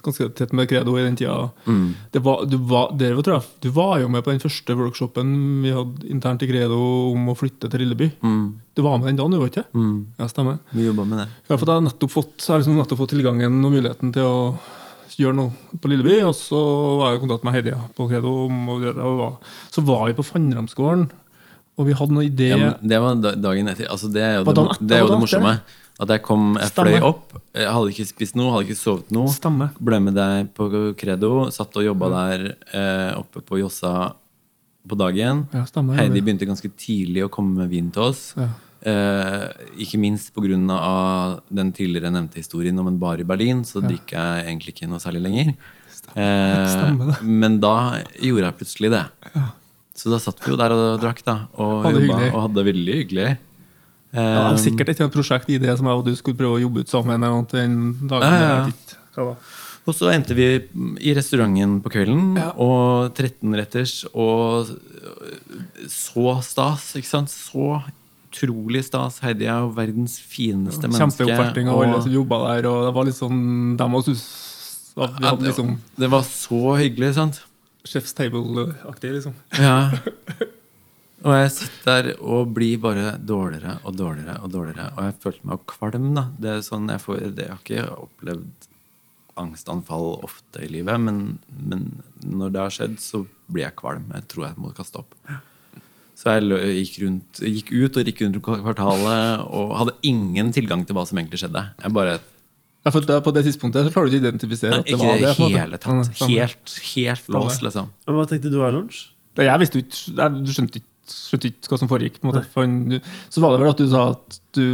ganske 0.02 0.28
tett 0.34 0.52
med 0.52 0.68
Credo 0.68 0.96
i 0.98 1.02
den 1.04 1.16
tida. 1.16 1.50
Mm. 1.66 1.94
Det 2.12 2.22
var, 2.24 2.44
du, 2.46 2.56
var, 2.58 2.90
jeg, 2.98 3.42
du 3.62 3.68
var 3.70 4.00
jo 4.02 4.08
med 4.08 4.24
på 4.26 4.32
den 4.34 4.40
første 4.42 4.76
workshopen 4.78 5.62
vi 5.62 5.70
hadde 5.76 6.08
internt 6.10 6.42
i 6.42 6.48
Credo 6.50 6.78
om 7.12 7.28
å 7.32 7.36
flytte 7.38 7.70
til 7.70 7.84
Lilleby. 7.84 8.10
Mm, 8.22 8.44
Du 8.74 8.82
var 8.82 8.98
med 8.98 9.08
den 9.12 9.16
dagen, 9.20 9.30
du 9.32 9.38
var 9.38 9.48
ikke? 9.52 9.64
mm. 9.74 9.96
Ja, 10.18 10.28
stemmer. 10.28 10.58
Vi 10.72 10.86
jobba 10.86 11.04
med 11.04 11.18
det. 11.22 11.28
Ja, 11.48 11.56
for 11.56 11.66
jeg 11.66 11.74
har 11.78 11.86
nettopp 11.88 12.10
fått, 12.14 12.46
har 12.48 12.58
liksom 12.62 12.76
nettopp 12.78 12.98
fått 13.04 13.14
tilgangen 13.14 13.58
og 13.64 13.72
muligheten 13.74 14.12
til 14.14 14.22
å 14.28 14.36
gjøre 15.18 15.36
noe 15.36 15.78
på 15.78 15.90
Lilleby. 15.92 16.22
Og 16.26 16.34
så 16.38 16.60
var 16.98 17.12
jeg 17.12 17.20
i 17.20 17.24
kontakt 17.26 17.44
med 17.44 17.54
Heidi 17.58 17.74
på 17.96 18.08
Credo. 18.08 18.32
det, 18.80 18.94
og 18.96 19.18
var- 19.18 19.36
Så 19.70 19.82
var 19.84 20.06
vi 20.06 20.14
på 20.14 20.24
Fandramsgården, 20.24 21.10
og 21.78 21.86
vi 21.86 21.92
hadde 21.92 22.12
noen 22.12 22.26
ideer. 22.26 22.58
Ja, 22.58 22.72
det 22.82 22.98
var 23.00 23.14
dagen 23.36 23.68
etter. 23.68 23.86
Altså, 23.88 24.10
det 24.12 24.22
er 24.22 24.34
jo 24.40 24.44
det, 24.44 24.54
det, 24.80 24.96
er 24.96 25.00
jo 25.00 25.08
var 25.08 25.08
det 25.08 25.16
det 25.16 25.20
morsomme. 25.20 25.60
At 26.02 26.10
jeg 26.10 26.22
kom, 26.26 26.56
jeg 26.58 26.72
Stamme. 26.72 26.96
fløy 26.96 27.04
opp, 27.06 27.36
jeg 27.54 27.68
hadde 27.70 27.92
ikke 27.92 28.06
spist 28.08 28.34
noe, 28.38 28.50
hadde 28.56 28.66
ikke 28.66 28.80
sovet 28.80 29.12
noe. 29.14 29.30
Stamme. 29.30 29.68
Ble 29.78 30.00
med 30.02 30.16
deg 30.18 30.48
på 30.56 30.66
Credo, 30.98 31.30
satt 31.54 31.78
og 31.78 31.86
jobba 31.86 32.08
der 32.16 32.44
eh, 32.74 33.12
oppe 33.20 33.44
på 33.46 33.60
Jossa 33.60 33.92
på 34.88 34.98
dagen. 34.98 35.44
Ja, 35.54 35.62
stemmer. 35.68 35.94
Heidi 36.00 36.18
begynte 36.24 36.48
ganske 36.48 36.70
tidlig 36.74 37.22
å 37.26 37.30
komme 37.30 37.62
med 37.62 37.70
vin 37.70 37.92
til 37.94 38.08
oss. 38.08 38.32
Ja. 38.34 38.48
Eh, 38.82 39.44
ikke 39.84 40.00
minst 40.02 40.32
pga. 40.34 41.38
den 41.54 41.70
tidligere 41.70 42.10
nevnte 42.10 42.42
historien 42.42 42.78
om 42.82 42.88
en 42.90 42.98
bar 42.98 43.20
i 43.22 43.26
Berlin. 43.28 43.62
Så 43.62 43.78
drikker 43.84 44.18
jeg 44.18 44.48
egentlig 44.48 44.74
ikke 44.74 44.90
noe 44.90 45.02
særlig 45.02 45.22
lenger. 45.28 45.54
Eh, 46.18 46.66
Stemmer 46.66 47.12
det. 47.12 47.14
men 47.22 47.60
da 47.62 48.02
gjorde 48.18 48.48
jeg 48.48 48.56
plutselig 48.58 48.88
det. 48.90 49.02
Så 49.94 50.10
da 50.10 50.18
satt 50.20 50.40
vi 50.42 50.50
jo 50.50 50.56
der 50.58 50.72
og 50.74 50.98
drakk 51.00 51.20
da 51.24 51.36
og, 51.62 51.86
jobba, 51.86 52.16
og 52.32 52.40
hadde 52.42 52.56
det 52.58 52.64
veldig 52.66 52.96
hyggelig. 52.98 53.26
Ja, 54.12 54.20
det 54.20 54.42
var 54.44 54.52
Eh, 54.52 54.60
sikkert 54.60 54.88
et 54.92 55.12
prosjekt 55.12 55.48
i 55.48 55.58
det 55.58 55.72
som 55.78 55.86
jeg 55.88 55.96
og 55.96 56.04
du 56.04 56.14
skulle 56.16 56.36
prøve 56.36 56.58
å 56.58 56.62
jobbe 56.62 56.80
ut 56.84 56.88
sammen. 56.88 57.20
Den 57.48 58.08
dagen. 58.08 58.20
Ja, 58.20 58.68
ja, 59.16 59.26
ja. 59.26 59.34
Og 59.84 59.94
så 59.98 60.12
endte 60.12 60.34
vi 60.36 60.44
i 61.02 61.14
restauranten 61.16 61.80
på 61.82 61.90
kvelden, 61.90 62.36
Ja. 62.38 62.52
og 62.54 63.14
13-retters, 63.16 64.04
og 64.14 64.68
så 65.88 66.36
stas, 66.44 66.92
ikke 66.94 67.08
sant? 67.08 67.28
Så 67.32 67.82
utrolig 68.32 68.84
stas. 68.84 69.18
Heidi 69.20 69.44
er 69.50 69.58
jo 69.64 69.72
verdens 69.74 70.20
fineste 70.20 70.86
menneske. 70.88 71.24
Kjempeoppvarting 71.26 71.68
av 71.68 71.82
alle 71.82 72.02
som 72.02 72.12
jobba 72.12 72.38
der. 72.54 72.68
Og 72.70 72.86
det 72.86 72.94
var 72.94 73.04
litt 73.04 73.18
sånn 73.18 73.76
dem 73.76 73.94
og 73.94 74.04
sus. 74.04 74.22
det, 74.94 75.40
liksom 75.40 75.78
det 75.98 76.10
var 76.10 76.22
så 76.22 76.76
hyggelig, 76.78 77.14
sant? 77.14 77.42
Chef's 77.84 78.14
Table-aktig, 78.14 79.10
liksom. 79.18 79.34
Ja. 79.58 79.90
Og 81.22 81.36
jeg 81.38 81.52
sitter 81.54 82.08
der 82.08 82.18
og 82.18 82.50
blir 82.56 82.80
bare 82.82 83.14
dårligere 83.22 83.76
og 83.86 83.94
dårligere 83.98 84.40
og 84.42 84.50
dårligere. 84.50 84.88
Og 84.96 85.06
jeg 85.06 85.18
følte 85.22 85.48
meg 85.52 85.64
kvalm, 85.70 86.08
da. 86.16 86.26
Det 86.42 86.50
er 86.50 86.64
sånn 86.66 86.90
jeg, 86.90 87.02
får, 87.04 87.22
det, 87.36 87.46
jeg 87.46 87.52
har 87.54 87.62
ikke 87.62 87.84
opplevd 88.06 88.68
angstanfall 89.40 90.10
ofte 90.26 90.60
i 90.64 90.68
livet, 90.68 91.00
men, 91.00 91.22
men 91.56 91.86
når 92.26 92.52
det 92.52 92.60
har 92.60 92.74
skjedd, 92.74 92.98
så 93.00 93.22
blir 93.48 93.64
jeg 93.68 93.78
kvalm. 93.78 94.10
Jeg 94.16 94.26
tror 94.32 94.48
jeg 94.50 94.60
må 94.60 94.72
kaste 94.76 95.00
opp. 95.00 95.14
Så 96.18 96.36
jeg 96.36 96.74
gikk, 96.76 96.98
rundt, 97.02 97.40
gikk 97.40 97.72
ut 97.72 97.96
og 97.98 98.10
gikk 98.10 98.20
rundt 98.26 98.42
kvartalet 98.44 99.46
og 99.48 99.72
hadde 99.80 99.96
ingen 100.06 100.52
tilgang 100.54 100.84
til 100.86 100.98
hva 100.98 101.06
som 101.08 101.18
egentlig 101.22 101.40
skjedde. 101.42 101.64
Jeg 101.82 101.96
bare 101.96 102.18
Ja, 102.82 102.90
for 102.90 103.06
På 103.22 103.30
det 103.30 103.44
tidspunktet 103.46 103.86
så 103.86 103.94
klarer 103.94 104.10
du 104.10 104.16
ikke 104.16 104.26
å 104.26 104.26
identifisere 104.26 104.78
at 104.80 104.86
det 104.86 104.94
Ikke 104.96 105.06
var 105.06 105.18
det. 105.22 105.32
Ikke 105.32 105.48
i 105.48 105.54
hele 105.54 105.78
tatt. 105.78 106.22
Helt, 106.26 106.76
helt 106.92 107.28
låst, 107.30 107.62
liksom. 107.62 107.90
Hva 108.10 108.24
tenkte 108.26 108.50
du, 108.50 108.58
Arlons? 108.66 109.04
Jeg 109.38 109.60
visste 109.62 109.80
ikke 109.80 110.16
jeg, 110.18 110.42
Du 110.42 110.50
skjønte 110.52 110.80
ikke, 110.82 110.91
skjønte 111.12 111.50
ikke 111.50 111.72
hva 111.72 111.80
som 111.82 111.90
foregikk. 111.90 112.18
For 112.22 112.74
så 113.32 113.44
var 113.44 113.54
det 113.54 113.62
vel 113.62 113.72
at 113.72 113.82
du 113.82 113.86
sa 113.90 114.06
at 114.14 114.40
du 114.56 114.66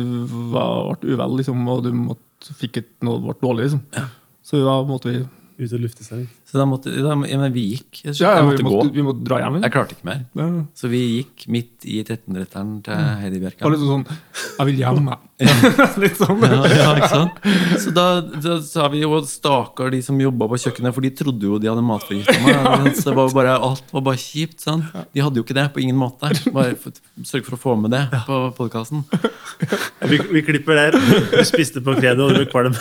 var, 0.54 0.94
ble 1.02 1.16
uvel, 1.16 1.36
liksom, 1.40 1.66
og 1.70 1.84
du 1.86 1.92
måtte, 1.96 2.54
fikk 2.58 2.80
et, 2.82 2.90
noe 3.06 3.20
ble 3.22 3.36
dårlig. 3.42 3.68
Liksom. 3.68 4.08
Så 4.46 4.62
da 4.64 4.78
måtte 4.86 5.12
vi 5.12 5.26
Ut 5.58 5.72
og 5.74 5.80
lufte 5.82 6.04
seg? 6.06 6.20
Så 6.48 6.56
da 6.56 6.64
måtte 6.64 6.88
da, 7.04 7.12
ja, 7.28 7.36
men 7.36 7.52
vi 7.52 7.62
gikk. 7.74 7.98
Jeg, 8.06 8.14
Ja, 8.22 8.30
ja, 8.38 8.42
måtte 8.46 8.62
vi, 8.62 8.64
gå. 8.64 8.76
måtte, 8.78 8.94
vi 8.96 9.02
måtte 9.04 9.24
dra 9.26 9.36
hjem. 9.42 9.58
Jeg 9.66 9.72
klarte 9.74 9.92
ikke 9.98 10.06
mer. 10.08 10.22
Ja. 10.38 10.46
Så 10.80 10.88
vi 10.88 11.00
gikk 11.18 11.44
midt 11.52 11.84
i 11.84 11.98
13-retteren 12.08 12.78
til 12.86 12.94
Heidi 13.20 13.36
Det 13.36 13.42
var 13.42 13.52
Bjerkan. 13.52 13.74
litt 13.74 13.84
sånn 13.84 14.06
Jeg 14.56 14.68
vil 14.70 14.78
hjem, 14.80 15.10
jeg. 15.12 15.18
litt 16.02 16.16
sånn. 16.18 16.40
Ja, 16.42 16.62
ja, 16.72 16.86
ikke 16.96 17.10
sant? 17.12 17.44
Så 17.84 17.92
da, 17.94 18.06
da 18.24 18.56
sa 18.64 18.88
vi 18.90 19.02
jo 19.04 19.20
stakkar 19.28 19.92
de 19.92 20.00
som 20.02 20.16
jobba 20.18 20.48
på 20.50 20.56
kjøkkenet, 20.64 20.96
for 20.96 21.04
de 21.04 21.10
trodde 21.20 21.46
jo 21.50 21.60
de 21.62 21.68
hadde 21.70 21.84
matforgifta 21.84 22.38
meg. 22.80 22.96
Så 22.98 23.12
var 23.14 23.28
bare, 23.36 23.52
alt 23.68 23.92
var 23.94 24.06
bare 24.08 24.18
kjipt. 24.18 24.56
sant? 24.64 24.88
De 25.14 25.22
hadde 25.22 25.38
jo 25.38 25.44
ikke 25.44 25.54
det 25.60 25.68
på 25.76 25.84
ingen 25.84 26.00
måte. 26.00 26.32
Bare 26.56 26.74
Sørg 27.28 27.44
for 27.46 27.58
å 27.58 27.60
få 27.60 27.76
med 27.84 27.92
det 27.94 28.02
på 28.26 28.40
podkasten. 28.56 29.04
Vi, 30.08 30.18
vi 30.32 30.42
klipper 30.48 30.80
der. 30.80 30.96
Du 30.96 31.44
spiste 31.46 31.84
på 31.84 31.92
kredo, 32.00 32.26
og 32.30 32.34
du 32.34 32.40
ble 32.40 32.48
kvalm. 32.50 32.74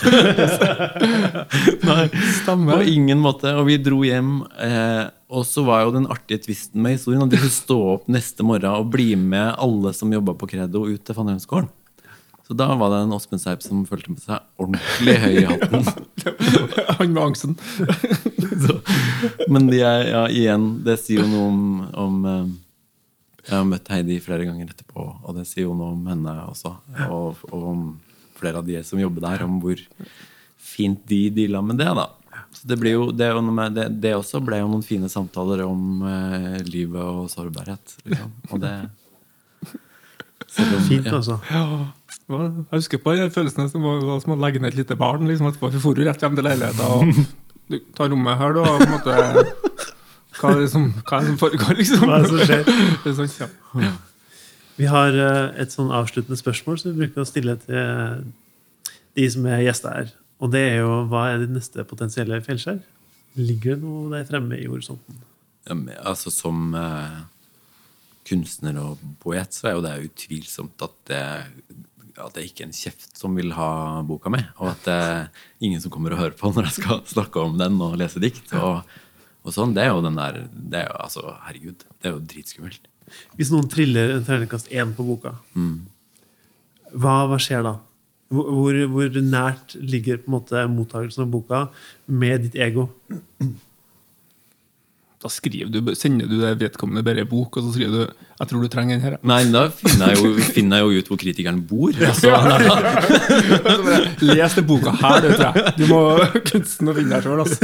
Nei, 1.83 2.07
Stemmer. 2.41 2.81
ingen 2.87 3.19
måte. 3.21 3.53
Og 3.57 3.65
vi 3.65 3.77
dro 3.81 4.03
hjem. 4.05 4.43
Eh, 4.61 5.07
og 5.33 5.43
så 5.47 5.63
var 5.67 5.83
jo 5.83 5.95
den 5.95 6.07
artige 6.13 6.43
tvisten 6.45 6.83
med 6.83 6.97
historien 6.97 7.25
at 7.25 7.33
de 7.33 7.39
skulle 7.39 7.55
stå 7.55 7.77
opp 7.95 8.05
neste 8.11 8.45
morgen 8.45 8.69
og 8.69 8.91
bli 8.93 9.09
med 9.19 9.55
alle 9.57 9.91
som 9.97 10.13
jobba 10.13 10.37
på 10.37 10.49
Credo, 10.51 10.85
ut 10.87 11.03
til 11.03 11.17
Fannremsgården. 11.17 11.71
Så 12.47 12.55
da 12.55 12.69
var 12.79 12.93
det 12.93 13.01
en 13.03 13.11
Åsmund 13.11 13.41
Seip 13.43 13.63
som 13.65 13.81
følte 13.89 14.13
med 14.13 14.21
seg 14.23 14.39
ordentlig 14.61 15.15
høy 15.19 15.33
i 15.41 15.47
hatten. 15.49 15.83
Han 16.99 17.11
med 17.11 17.19
angsten. 17.25 17.57
Så, 18.63 18.77
men 19.51 19.67
de 19.67 19.81
er, 19.83 20.05
ja, 20.13 20.21
igjen, 20.31 20.69
det 20.85 20.95
sier 21.01 21.25
jo 21.25 21.27
noe 21.27 21.49
om, 21.49 21.65
om 22.05 22.21
eh, 22.31 22.53
Jeg 23.49 23.55
har 23.57 23.67
møtt 23.67 23.91
Heidi 23.91 24.21
flere 24.23 24.47
ganger 24.47 24.71
etterpå, 24.71 25.09
og 25.27 25.35
det 25.35 25.43
sier 25.49 25.65
jo 25.65 25.75
noe 25.75 25.91
om 25.97 26.07
henne 26.07 26.37
også. 26.45 26.71
Og, 27.09 27.43
og 27.51 27.67
om 27.73 27.83
flere 28.39 28.61
av 28.61 28.69
de 28.69 28.79
som 28.87 29.01
jobber 29.01 29.27
der, 29.27 29.43
om 29.43 29.59
hvor 29.63 29.83
fint 30.55 31.03
de 31.09 31.25
deala 31.35 31.59
med 31.65 31.81
det. 31.83 31.89
da. 31.99 32.07
Så 32.57 32.65
det, 32.69 32.77
blir 32.81 32.95
jo, 32.95 33.07
det, 33.13 33.27
jo 33.29 33.41
med, 33.45 33.75
det, 33.77 33.87
det 34.01 34.15
også 34.17 34.41
ble 34.41 34.61
jo 34.63 34.69
noen 34.71 34.85
fine 34.85 35.09
samtaler 35.11 35.61
om 35.67 36.01
eh, 36.09 36.55
livet 36.65 37.01
og 37.03 37.27
sårbarhet. 37.29 37.97
Liksom. 38.07 38.31
Og 38.51 38.63
det 38.63 38.73
om- 38.81 38.95
Fint, 40.87 41.07
altså. 41.11 41.37
Ja. 41.51 41.61
ja. 41.69 42.37
Jeg 42.71 42.79
husker 42.79 43.01
på 43.03 43.13
den 43.15 43.29
følelsen 43.31 43.69
som 43.69 43.83
var 43.85 43.99
var 44.03 44.21
som 44.23 44.33
å 44.33 44.39
legge 44.41 44.61
ned 44.63 44.73
et 44.73 44.79
lite 44.79 44.97
barn. 44.97 45.27
Liksom, 45.29 45.51
etterpå. 45.51 45.69
Vi 45.75 45.81
for 45.83 45.99
jo 45.99 46.07
rett 46.07 46.23
hjem 46.23 46.37
til 46.39 46.47
leiligheten 46.47 46.87
og 46.87 47.21
du 47.67 47.77
tar 47.95 48.09
rommet 48.13 48.39
her, 48.39 48.55
da. 48.55 48.63
På 48.63 48.85
en 48.85 48.93
måte, 48.93 49.15
hva, 50.39 50.51
er 50.53 50.61
det 50.63 50.69
som, 50.71 50.85
hva 51.03 51.19
er 51.19 51.25
det 51.25 51.31
som 51.33 51.39
foregår, 51.41 51.73
liksom? 51.81 52.05
Hva 52.07 52.19
er 52.19 52.23
det 52.25 52.31
som 52.31 52.43
skjer? 52.47 52.69
Det 53.03 53.11
er 53.11 53.17
sånn, 53.17 53.51
ja. 53.83 53.91
Vi 54.77 54.87
har 54.87 55.17
eh, 55.19 55.61
et 55.63 55.73
sånn 55.73 55.91
avsluttende 55.91 56.37
spørsmål 56.39 56.79
som 56.79 56.93
vi 56.93 57.03
bruker 57.03 57.23
å 57.23 57.27
stille 57.27 57.57
til 57.65 58.27
de 59.17 59.27
som 59.33 59.47
er 59.49 59.65
gjester 59.65 59.95
her. 59.95 60.11
Og 60.43 60.51
det 60.53 60.61
er 60.71 60.77
jo 60.83 61.01
hva 61.09 61.31
er 61.31 61.41
ditt 61.41 61.55
neste 61.55 61.85
potensielle 61.87 62.37
fjellskjær? 62.45 62.83
Ligger 63.37 63.77
det 63.77 63.85
noe 63.85 64.11
der 64.13 64.27
fremme 64.27 64.57
i 64.57 64.67
horisonten? 64.69 65.17
Ja, 65.67 65.75
men, 65.75 65.95
altså 65.97 66.31
Som 66.33 66.75
eh, 66.77 67.17
kunstner 68.27 68.77
og 68.81 69.01
poet 69.23 69.55
så 69.55 69.69
er 69.69 69.77
jo 69.77 69.83
det 69.85 69.95
utvilsomt 70.09 70.85
at 70.85 70.95
det, 71.09 71.23
at 72.17 72.35
det 72.35 72.45
ikke 72.47 72.65
er 72.65 72.69
en 72.69 72.77
kjeft 72.77 73.17
som 73.17 73.35
vil 73.37 73.53
ha 73.57 73.69
boka 74.07 74.31
mi. 74.33 74.41
Og 74.61 74.71
at 74.73 74.85
det 74.87 74.97
er 74.97 75.27
ingen 75.63 75.81
som 75.83 75.93
kommer 75.93 76.15
og 76.15 76.21
hører 76.21 76.37
på 76.37 76.51
når 76.53 76.69
jeg 76.69 76.79
skal 76.81 77.03
snakke 77.09 77.43
om 77.43 77.57
den 77.59 77.79
og 77.83 77.97
lese 77.99 78.21
dikt. 78.23 78.53
Og, 78.57 78.81
og 79.43 79.55
sånn, 79.55 79.75
Det 79.77 79.85
er 79.85 79.93
jo 79.93 80.05
den 80.05 80.19
der 80.19 80.43
det 80.51 80.83
er 80.83 80.89
jo, 80.91 81.01
altså, 81.07 81.25
Herregud, 81.47 81.85
det 81.97 82.09
er 82.09 82.15
jo 82.15 82.23
dritskummelt. 82.33 82.89
Hvis 83.39 83.53
noen 83.53 83.69
triller 83.71 84.17
en 84.17 84.25
terningkast 84.27 84.67
én 84.75 84.91
på 84.97 85.05
boka, 85.07 85.37
hva, 86.91 87.13
hva 87.29 87.37
skjer 87.39 87.63
da? 87.63 87.77
Hvor, 88.27 88.75
hvor, 88.91 89.21
nært 89.23 89.77
ligger 89.79 90.19
på 90.19 90.27
en 90.27 90.35
måte 90.35 90.65
mottakelsen 90.67 91.23
av 91.23 91.31
boka 91.31 91.61
med 92.07 92.47
ditt 92.47 92.57
ego? 92.59 92.89
Da 95.17 95.29
skriver 95.33 95.71
du, 95.73 95.79
sender 95.97 96.27
du 96.29 96.35
det 96.37 96.51
vedkommende 96.61 97.01
bare 97.01 97.23
bok, 97.25 97.57
og 97.57 97.63
så 97.65 97.71
skriver 97.73 97.93
du 97.93 98.01
'Jeg 98.37 98.49
tror 98.51 98.61
du 98.61 98.67
trenger 98.69 98.99
den 98.99 99.01
her'. 99.01 99.17
Nei, 99.25 99.49
da 99.49 99.63
finner 99.73 100.11
jeg 100.13 100.17
jo, 100.21 100.29
finner 100.53 100.77
jeg 100.77 100.85
jo 100.85 100.99
ut 100.99 101.07
hvor 101.09 101.17
kritikeren 101.17 101.61
bor. 101.65 101.89
Altså, 101.89 102.29
Les 104.21 104.53
den 104.53 104.67
boka 104.69 104.93
her, 104.93 105.17
det 105.25 105.31
tror 105.39 105.57
jeg. 105.57 105.73
Du 105.79 105.87
må 105.89 106.01
kunsten 106.51 106.91
å 106.91 106.93
finne 106.93 107.17
deg 107.17 107.25
sjøl. 107.25 107.41
Altså. 107.41 107.57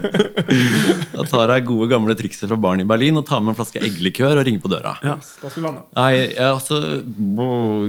da 1.18 1.28
tar 1.28 1.52
jeg 1.52 1.66
gode, 1.68 1.90
gamle 1.92 2.16
trikset 2.16 2.48
fra 2.48 2.56
barn 2.56 2.80
i 2.80 2.88
Berlin 2.88 3.20
og 3.20 3.28
tar 3.28 3.44
med 3.44 3.52
en 3.52 3.60
flaske 3.60 3.84
eggelikør 3.84 4.40
og 4.40 4.48
ringer 4.48 4.64
på 4.64 4.72
døra. 4.72 4.96
Ja. 5.04 5.20
Da 5.20 5.52
skal 5.52 5.68
vi. 5.68 5.76
Nei, 6.00 6.14
altså 6.40 6.80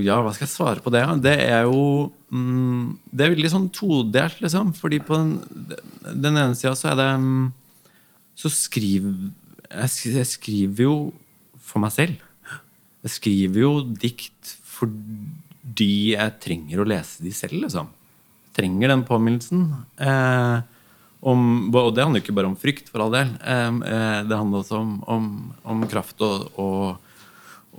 Ja, 0.04 0.20
hva 0.20 0.36
skal 0.36 0.44
jeg 0.50 0.56
svare 0.58 0.84
på 0.84 0.92
det? 0.92 1.08
Det 1.24 1.40
er 1.40 1.72
jo 1.72 2.12
mm, 2.36 3.00
Det 3.16 3.24
er 3.24 3.36
veldig 3.38 3.56
sånn 3.56 3.72
todelt, 3.72 4.44
liksom. 4.44 4.76
Fordi 4.76 5.00
på 5.00 5.16
den, 5.16 5.38
den 6.12 6.36
ene 6.36 6.52
sida 6.52 6.76
så 6.76 6.92
er 6.92 7.00
det 7.00 7.12
mm, 7.24 7.52
Så 8.38 8.52
skriver 8.52 9.32
jeg, 9.74 10.28
skriver 10.30 10.86
jo 10.86 10.96
for 11.64 11.84
meg 11.84 11.94
selv. 11.96 12.22
Jeg 13.04 13.16
skriver 13.18 13.64
jo 13.64 13.72
dikt 13.84 14.56
fordi 14.74 16.14
jeg 16.14 16.38
trenger 16.44 16.82
å 16.82 16.88
lese 16.88 17.24
de 17.24 17.32
selv, 17.36 17.62
liksom. 17.66 17.90
Jeg 18.48 18.56
trenger 18.58 18.92
den 18.92 19.06
påminnelsen. 19.08 19.66
Eh, 20.02 20.58
om, 21.24 21.72
og 21.72 21.94
det 21.96 22.04
handler 22.04 22.20
jo 22.20 22.26
ikke 22.26 22.36
bare 22.36 22.52
om 22.52 22.60
frykt, 22.60 22.92
for 22.92 23.06
all 23.06 23.14
del. 23.16 23.32
Eh, 23.40 23.80
eh, 23.88 24.20
det 24.28 24.40
handler 24.40 24.64
også 24.64 24.80
om, 24.82 24.94
om, 25.08 25.28
om 25.64 25.86
kraft 25.92 26.22
og, 26.26 26.50
og, 26.60 27.14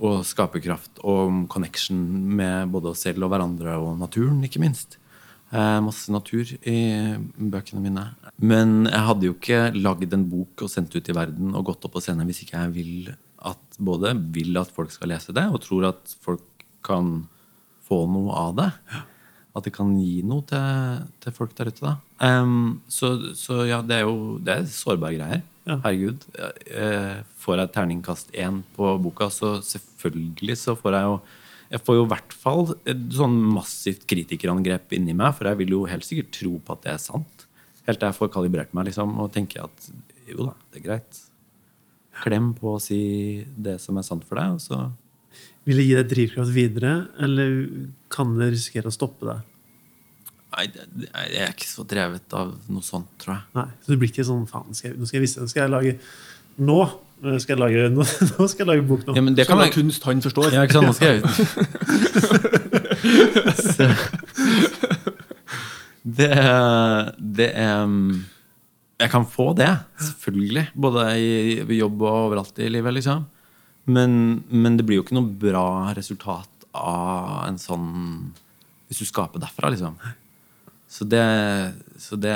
og 0.01 0.23
skaperkraft 0.27 1.03
og 1.03 1.21
om 1.27 1.43
connection 1.51 1.99
med 2.39 2.73
både 2.73 2.93
oss 2.93 3.05
selv 3.05 3.27
og 3.27 3.33
hverandre 3.35 3.77
og 3.81 3.99
naturen, 4.01 4.41
ikke 4.47 4.63
minst. 4.63 4.97
Eh, 5.53 5.79
masse 5.85 6.11
natur 6.11 6.49
i 6.65 6.79
bøkene 7.37 7.83
mine. 7.83 8.07
Men 8.41 8.87
jeg 8.89 9.05
hadde 9.09 9.27
jo 9.29 9.35
ikke 9.37 9.61
lagd 9.77 10.15
en 10.15 10.25
bok 10.31 10.65
og 10.65 10.71
sendt 10.71 10.95
ut 10.97 11.11
i 11.11 11.15
verden 11.15 11.53
og 11.53 11.67
gått 11.69 11.85
opp 11.85 11.95
på 11.95 12.03
scenen 12.03 12.27
hvis 12.27 12.41
ikke 12.45 12.63
jeg 12.63 12.73
vil 12.75 13.11
at 13.45 13.77
både 13.77 14.15
vil 14.33 14.57
at 14.57 14.71
folk 14.73 14.93
skal 14.93 15.11
lese 15.13 15.35
det, 15.35 15.45
og 15.45 15.61
tror 15.61 15.91
at 15.91 16.15
folk 16.25 16.65
kan 16.85 17.27
få 17.85 18.05
noe 18.09 18.33
av 18.33 18.55
det. 18.57 18.71
At 19.55 19.67
det 19.67 19.75
kan 19.75 19.93
gi 19.95 20.23
noe 20.25 20.43
til, 20.49 21.05
til 21.23 21.35
folk 21.35 21.53
der 21.55 21.69
ute. 21.71 21.93
Em, 22.25 22.81
så, 22.91 23.13
så 23.37 23.61
ja, 23.69 23.83
det 23.85 23.99
er 23.99 24.07
jo 24.09 24.39
det 24.43 24.57
er 24.57 24.71
sårbare 24.71 25.19
greier. 25.19 25.45
Ja. 25.65 25.77
Herregud. 25.85 26.25
Eh, 26.35 27.21
får 27.41 27.61
jeg 27.61 27.73
terningkast 27.77 28.33
én 28.33 28.63
på 28.75 28.95
boka, 29.01 29.29
så 29.33 29.59
selvfølgelig 29.65 30.57
så 30.61 30.75
får 30.77 30.97
jeg 30.97 31.09
jo 31.11 31.15
jeg 31.71 31.81
får 31.81 31.97
jo 31.97 32.05
i 32.05 32.09
hvert 32.11 32.35
fall 32.37 32.67
et 32.85 33.05
sånn 33.15 33.37
massivt 33.55 34.05
kritikerangrep 34.09 34.93
inni 34.97 35.15
meg, 35.17 35.33
for 35.37 35.49
jeg 35.49 35.59
vil 35.63 35.73
jo 35.73 35.85
helt 35.89 36.05
sikkert 36.05 36.33
tro 36.35 36.57
på 36.61 36.75
at 36.75 36.83
det 36.85 36.91
er 36.93 37.01
sant. 37.01 37.47
Helt 37.85 38.01
til 38.01 38.09
jeg 38.09 38.17
får 38.17 38.33
kalibrert 38.33 38.75
meg 38.77 38.89
liksom, 38.89 39.15
og 39.21 39.31
tenker 39.33 39.65
at 39.65 39.89
jo 40.29 40.49
da, 40.49 40.53
det 40.71 40.81
er 40.81 40.85
greit. 40.85 41.23
Klem 42.21 42.53
på 42.57 42.75
å 42.75 42.81
si 42.81 42.99
det 43.57 43.79
som 43.83 43.97
er 43.99 44.05
sant 44.07 44.25
for 44.27 44.39
deg, 44.41 44.55
og 44.57 44.63
så 44.63 44.85
Vil 45.65 45.81
det 45.81 45.87
gi 45.87 45.95
deg 45.97 46.09
drivkraft 46.11 46.53
videre, 46.53 46.89
eller 47.25 47.53
kan 48.13 48.35
det 48.37 48.51
risikere 48.53 48.91
å 48.91 48.93
stoppe 48.93 49.25
deg? 49.25 49.51
Nei, 50.55 50.65
jeg 50.69 51.41
er 51.41 51.51
ikke 51.51 51.67
så 51.67 51.83
drevet 51.89 52.35
av 52.37 52.53
noe 52.69 52.85
sånt, 52.85 53.09
tror 53.19 53.33
jeg. 53.33 53.47
Nei, 53.57 53.65
så 53.81 53.91
det 53.91 53.97
blir 53.99 54.11
ikke 54.13 54.27
sånn 54.27 54.45
faen, 54.47 54.77
skal 54.77 54.91
jeg, 54.91 54.99
nå 55.01 55.09
skal 55.09 55.17
jeg 55.17 55.25
vise, 55.25 55.41
nå 55.41 55.51
skal 55.51 55.65
jeg 55.65 55.73
lage 55.73 55.95
Nå 56.57 56.79
skal 57.41 57.55
jeg 57.55 57.61
lage, 57.61 57.89
nå, 57.89 58.03
nå 58.37 58.47
skal 58.51 58.63
jeg 58.63 58.69
lage 58.69 58.85
bok 58.87 59.05
nå. 59.07 59.15
Ja, 59.17 59.21
men 59.25 59.35
det 59.37 59.47
Kan 59.49 59.57
være 59.57 59.71
jeg... 59.71 59.77
kunst 59.79 60.03
han 60.05 60.21
forstår. 60.21 60.53
Ja, 60.53 60.61
ikke 60.67 60.77
sant? 60.77 60.87
Nå 60.87 60.93
skal 60.95 61.07
jeg 61.09 61.19
ut 61.25 61.31
det, 66.05 66.29
det 67.17 67.47
er 67.57 67.87
Jeg 69.01 69.09
kan 69.11 69.25
få 69.25 69.53
det, 69.57 69.71
selvfølgelig. 69.99 70.67
Både 70.77 71.05
i 71.17 71.77
jobb 71.79 72.01
og 72.05 72.19
overalt 72.27 72.59
i 72.61 72.69
livet, 72.69 72.93
liksom. 72.99 73.25
Men, 73.85 74.43
men 74.49 74.77
det 74.77 74.85
blir 74.85 74.99
jo 74.99 75.05
ikke 75.05 75.17
noe 75.17 75.29
bra 75.29 75.93
resultat 75.97 76.49
av 76.75 77.45
en 77.45 77.59
sånn 77.61 77.89
Hvis 78.89 79.01
du 79.01 79.09
skaper 79.09 79.41
derfra, 79.41 79.69
liksom. 79.73 79.97
Så 80.89 81.07
det, 81.09 81.25
så 81.99 82.15
det 82.21 82.35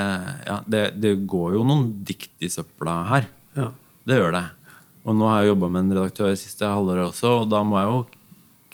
Ja, 0.50 0.60
det, 0.66 0.84
det 0.98 1.14
går 1.30 1.54
jo 1.58 1.64
noen 1.68 1.92
dikt 2.06 2.32
i 2.42 2.50
søpla 2.52 3.04
her. 3.14 3.30
Ja. 3.58 3.70
Det 4.10 4.18
gjør 4.18 4.34
det. 4.36 4.46
Og 5.06 5.16
nå 5.18 5.28
har 5.30 5.44
jeg 5.44 5.52
jobba 5.54 5.70
med 5.72 5.86
en 5.86 5.94
redaktør 6.00 6.34
siste 6.38 6.68
halvåret 6.68 7.12
også, 7.12 7.30
og 7.44 7.50
da 7.52 7.62
må 7.66 7.78
jeg 7.80 7.92
jo 7.94 8.00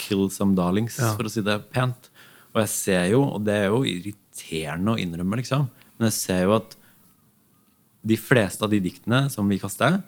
kill 0.01 0.23
some 0.33 0.55
darlings, 0.57 0.97
Ja. 0.99 1.13
for 1.15 1.27
å 1.27 1.31
si 1.31 1.43
det 1.45 1.57
pent. 1.71 2.09
Og 2.55 2.61
jeg 2.63 2.71
ser 2.71 3.05
jo, 3.11 3.21
og 3.35 3.43
det 3.45 3.53
er 3.53 3.67
jo 3.69 3.83
irriterende 3.87 4.95
å 4.95 4.99
innrømme, 4.99 5.37
liksom, 5.41 5.69
Men 5.99 6.09
jeg 6.09 6.15
ser 6.17 6.41
jo 6.43 6.55
at 6.57 6.73
de 8.05 8.17
fleste 8.19 8.61
av 8.65 8.69
de 8.73 8.79
diktene 8.83 9.29
som 9.31 9.47
vi 9.47 9.57
kaster, 9.61 10.01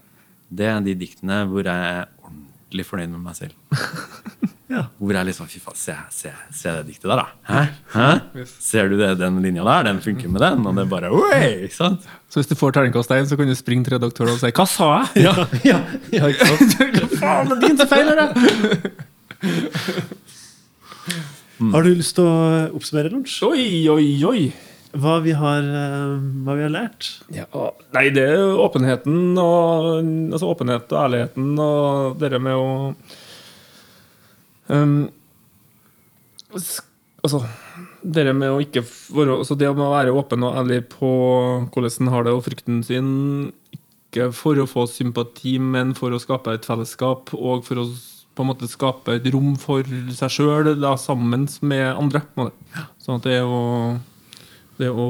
det 0.54 0.66
er 0.68 0.82
de 0.84 0.94
diktene 1.00 1.46
hvor 1.48 1.64
jeg 1.64 1.74
er 1.94 2.10
ordentlig 2.24 2.86
fornøyd 2.86 3.10
med 3.14 3.24
meg 3.24 3.36
selv. 3.36 3.54
Ja. 4.68 4.82
Hvor 5.00 5.16
jeg 5.16 5.28
liksom 5.30 5.48
Fy 5.48 5.62
faen, 5.64 5.78
se, 5.80 5.94
se, 6.12 6.32
se 6.52 6.72
det 6.76 6.88
diktet 6.90 7.08
der, 7.08 7.22
da. 7.22 7.28
Hæ? 7.48 7.62
Hæ? 7.94 8.46
Ser 8.60 8.90
du 8.92 8.98
det, 9.00 9.14
den 9.22 9.40
linja 9.44 9.64
der? 9.64 9.88
Den 9.88 10.02
funker 10.04 10.28
med 10.30 10.44
den. 10.44 10.66
Og 10.68 10.76
det 10.76 10.84
er 10.84 10.90
bare 10.92 11.12
Oi! 11.16 11.68
Ikke 11.68 11.78
sant? 11.78 12.08
Så 12.28 12.42
hvis 12.42 12.50
du 12.52 12.56
får 12.60 12.76
terningkast 12.76 13.14
én, 13.16 13.30
så 13.30 13.40
kan 13.40 13.48
du 13.48 13.56
springe 13.56 13.88
til 13.88 13.96
redaktøren 13.96 14.36
og 14.36 14.42
si 14.42 14.52
'Hva 14.52 14.66
sa 14.68 14.88
jeg?' 14.98 15.24
Ja, 15.24 15.34
ja, 15.64 15.80
ja 16.12 16.28
ikke 16.28 16.46
sant? 16.46 16.76
Hva 17.00 17.08
faen, 17.22 17.48
det 17.48 17.56
er 17.58 17.68
din 17.68 17.78
som 17.80 17.88
feiler 17.88 18.16
det! 18.20 18.28
Har 21.72 21.82
du 21.82 21.90
lyst 21.90 22.16
til 22.18 22.28
å 22.28 22.68
oppsummere, 22.76 23.10
Lunsj? 23.14 23.40
Oi, 23.48 23.88
oi, 23.90 24.10
oi. 24.28 24.42
Hva 24.98 25.18
vi 25.24 25.32
har, 25.36 25.64
eh, 25.64 26.20
hva 26.44 26.56
vi 26.58 26.64
har 26.66 26.74
lært? 26.74 27.08
Ja, 27.34 27.48
nei, 27.96 28.10
det 28.10 28.24
er 28.24 28.36
jo 28.40 28.60
åpenheten 28.66 29.38
og 29.38 30.04
Altså 30.34 30.52
åpenhet 30.52 30.92
og 30.92 31.00
ærligheten 31.06 31.60
og 31.60 32.20
det 32.20 32.42
med 32.42 32.56
å 32.56 32.68
um, 34.68 35.00
Altså 36.48 37.42
det 38.08 38.24
med 38.38 38.54
å 38.54 38.60
ikke 38.64 38.84
være 38.86 39.40
altså 39.42 39.56
Det 39.60 39.68
med 39.74 39.84
å 39.84 39.92
være 39.92 40.14
åpen 40.16 40.46
og 40.48 40.60
ærlig 40.62 40.84
på 40.94 41.10
hvordan 41.74 42.06
en 42.06 42.12
har 42.14 42.24
det 42.24 42.36
og 42.36 42.46
frykten 42.46 42.84
sin, 42.86 43.10
ikke 43.74 44.30
for 44.36 44.62
å 44.62 44.68
få 44.70 44.86
sympati, 44.88 45.58
men 45.60 45.92
for 45.98 46.14
å 46.14 46.22
skape 46.22 46.54
et 46.56 46.68
fellesskap 46.68 47.34
og 47.36 47.66
for 47.68 47.84
å 47.84 47.88
på 48.38 48.46
en 48.46 48.52
måte 48.52 48.70
skape 48.70 49.16
et 49.18 49.26
rom 49.34 49.56
for 49.58 49.88
seg 50.14 50.30
sjøl 50.30 50.70
sammen 51.02 51.48
med 51.66 51.88
andre. 51.90 52.22
Sånn 53.02 53.18
at 53.18 53.26
det 53.26 53.42
å 53.42 53.98
det 54.78 54.92
å 54.94 55.08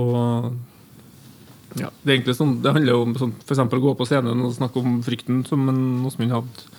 ja, 1.78 1.90
det 2.02 2.10
er 2.10 2.16
egentlig 2.16 2.38
sånn, 2.38 2.56
det 2.64 2.72
handler 2.74 2.96
jo 2.96 3.02
om 3.04 3.16
sånn, 3.20 3.34
for 3.44 3.54
eksempel 3.54 3.82
å 3.82 3.90
gå 3.90 3.94
på 4.00 4.08
scenen 4.08 4.46
og 4.48 4.56
snakke 4.56 4.82
om 4.82 5.02
frykten, 5.06 5.44
som 5.46 5.68
Åsmund 6.08 6.34
hadde 6.34 6.70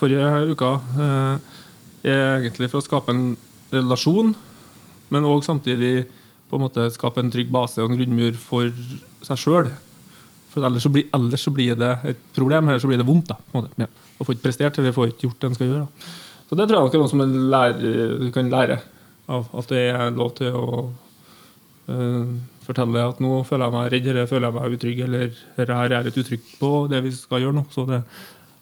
forrige 0.00 0.30
uka. 0.50 0.70
Eh, 1.04 1.58
er 2.08 2.40
egentlig 2.40 2.70
for 2.72 2.80
å 2.80 2.86
skape 2.86 3.12
en 3.12 3.24
relasjon, 3.74 4.32
men 5.10 5.28
òg 5.28 5.44
samtidig 5.44 6.06
på 6.50 6.58
en 6.58 6.64
måte 6.64 6.88
skape 6.94 7.22
en 7.22 7.30
trygg 7.30 7.50
base 7.52 7.82
og 7.82 7.92
en 7.92 7.98
grunnmur 7.98 8.38
for 8.40 8.70
seg 9.26 9.38
sjøl. 9.38 9.70
For 10.50 10.66
ellers 10.66 10.82
så, 10.86 10.90
blir, 10.90 11.06
ellers 11.14 11.44
så 11.46 11.52
blir 11.54 11.76
det 11.78 11.90
et 12.10 12.22
problem, 12.34 12.68
eller 12.68 12.82
så 12.82 12.90
blir 12.90 12.98
det 12.98 13.06
vondt. 13.06 13.30
da, 13.30 13.36
på. 13.52 13.62
Ja. 13.78 13.86
Og 14.18 14.26
får 14.26 14.36
ikke 14.36 14.48
prestert, 14.48 14.80
eller 14.80 14.96
får 14.96 15.12
ikke 15.12 15.28
gjort 15.28 15.38
det 15.42 15.50
en 15.50 15.58
skal 15.58 15.70
gjøre. 15.70 15.84
Da. 15.84 16.08
Så 16.50 16.58
det 16.58 16.66
tror 16.66 16.80
jeg 16.80 16.98
er 16.98 17.04
noe 17.04 17.12
som 17.12 17.22
lærer, 17.52 18.24
kan 18.34 18.50
lære 18.50 18.80
av. 19.30 19.46
At 19.60 19.70
det 19.70 19.84
er 19.92 20.16
lov 20.16 20.32
til 20.40 20.58
å 20.58 20.80
uh, 20.90 22.34
fortelle 22.66 23.06
at 23.12 23.22
nå 23.22 23.44
føler 23.46 23.68
jeg 23.68 23.76
meg 23.76 23.90
redd, 23.94 24.10
eller 24.10 24.30
føler 24.30 24.48
jeg 24.48 24.58
meg 24.58 24.76
utrygg, 24.76 25.02
eller 25.06 25.74
her 25.76 25.96
er 26.00 26.08
litt 26.08 26.18
utrygg 26.24 26.52
på 26.58 26.72
det 26.90 27.04
vi 27.06 27.14
skal 27.14 27.44
gjøre 27.44 27.60
nå. 27.60 27.66
Så, 27.70 27.86
det, 27.86 28.02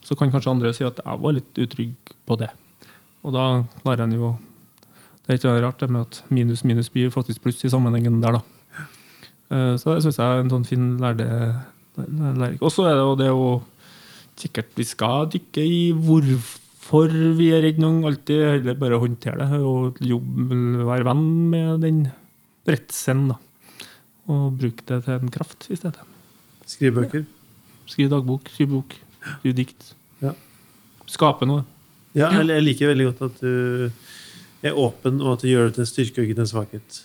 så 0.04 0.18
kan 0.18 0.34
kanskje 0.34 0.52
andre 0.52 0.74
si 0.76 0.84
at 0.84 1.00
jeg 1.00 1.24
var 1.24 1.38
litt 1.38 1.62
utrygg 1.64 2.12
på 2.28 2.36
det. 2.42 2.52
Og 3.28 3.34
da 3.36 3.44
klarer 3.82 4.06
en 4.06 4.14
jo 4.16 4.30
Det 5.26 5.34
er 5.34 5.38
ikke 5.38 5.50
noe 5.52 5.64
rart 5.66 5.82
det 5.82 5.90
med 5.92 6.06
at 6.06 6.22
minus 6.32 6.62
minus 6.64 6.88
blir 6.88 7.10
faktisk 7.12 7.42
pluss 7.44 7.60
i 7.66 7.68
sammenhengen 7.72 8.22
der, 8.22 8.38
da. 8.38 8.42
Eh, 9.52 9.74
Så 9.76 9.92
det 9.94 10.04
syns 10.06 10.16
jeg 10.20 10.24
er 10.24 10.40
en 10.44 10.52
sånn 10.54 10.64
fin 10.68 10.86
lærdom. 11.02 11.58
Og 12.62 12.70
så 12.72 12.86
er 12.88 12.94
det 12.96 13.04
jo 13.04 13.18
det 13.20 13.32
å 13.34 13.48
Sikkert 14.38 14.70
vi 14.78 14.84
skal 14.86 15.26
dykke 15.32 15.62
i 15.66 15.78
hvorfor 15.92 17.10
vi 17.34 17.48
er 17.56 17.64
redd 17.64 17.80
noen. 17.82 18.04
Alltid 18.06 18.38
heller 18.62 18.76
bare 18.78 19.00
håndtere 19.02 19.48
det 19.50 19.58
og 19.66 19.98
jobbe, 19.98 20.54
være 20.86 21.06
venn 21.08 21.24
med 21.50 21.80
den 21.82 21.98
redselen. 22.70 23.32
da. 23.32 23.38
Og 24.30 24.54
bruke 24.60 24.86
det 24.86 25.00
til 25.08 25.16
en 25.16 25.32
kraft 25.34 25.66
i 25.74 25.74
stedet. 25.80 26.06
Skrive 26.70 27.00
bøker? 27.00 27.26
Skriv 27.90 28.12
dagbok, 28.12 28.46
skrive 28.54 28.76
bok, 28.76 28.94
skrive 29.40 29.56
dikt. 29.58 29.90
Ja. 30.22 30.36
Skape 31.10 31.48
noe. 31.50 31.64
Ja, 32.18 32.30
jeg 32.34 32.48
jeg 32.50 32.66
liker 32.66 32.92
veldig 32.92 33.06
godt 33.12 33.22
at 33.28 33.42
du 33.44 34.66
er 34.66 34.74
åpen, 34.74 35.20
og 35.22 35.36
at 35.36 35.44
du 35.44 35.52
gjør 35.52 35.68
det 35.68 35.78
til 35.78 35.84
en 35.84 35.92
styrke 35.92 36.20
og 36.20 36.26
ikke 36.26 36.38
til 36.38 36.46
en 36.46 36.52
svakhet. 36.52 36.98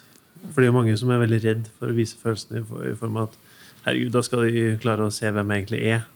For 0.49 0.59
det 0.59 0.67
er 0.67 0.71
jo 0.71 0.79
mange 0.79 0.95
som 0.99 1.11
er 1.13 1.21
veldig 1.21 1.41
redd 1.43 1.69
for 1.77 1.91
å 1.91 1.97
vise 1.97 2.19
følelsene 2.19 2.63
i 2.89 2.95
form 2.99 3.19
av 3.21 3.29
at 3.29 3.37
herregud, 3.85 4.11
da 4.15 4.23
skal 4.25 4.47
de 4.47 4.65
klare 4.83 5.07
å 5.07 5.13
se 5.13 5.29
hvem 5.29 5.53
jeg 5.53 5.63
egentlig 5.63 5.81
er. 5.93 6.07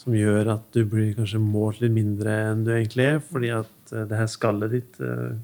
Som 0.00 0.16
gjør 0.16 0.54
at 0.54 0.70
du 0.72 0.84
blir 0.88 1.12
kanskje 1.18 1.42
målt 1.42 1.82
litt 1.82 1.92
mindre 1.92 2.36
enn 2.50 2.64
du 2.64 2.72
egentlig 2.72 3.06
er, 3.06 3.18
fordi 3.20 3.50
at 3.52 3.92
eh, 3.92 4.06
det 4.08 4.16
her 4.16 4.30
skallet 4.32 4.72
ditt 4.72 5.02
uh, 5.04 5.34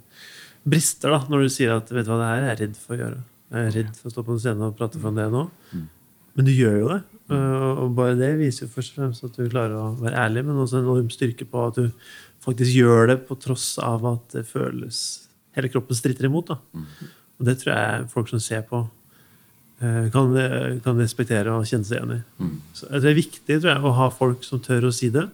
brister 0.65 1.13
da, 1.13 1.21
når 1.29 1.45
du 1.45 1.53
sier 1.53 1.75
at 1.75 1.93
vet 1.93 2.07
du 2.07 2.13
hva, 2.13 2.23
det 2.23 2.31
her 2.31 2.47
er 2.47 2.49
jeg 2.55 2.61
redd 2.63 2.79
for 2.81 2.97
å 2.97 3.01
gjøre. 3.03 3.21
Jeg 3.53 3.67
er 3.67 3.77
redd 3.77 3.93
for 3.99 4.09
å 4.09 4.15
stå 4.15 4.25
på 4.27 4.35
en 4.35 4.41
scene 4.43 4.71
og 4.71 4.79
prate 4.79 5.03
om 5.03 5.21
det 5.21 5.29
nå. 5.35 5.45
Men 6.37 6.49
du 6.49 6.53
gjør 6.53 6.79
jo 6.81 6.89
det. 6.95 7.03
Uh, 7.27 7.83
Og 7.85 7.95
bare 7.99 8.17
det 8.19 8.33
viser 8.41 8.67
jo 8.67 8.73
først 8.73 8.95
og 8.95 9.03
fremst 9.03 9.27
at 9.27 9.37
du 9.37 9.51
klarer 9.51 9.77
å 9.77 9.93
være 10.01 10.25
ærlig, 10.25 10.47
men 10.47 10.63
også 10.63 10.81
en 10.81 10.89
enorm 10.89 11.13
styrke 11.13 11.47
på 11.51 11.67
at 11.69 11.79
du 11.79 12.09
faktisk 12.47 12.73
gjør 12.79 13.11
det 13.13 13.17
på 13.29 13.37
tross 13.43 13.75
av 13.83 14.07
at 14.15 14.37
det 14.39 14.47
føles 14.49 15.05
Hele 15.57 15.71
kroppen 15.73 15.97
stritter 15.97 16.27
imot. 16.29 16.51
da. 16.51 16.59
Og 17.41 17.47
det 17.49 17.55
tror 17.63 17.71
jeg 17.73 18.09
folk 18.13 18.29
som 18.29 18.41
ser 18.45 18.61
på, 18.69 18.83
eh, 19.81 20.11
kan, 20.13 20.35
kan 20.85 21.01
respektere 21.01 21.49
og 21.57 21.65
kjenne 21.65 21.89
seg 21.89 21.97
igjen 21.97 22.13
i. 22.19 22.51
Så 22.77 22.91
det 22.93 23.09
er 23.09 23.17
viktig 23.17 23.57
tror 23.63 23.71
jeg, 23.73 23.81
å 23.81 23.95
ha 23.97 24.11
folk 24.13 24.45
som 24.45 24.61
tør 24.61 24.91
å 24.91 24.93
si 24.93 25.09
det. 25.09 25.25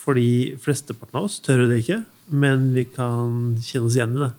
Fordi 0.00 0.56
flesteparten 0.56 1.20
av 1.20 1.28
oss 1.28 1.36
tør 1.44 1.66
det 1.68 1.82
ikke, 1.84 2.00
men 2.32 2.70
vi 2.72 2.86
kan 2.88 3.58
kjenne 3.60 3.92
oss 3.92 4.00
igjen 4.00 4.16
i 4.16 4.24
det. 4.24 4.32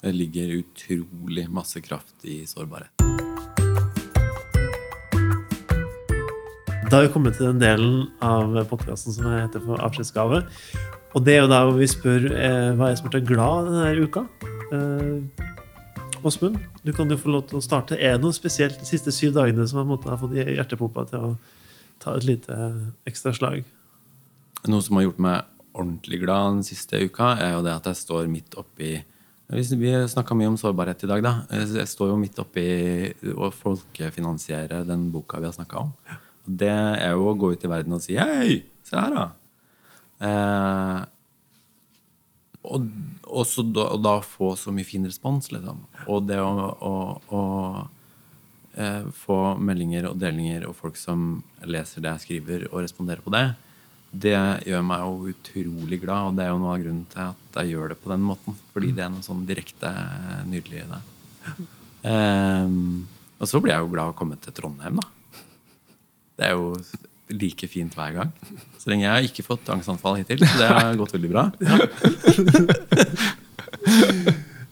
Det 0.00 0.16
ligger 0.16 0.56
utrolig 0.62 1.50
masse 1.52 1.84
kraft 1.84 2.24
i 2.24 2.46
sårbarhet. 2.48 3.27
Da 6.88 6.96
har 6.96 7.04
vi 7.04 7.10
kommet 7.12 7.34
til 7.36 7.50
den 7.50 7.58
delen 7.60 7.96
av 8.24 8.54
podkasten 8.70 9.12
som 9.12 9.26
heter 9.28 9.60
for 9.60 9.76
avskjedsgave. 9.84 10.38
Og 11.12 11.24
det 11.26 11.34
er 11.34 11.42
jo 11.42 11.48
da 11.50 11.58
hvor 11.66 11.74
vi 11.76 11.88
spør 11.90 12.22
eh, 12.32 12.68
hva 12.78 12.86
er 12.86 12.94
det 12.94 13.00
som 13.00 13.08
gjort 13.08 13.16
deg 13.18 13.26
glad 13.28 13.66
denne 13.68 14.06
uka. 14.06 14.22
Eh, 14.72 16.22
Åsmund, 16.24 16.56
du 16.80 16.92
kan 16.96 17.10
jo 17.12 17.18
få 17.20 17.34
lov 17.34 17.42
til 17.50 17.58
å 17.58 17.64
starte. 17.66 17.98
Er 18.00 18.16
det 18.16 18.24
noe 18.24 18.32
spesielt 18.32 18.80
de 18.80 18.88
siste 18.88 19.12
syv 19.12 19.34
dagene 19.36 19.66
som 19.68 19.82
har 19.82 19.84
måttet 19.90 20.08
ha 20.08 20.16
fått 20.16 20.32
hjertepumpa 20.38 21.04
til 21.10 21.26
å 21.26 21.28
ta 22.00 22.14
et 22.16 22.24
lite 22.24 22.56
ekstra 23.10 23.34
slag? 23.36 23.66
Noe 24.64 24.86
som 24.86 24.96
har 24.96 25.04
gjort 25.10 25.20
meg 25.26 25.74
ordentlig 25.76 26.22
glad 26.22 26.54
den 26.54 26.64
siste 26.70 27.02
uka, 27.04 27.34
er 27.36 27.52
jo 27.58 27.66
det 27.66 27.74
at 27.74 27.90
jeg 27.90 27.98
står 28.00 28.30
midt 28.32 28.56
oppi 28.56 28.94
Vi 29.52 29.92
snakka 30.08 30.36
mye 30.36 30.48
om 30.54 30.56
sårbarhet 30.60 31.04
i 31.04 31.10
dag. 31.12 31.22
da. 31.22 31.34
Jeg 31.52 31.88
står 31.92 32.14
jo 32.14 32.16
midt 32.20 32.40
oppi 32.40 32.64
å 33.36 33.52
folkefinansiere 33.52 34.80
den 34.88 35.10
boka 35.12 35.36
vi 35.36 35.48
har 35.48 35.54
snakka 35.56 35.84
om. 35.84 35.92
Og 36.08 36.27
Det 36.48 36.72
er 36.72 37.12
jo 37.12 37.28
å 37.28 37.36
gå 37.36 37.52
ut 37.52 37.64
i 37.64 37.70
verden 37.70 37.96
og 37.98 38.02
si 38.02 38.16
'hei, 38.16 38.64
se 38.84 38.96
her', 38.96 39.14
da. 39.14 39.26
Eh, 40.24 41.04
og, 42.68 42.88
og, 43.28 43.44
så 43.46 43.62
og 43.62 44.00
da 44.02 44.18
få 44.24 44.54
så 44.58 44.72
mye 44.74 44.86
fin 44.88 45.04
respons, 45.06 45.52
liksom. 45.52 45.84
Og 46.08 46.26
det 46.28 46.40
å, 46.42 46.50
å, 46.80 46.94
å 47.32 47.42
eh, 48.74 49.06
få 49.14 49.38
meldinger 49.60 50.10
og 50.10 50.18
delinger 50.20 50.66
og 50.68 50.76
folk 50.76 50.98
som 51.00 51.42
leser 51.64 52.04
det 52.04 52.14
jeg 52.16 52.24
skriver, 52.26 52.68
og 52.72 52.82
responderer 52.82 53.24
på 53.24 53.32
det, 53.34 53.46
det 54.08 54.38
gjør 54.64 54.84
meg 54.88 55.04
jo 55.04 55.32
utrolig 55.34 56.00
glad, 56.00 56.30
og 56.30 56.38
det 56.38 56.46
er 56.46 56.54
jo 56.54 56.60
noe 56.62 56.74
av 56.74 56.80
grunnen 56.80 57.04
til 57.12 57.24
at 57.26 57.60
jeg 57.60 57.74
gjør 57.74 57.92
det 57.92 57.98
på 58.00 58.12
den 58.14 58.24
måten. 58.24 58.56
Fordi 58.72 58.92
det 58.96 59.04
er 59.04 59.12
noe 59.12 59.26
sånn 59.26 59.44
direkte 59.48 59.92
nydelig 60.48 60.80
i 60.80 60.88
det. 60.94 61.02
Eh, 62.08 62.72
og 63.38 63.48
så 63.50 63.60
blir 63.62 63.74
jeg 63.74 63.84
jo 63.84 63.92
glad 63.92 64.12
å 64.12 64.16
komme 64.16 64.38
til 64.40 64.54
Trondheim, 64.56 65.00
da. 65.02 65.17
Det 66.38 66.46
er 66.46 66.54
jo 66.54 66.68
like 67.34 67.66
fint 67.68 67.94
hver 67.98 68.14
gang. 68.14 68.30
Så 68.78 68.88
lenge 68.92 69.04
jeg 69.04 69.12
har 69.12 69.26
ikke 69.26 69.44
fått 69.46 69.68
angstanfall 69.74 70.20
hittil. 70.20 70.40
Så 70.46 70.60
det 70.62 70.68
har 70.70 70.94
gått 71.00 71.14
veldig 71.16 71.30
bra. 71.34 71.48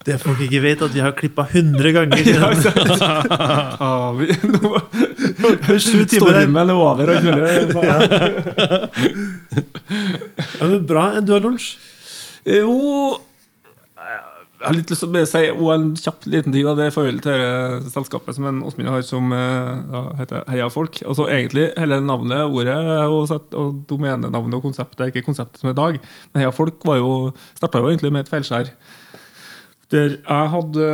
Det 0.07 0.21
folk 0.23 0.39
ikke 0.45 0.61
vet, 0.63 0.83
at 0.87 0.93
vi 0.95 1.01
har 1.03 1.11
klippa 1.19 1.43
100 1.51 1.91
ganger. 1.97 2.23
Ja? 2.31 2.51
Ah, 3.83 4.13
vi, 4.15 4.29
nå, 4.47 4.71
Sju 5.83 6.05
timer 6.07 6.31
stormen 6.31 6.71
er 6.71 6.77
over. 6.79 7.11
Og 7.11 7.19
knuller. 7.25 7.47
Ja, 7.83 7.97
Ja, 10.61 10.79
bra. 10.87 11.05
Du 11.27 11.35
har 11.35 11.43
lunsj? 11.43 11.73
Jo 12.47 12.77
Jeg 14.57 14.65
har 14.65 14.77
litt 14.77 14.91
lyst 14.91 15.03
til 15.05 15.17
å 15.21 15.23
si 15.29 15.41
og 15.53 15.67
en 15.75 15.87
kjapp 16.01 16.27
liten 16.33 16.55
ting. 16.55 16.65
Da. 16.65 16.73
Det 16.79 16.87
er 16.87 16.95
i 16.95 17.11
til 17.21 17.43
det 17.43 17.93
selskapet 17.93 18.39
som 18.39 18.63
Åsmund 18.65 18.89
har, 18.89 19.03
som 19.05 19.35
ja, 19.35 20.03
heter 20.23 20.47
Heia 20.49 20.69
Folk. 20.73 21.03
Altså 21.05 21.27
Egentlig 21.29 21.67
hele 21.77 22.01
navnet, 22.01 22.47
ordet 22.49 22.77
og, 23.05 23.35
og 23.53 23.83
domenenavnet 23.91 24.57
og 24.57 24.65
konseptet 24.65 25.05
er 25.05 25.13
ikke 25.13 25.27
konseptet 25.29 25.61
som 25.61 25.69
er 25.69 25.77
i 25.77 25.81
dag. 25.83 26.01
Men 26.33 26.45
Heia 26.45 26.55
Folk 26.57 26.87
var 26.89 27.03
jo, 27.03 27.13
starta 27.59 27.85
jo 27.85 27.91
egentlig 27.93 28.15
med 28.17 28.25
et 28.25 28.33
feilskjær. 28.33 28.73
Der 29.93 30.17
jeg 30.17 30.53
hadde 30.57 30.89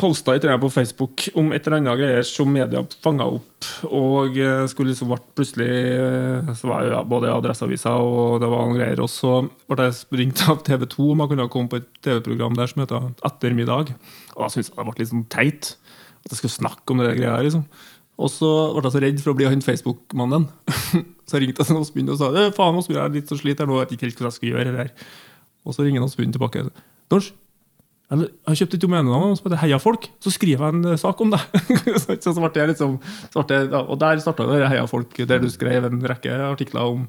posta 0.00 0.34
et 0.34 0.42
eller 0.42 0.56
annet 0.56 0.64
på 0.64 0.72
Facebook 0.74 1.24
om 1.38 1.52
et 1.54 1.66
eller 1.66 1.78
annet 1.78 2.00
greier 2.00 2.26
som 2.26 2.50
media 2.50 2.82
fanga 3.04 3.26
opp 3.30 3.68
og 3.86 4.36
eh, 4.40 4.64
skulle 4.70 4.90
liksom 4.90 5.12
ble 5.12 5.20
plutselig 5.38 5.68
eh, 5.70 6.50
Så 6.58 6.68
var 6.68 6.88
ja, 6.90 7.00
både 7.06 7.30
Adresseavisa 7.32 7.94
og 8.02 8.42
det 8.42 8.50
var 8.50 8.66
noen 8.66 8.80
greier. 8.80 9.00
Og 9.04 9.10
så 9.12 9.38
ble 9.70 9.86
jeg 9.86 10.20
ringt 10.20 10.42
av 10.50 10.60
TV 10.66 10.84
2 10.90 11.08
om 11.14 11.22
jeg 11.22 11.32
kunne 11.32 11.48
komme 11.52 11.72
på 11.72 11.80
et 11.80 11.88
TV-program 12.04 12.58
der 12.58 12.70
som 12.70 12.82
heter 12.82 13.08
Ettermiddag. 13.30 13.94
Og 14.34 14.42
da 14.42 14.50
syntes 14.50 14.72
jeg 14.72 14.78
det 14.80 14.88
ble 14.88 15.00
litt 15.00 15.12
sånn 15.12 15.28
teit 15.32 15.74
at 16.24 16.32
jeg 16.32 16.40
skulle 16.40 16.56
snakke 16.56 16.94
om 16.94 17.02
det 17.04 17.14
greia 17.18 17.36
her. 17.36 17.46
liksom. 17.46 17.64
Og 18.14 18.30
så 18.30 18.50
ble 18.74 18.84
jeg 18.86 18.94
så 18.94 19.02
redd 19.02 19.22
for 19.22 19.34
å 19.34 19.38
bli 19.38 19.48
han 19.50 19.64
Facebook-mannen. 19.64 20.48
så 21.26 21.38
jeg 21.38 21.46
ringte 21.46 21.66
Åsmund 21.66 22.12
og 22.14 22.20
sa 22.20 22.30
«Eh, 22.34 22.52
faen 22.54 22.78
Åsmund, 22.78 22.98
jeg 22.98 23.04
er 23.04 23.16
litt 23.16 23.30
så 23.30 23.38
sliter 23.38 23.68
nå, 23.68 23.78
jeg 23.78 23.88
vet 23.88 23.96
ikke 23.96 24.08
helt 24.08 24.22
hva 24.22 24.30
jeg 24.30 24.38
skal 24.38 24.52
gjøre. 24.52 24.74
det 24.74 24.84
her. 24.84 25.08
Og 25.64 25.76
så 25.76 25.86
ringer 25.86 26.06
Åsmund 26.06 26.36
tilbake. 26.36 26.66
Dors, 27.12 27.32
jeg 28.22 28.50
har 28.50 28.58
kjøpt 28.60 28.76
et 28.76 28.84
domenenavn 28.84 29.36
som 29.38 29.48
heter 29.48 29.60
Heiafolk. 29.62 30.08
Så 30.22 30.32
skriver 30.34 30.66
jeg 30.66 30.76
en 30.76 30.90
eh, 30.92 31.00
sak 31.00 31.20
om 31.24 31.32
det. 31.34 31.40
så 32.24 32.34
ble 32.36 32.50
jeg 32.60 32.70
liksom, 32.74 32.98
jeg, 33.34 33.70
og 33.80 33.96
der 34.02 34.22
starta 34.22 34.46
det 34.50 34.70
Heiafolk, 34.70 35.18
der 35.28 35.42
du 35.42 35.48
skrev 35.52 35.88
en 35.88 36.04
rekke 36.10 36.36
artikler 36.50 36.94
om 36.94 37.06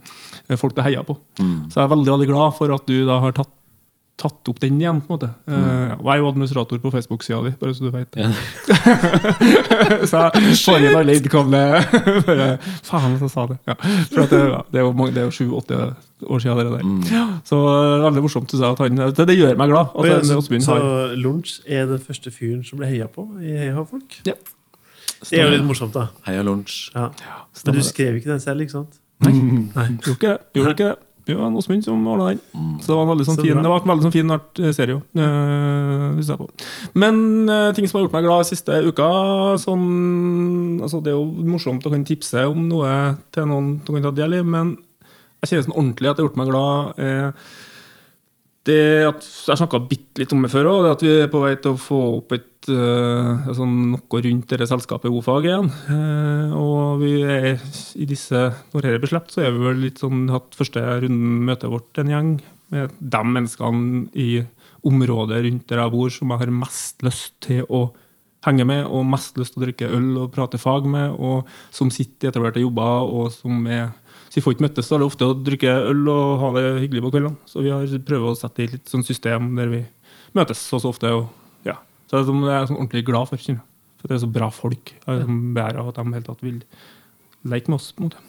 eh, 0.47 0.57
folk 0.59 0.75
du 0.77 0.83
heia 0.85 1.03
på. 1.05 1.17
Mm. 1.39 1.69
Så 1.69 1.81
jeg 1.81 1.85
er 1.85 1.93
veldig 1.95 2.15
veldig 2.15 2.29
glad 2.31 2.57
for 2.59 2.75
at 2.75 2.89
du 2.89 2.97
da 3.07 3.19
har 3.23 3.35
tatt, 3.37 3.51
tatt 4.16 4.47
opp 4.47 4.59
den 4.63 4.78
igjen. 4.80 5.01
på 5.03 5.11
en 5.11 5.18
måte. 5.18 5.30
Eh, 5.47 5.91
og 5.97 6.05
jeg 6.07 6.13
er 6.13 6.22
jo 6.22 6.30
administrator 6.30 6.80
på 6.80 6.91
Facebook-sida 6.93 7.41
di, 7.43 7.51
bare 7.59 7.74
så 7.76 7.84
du 7.84 7.91
vet. 7.91 8.16
Ja. 8.16 8.30
så 10.11 10.22
jeg 10.32 10.55
får 10.61 10.86
inn 10.88 10.97
alle 11.01 11.18
innkomne 11.20 11.61
bare, 12.28 12.47
Faen, 12.88 13.18
så 13.20 13.30
sa 13.32 13.45
det. 13.51 13.57
Ja. 13.68 13.76
For 14.13 14.24
at 14.24 14.32
det, 14.32 14.41
ja, 14.53 14.61
det 14.72 14.80
er 14.82 14.88
jo 14.88 14.93
mange- 14.95 15.13
det 15.16 15.24
er 15.24 15.28
jo 15.28 15.36
sju-åtte 15.36 15.80
år 16.24 16.39
siden 16.39 16.55
allerede. 16.55 16.82
Mm. 16.84 17.39
Så 17.43 17.59
eh, 17.59 17.99
veldig 18.07 18.26
morsomt 18.26 18.51
du 18.51 18.57
sa 18.57 18.72
at 18.72 18.84
han 18.86 18.95
Det, 19.03 19.28
det 19.28 19.38
gjør 19.38 19.55
meg 19.59 19.74
glad. 19.74 19.91
At 19.99 20.09
ja, 20.09 20.20
så 20.24 20.39
Åsmund 20.39 20.63
så 20.63 20.80
Lunsj 21.20 21.59
er 21.68 21.88
den 21.91 21.99
første 21.99 22.32
fyren 22.32 22.63
som 22.63 22.80
ble 22.80 22.88
heia 22.91 23.07
på 23.11 23.28
i 23.43 23.57
Heiafolk? 23.66 24.22
Ja. 24.28 24.38
Det 25.26 25.39
er 25.39 25.47
jo 25.47 25.55
litt 25.57 25.66
morsomt, 25.66 25.95
da. 25.95 26.09
Heia 26.28 26.43
lunsj. 26.45 26.91
Ja. 26.93 27.09
Men 27.66 27.78
du 27.80 27.84
skrev 27.84 28.20
ikke 28.20 28.30
den 28.34 28.41
selv, 28.43 28.61
ikke 28.63 28.78
sant? 28.78 28.99
Nei, 29.24 29.32
gjorde 29.34 30.11
ikke 30.11 30.28
det. 30.28 30.39
Gjorde 30.57 30.74
ikke 30.76 30.89
det. 30.91 31.04
Det 31.26 31.34
var 31.34 31.47
en 31.47 31.57
Åsmund 31.57 31.84
som 31.86 32.07
ordna 32.07 32.28
den. 32.30 32.39
Så 32.82 32.91
det 32.91 32.95
var 32.95 33.03
en 33.03 33.11
veldig 33.15 33.26
sånn 33.26 33.38
Så 33.39 33.45
fin, 33.47 33.57
det 33.57 33.69
var 33.71 33.82
en 33.82 33.91
veldig 33.91 34.05
sånn 34.05 34.13
fin 34.13 34.34
art 34.36 34.59
eh, 34.61 34.73
serie 34.78 34.99
òg. 34.99 36.65
Men 36.93 37.49
øh, 37.49 37.69
ting 37.73 37.89
som 37.89 37.97
har 37.97 38.05
gjort 38.05 38.17
meg 38.17 38.28
glad 38.28 38.49
siste 38.49 38.82
uka 38.86 39.09
sånn, 39.61 39.86
altså 40.86 41.01
Det 41.01 41.13
er 41.13 41.17
jo 41.17 41.49
morsomt 41.49 41.86
å 41.86 41.93
kunne 41.93 42.05
tipse 42.05 42.45
om 42.45 42.67
noe 42.69 42.91
til 43.34 43.49
noen 43.49 43.80
som 43.86 43.97
kan 43.97 44.05
ta 44.05 44.13
del 44.21 44.38
i, 44.38 44.43
men 44.45 44.76
jeg 45.41 45.49
kjenner 45.51 45.67
sånn 45.67 45.78
ordentlig 45.80 46.11
at 46.11 46.17
det 46.17 46.23
har 46.23 46.30
gjort 46.30 46.39
meg 46.41 46.51
glad. 46.51 47.01
Eh, 47.01 47.49
det 48.66 48.82
at, 49.05 49.26
jeg 49.47 49.59
snakka 49.59 49.82
bitte 49.89 50.22
litt 50.22 50.34
om 50.34 50.43
det 50.45 50.51
før 50.53 50.70
òg, 50.72 50.88
at 50.89 51.03
vi 51.05 51.11
er 51.22 51.32
på 51.32 51.41
vei 51.43 51.53
til 51.61 51.76
å 51.76 51.82
få 51.82 51.99
opp 52.18 52.34
et 52.36 52.70
uh, 52.72 53.45
sånn 53.53 53.76
noe 53.93 54.22
rundt 54.26 54.49
dette 54.51 54.68
selskapet 54.70 55.13
O-fag 55.13 55.47
igjen. 55.49 55.70
Uh, 55.89 56.55
og 56.57 57.03
vi 57.03 57.20
er 57.22 57.53
i 58.01 58.07
disse, 58.09 58.47
når 58.74 58.88
dette 58.88 59.03
blir 59.03 59.13
sluppet, 59.13 59.36
så 59.36 59.45
er 59.45 59.53
vi 59.53 59.68
vel 59.68 59.84
litt 59.86 60.01
sånn 60.01 60.26
hatt 60.34 60.57
første 60.57 60.82
runden 60.82 61.43
møtet 61.49 61.72
vårt 61.74 62.01
en 62.01 62.13
gjeng 62.13 62.32
med 62.74 62.95
de 62.97 63.22
menneskene 63.36 64.07
i 64.18 64.30
området 64.86 65.43
rundt 65.45 65.70
der 65.70 65.82
jeg 65.82 65.93
bor 65.93 66.13
som 66.13 66.34
jeg 66.34 66.41
har 66.41 66.57
mest 66.63 67.05
lyst 67.05 67.38
til 67.45 67.63
å 67.70 67.88
henge 68.45 68.66
med, 68.68 68.86
og 68.86 69.07
mest 69.09 69.38
lyst 69.41 69.55
til 69.55 69.63
å 69.63 69.66
drikke 69.66 69.91
øl 69.97 70.09
og 70.22 70.34
prate 70.34 70.59
fag 70.61 70.86
med, 70.89 71.16
og 71.18 71.49
som 71.74 71.89
sitter 71.93 72.28
i 72.28 72.34
etablerte 72.34 72.61
jobber, 72.61 73.07
og 73.09 73.32
som 73.34 73.66
er 73.66 73.89
så 74.36 74.41
vi 74.41 74.43
får 74.43 74.55
ikke 74.57 74.65
møttes 74.65 74.88
så 74.89 74.97
er 74.97 74.99
det 74.99 75.05
ofte 75.07 75.27
å 75.31 75.36
drikke 75.47 75.73
øl 75.93 76.09
og 76.11 76.31
ha 76.41 76.47
det 76.57 76.63
hyggelig 76.83 77.05
på 77.05 77.11
kveldene. 77.13 77.38
Så 77.47 77.61
vi 77.63 77.69
har 77.71 77.86
prøvd 78.09 78.25
å 78.27 78.33
sette 78.36 78.65
i 78.65 78.67
litt 78.73 78.89
sånn 78.91 79.05
system 79.07 79.45
der 79.55 79.69
vi 79.71 79.79
møtes 80.36 80.59
så 80.59 80.75
så 80.83 80.91
ofte. 80.91 81.07
Og, 81.15 81.29
ja. 81.63 81.77
Så 82.11 82.19
det 82.19 82.25
er, 82.33 82.41
jeg 82.49 82.57
er 82.57 82.67
sånn 82.67 82.79
ordentlig 82.81 83.05
glad 83.07 83.29
for, 83.29 83.39
kjenner. 83.39 83.63
For 84.01 84.11
det 84.11 84.17
er 84.17 84.21
så 84.25 84.29
bra 84.36 84.49
folk. 84.51 84.91
Jeg 84.91 85.07
er 85.07 85.23
sånn 85.23 85.39
beæret 85.55 85.79
av 85.79 85.93
at 85.93 86.01
de 86.01 86.17
helt 86.17 86.27
tatt 86.27 86.43
vil 86.43 86.59
leke 87.47 87.71
med 87.71 87.79
oss. 87.79 87.88
på 87.95 88.03
en 88.03 88.09
måte. 88.09 88.19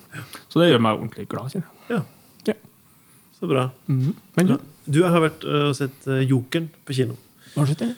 Så 0.46 0.62
det 0.62 0.70
gjør 0.70 0.84
meg 0.86 1.02
ordentlig 1.02 1.26
glad, 1.34 1.50
kjenner 1.57 1.66
jeg. 1.66 1.98
Ja. 1.98 2.52
Ja. 2.52 2.57
Så 3.40 3.50
bra. 3.50 3.66
Mhm. 3.90 4.14
Men 4.38 4.54
Ja. 4.54 4.61
du, 4.86 5.02
har 5.02 5.20
vært 5.26 5.42
øh, 5.42 5.68
og 5.72 5.74
sett 5.74 6.07
øh, 6.07 6.22
Jokeren 6.22 6.70
på 6.86 6.94
kino. 6.94 7.18
har 7.57 7.66
du 7.66 7.74
sett 7.74 7.82
det? 7.82 7.90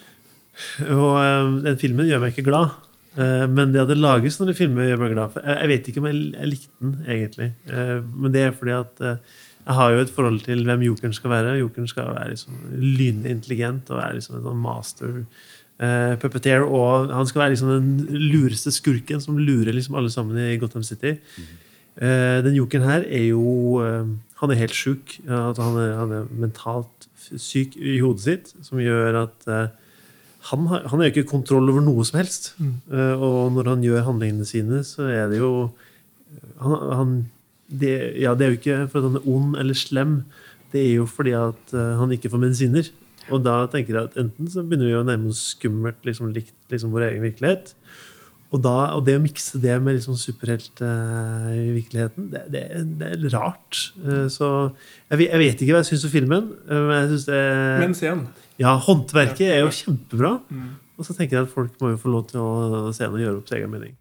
Og 0.89 1.13
øh, 1.21 1.63
den 1.69 1.77
filmen 1.77 2.09
gjør 2.09 2.25
meg 2.25 2.33
ikke 2.33 2.49
glad. 2.49 2.73
Eh, 3.19 3.45
Men 3.51 3.75
det 3.75 3.83
at 3.83 3.91
det 3.91 3.99
lages 3.99 4.39
sånne 4.39 4.55
filmer, 4.57 4.87
gjør 4.89 5.03
meg 5.03 5.13
glad. 5.17 5.35
For 5.35 5.51
jeg 5.51 5.71
vet 5.73 5.91
ikke 5.91 6.03
om 6.03 6.09
jeg, 6.11 6.25
jeg 6.37 6.51
likte 6.53 6.73
den, 6.85 6.97
egentlig. 7.17 7.51
Eh, 7.67 7.95
Men 8.15 8.35
det 8.35 8.45
er 8.47 8.57
fordi 8.57 8.75
at 8.79 9.05
eh, 9.05 9.37
jeg 9.69 9.77
har 9.77 9.93
jo 9.93 10.03
et 10.05 10.13
forhold 10.15 10.41
til 10.47 10.65
hvem 10.65 10.85
jokeren 10.87 11.15
skal 11.17 11.33
være. 11.35 11.57
Jokeren 11.61 11.89
skal 11.91 12.13
være 12.15 12.33
liksom 12.33 12.61
lynintelligent 12.81 13.91
og 13.93 13.99
være 14.01 14.15
liksom 14.17 14.39
en 14.39 14.47
sånn 14.47 14.63
master 14.65 15.17
puppeteer. 16.23 16.65
Og 16.65 17.13
han 17.15 17.27
skal 17.29 17.43
være 17.43 17.53
liksom 17.53 17.69
den 17.71 18.23
lureste 18.33 18.73
skurken 18.75 19.21
som 19.23 19.37
lurer 19.39 19.77
liksom 19.77 19.99
alle 20.01 20.11
sammen 20.11 20.41
i 20.41 20.57
Gotham 20.59 20.83
City. 20.83 21.13
Eh, 22.01 22.39
den 22.47 22.57
jokeren 22.57 22.87
her 22.89 23.05
er 23.05 23.29
jo 23.29 23.77
Han 24.41 24.51
er 24.51 24.59
helt 24.63 24.75
sjuk. 24.75 25.19
Han, 25.29 25.77
er, 25.83 25.93
han 25.99 26.17
er 26.17 26.33
mentalt 26.33 27.07
syk 27.37 27.77
i 27.77 27.99
hodet 28.01 28.25
sitt, 28.25 28.51
som 28.65 28.81
gjør 28.81 29.25
at 29.27 29.49
han 30.49 30.69
har, 30.71 30.87
han 30.89 31.01
har 31.01 31.09
jo 31.09 31.15
ikke 31.15 31.31
kontroll 31.31 31.71
over 31.73 31.85
noe 31.85 32.05
som 32.09 32.21
helst. 32.21 32.53
Eh, 32.59 33.15
og 33.15 33.53
når 33.57 33.73
han 33.75 33.85
gjør 33.85 34.07
handlingene 34.07 34.49
sine, 34.49 34.83
så 34.87 35.09
er 35.13 35.27
det 35.33 35.43
jo 35.43 35.71
han, 36.61 36.77
han, 36.99 37.17
det, 37.69 37.95
Ja, 38.21 38.35
det 38.35 38.47
er 38.47 38.55
jo 38.55 38.61
ikke 38.61 38.79
for 38.93 39.01
at 39.01 39.11
han 39.11 39.21
er 39.21 39.29
ond 39.29 39.59
eller 39.61 39.79
slem. 39.79 40.23
Det 40.73 40.85
er 40.85 40.95
jo 41.01 41.09
fordi 41.09 41.35
at 41.37 41.77
eh, 41.77 41.95
han 42.01 42.13
ikke 42.15 42.33
får 42.33 42.45
medisiner. 42.45 42.91
Og 43.29 43.43
da 43.45 43.63
tenker 43.69 43.95
jeg 43.95 44.09
at 44.09 44.21
enten 44.21 44.49
så 44.49 44.65
begynner 44.65 44.89
vi 44.89 44.97
å 44.97 45.05
nærme 45.05 45.33
oss 45.33 45.51
skummelt, 45.55 46.01
liksom 46.07 46.33
likt 46.33 46.55
liksom 46.73 46.95
vår 46.95 47.11
egen 47.11 47.27
virkelighet. 47.27 47.75
Og, 48.49 48.63
da, 48.65 48.95
og 48.97 49.03
det 49.05 49.19
å 49.19 49.21
mikse 49.21 49.61
det 49.61 49.75
med 49.85 49.99
liksom 49.99 50.17
superhelt 50.17 50.81
uh, 50.81 51.53
det, 51.53 52.45
det, 52.49 52.63
det 52.97 53.09
er 53.11 53.27
rart. 53.35 53.91
Uh, 54.01 54.25
så 54.33 54.49
jeg, 55.11 55.27
jeg 55.27 55.41
vet 55.43 55.61
ikke 55.65 55.75
hva 55.75 55.83
jeg 55.83 55.91
syns 55.91 56.07
om 56.09 56.15
filmen. 56.15 56.47
eh, 56.65 56.85
men 56.89 56.95
jeg 57.03 57.11
synes 57.13 57.27
det 57.29 57.43
Men 57.83 57.97
scenen. 57.99 58.47
Ja, 58.59 58.75
håndverket 58.83 59.47
er 59.53 59.61
jo 59.63 59.71
kjempebra. 59.71 60.35
Og 60.99 61.07
så 61.07 61.15
tenker 61.15 61.39
jeg 61.39 61.47
at 61.47 61.53
folk 61.53 61.77
må 61.79 61.93
jo 61.93 62.01
få 62.03 62.11
lov 62.11 62.25
til 62.33 62.43
å 62.43 62.91
se 62.95 63.07
noe 63.07 63.21
og 63.21 63.23
gjøre 63.23 63.39
opp 63.39 63.51
sin 63.51 63.61
egen 63.61 63.71
mening. 63.71 63.95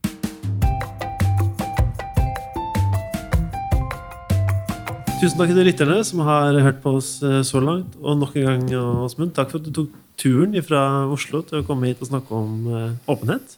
Tusen 5.18 5.38
takk 5.38 5.54
til 5.54 5.66
lytterne 5.66 6.02
som 6.06 6.22
har 6.26 6.58
hørt 6.62 6.82
på 6.82 6.96
oss 6.98 7.16
eh, 7.26 7.40
så 7.46 7.62
langt. 7.62 7.96
Og 8.02 8.18
nok 8.18 8.36
en 8.38 8.66
gang, 8.66 8.68
Åsmund, 9.06 9.34
takk 9.38 9.54
for 9.54 9.62
at 9.62 9.70
du 9.70 9.74
tok 9.74 9.94
turen 10.18 10.58
fra 10.66 10.82
Oslo 11.14 11.44
til 11.46 11.62
å 11.62 11.66
komme 11.66 11.90
hit 11.90 12.02
og 12.02 12.10
snakke 12.12 12.38
om 12.38 12.68
eh, 12.70 12.92
åpenhet. 13.10 13.58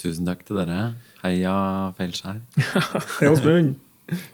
Tusen 0.00 0.28
takk 0.28 0.44
til 0.48 0.60
dere. 0.60 0.94
Heia 1.22 1.54
Feilskjær. 1.96 2.40
Heia 3.20 3.32
Åsmund. 3.32 3.74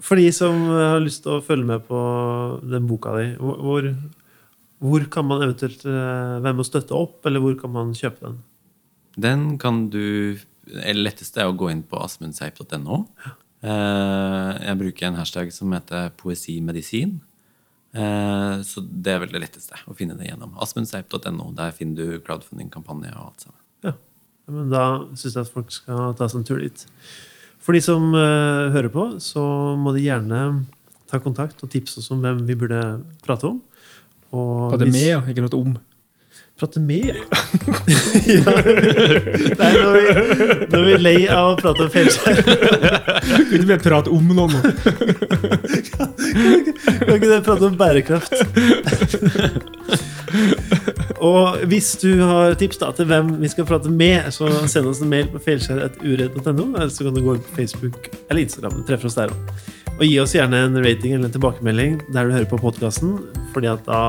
For 0.02 0.18
de 0.18 0.30
som 0.34 0.66
eh, 0.70 0.90
har 0.94 1.02
lyst 1.02 1.26
til 1.26 1.38
å 1.38 1.44
følge 1.46 1.66
med 1.74 1.86
på 1.90 2.00
den 2.62 2.90
boka 2.90 3.14
di, 3.18 3.32
hvor, 3.38 3.90
hvor, 4.84 5.04
kan 5.08 5.24
man 5.24 5.42
eventuelt 5.46 5.84
eh, 5.88 6.40
være 6.44 6.52
med 6.52 6.64
å 6.64 6.68
støtte 6.68 6.96
opp, 6.96 7.22
eller 7.24 7.40
hvor 7.40 7.54
kan 7.60 7.72
man 7.72 7.94
kjøpe 7.96 8.26
den? 8.26 8.42
Den 9.16 9.46
kan 9.62 9.86
du 9.92 10.36
eller 10.64 11.10
letteste 11.10 11.42
er 11.42 11.50
å 11.50 11.56
gå 11.56 11.68
inn 11.72 11.82
på 11.88 11.98
asmundseip.no. 12.00 12.98
Eh, 13.64 14.50
jeg 14.64 14.80
bruker 14.80 15.08
en 15.08 15.18
hashtag 15.20 15.52
som 15.56 15.72
heter 15.76 16.10
poesimedisin. 16.20 17.18
Eh, 17.94 18.54
så 18.66 18.84
det 18.84 19.12
er 19.12 19.20
vel 19.22 19.32
det 19.32 19.42
letteste 19.44 19.80
å 19.88 19.96
finne 19.96 20.16
det 20.18 20.28
gjennom. 20.30 20.56
asmundseip.no. 20.60 21.50
Der 21.56 21.76
finner 21.76 22.00
du 22.00 22.24
crowdfunding-kampanje 22.24 23.12
og 23.12 23.28
alt 23.28 23.46
sammen. 23.46 23.60
Ja, 23.84 23.94
men 24.52 24.72
da 24.72 24.86
syns 25.12 25.36
jeg 25.36 25.46
at 25.46 25.52
folk 25.52 25.72
skal 25.72 26.16
ta 26.18 26.28
seg 26.28 26.42
en 26.42 26.48
tur 26.48 26.60
dit. 26.64 26.86
For 27.64 27.76
de 27.76 27.80
som 27.84 28.10
hører 28.12 28.90
på, 28.92 29.06
så 29.24 29.44
må 29.80 29.94
de 29.96 30.04
gjerne 30.04 30.40
ta 31.08 31.20
kontakt 31.24 31.62
og 31.64 31.72
tipse 31.72 32.00
oss 32.02 32.10
om 32.12 32.20
hvem 32.24 32.42
vi 32.48 32.56
burde 32.60 32.82
prate 33.24 33.48
om. 33.52 33.62
Prate 34.70 34.88
med, 34.90 35.02
ja. 35.08 35.20
Ikke 35.30 35.44
noe 35.44 35.60
om. 35.60 35.74
Prate 36.54 36.80
med? 36.80 37.06
ja. 38.30 38.42
Nei, 39.60 39.70
nå 39.74 39.88
er, 39.90 39.96
vi, 39.96 40.04
nå 40.70 40.78
er 40.78 40.84
vi 40.86 40.98
lei 41.00 41.16
av 41.26 41.48
å 41.50 41.56
prate 41.58 41.82
om 41.82 41.90
feilskjær. 41.90 42.42
Kunne 42.46 43.58
ikke 43.58 43.70
bare 43.72 43.82
prate 43.82 44.14
om 44.14 44.30
noe 44.30 44.46
nå. 44.52 44.60
Kan 45.98 47.14
ikke 47.16 47.26
dere 47.26 47.42
prate 47.42 47.70
om 47.72 47.78
bærekraft? 47.80 48.34
Og 51.24 51.62
hvis 51.70 51.94
du 52.02 52.10
har 52.22 52.54
tips 52.60 52.78
da, 52.82 52.90
til 52.94 53.08
hvem 53.10 53.34
vi 53.42 53.50
skal 53.50 53.66
prate 53.68 53.90
med, 53.90 54.30
så 54.34 54.50
send 54.70 54.90
oss 54.90 55.02
en 55.02 55.10
mail 55.10 55.30
på 55.32 55.42
fjellskjær.uredd.no, 55.46 56.66
Eller 56.74 56.90
så 56.92 57.06
kan 57.06 57.16
du 57.16 57.22
gå 57.24 57.34
inn 57.38 57.46
på 57.46 57.56
Facebook 57.58 58.10
eller 58.28 58.44
Instagram. 58.44 58.78
Du 58.78 58.86
treffer 58.88 59.10
oss 59.10 59.18
der 59.18 59.34
også. 59.34 59.73
Og 59.94 60.02
gi 60.08 60.16
oss 60.18 60.34
gjerne 60.34 60.58
en 60.66 60.78
rating 60.82 61.14
eller 61.14 61.28
en 61.28 61.34
tilbakemelding 61.36 61.98
der 62.14 62.26
du 62.26 62.34
hører 62.34 62.48
på 62.50 62.58
podkasten. 62.58 63.14
Fordi 63.54 63.70
at 63.70 63.84
da 63.86 64.00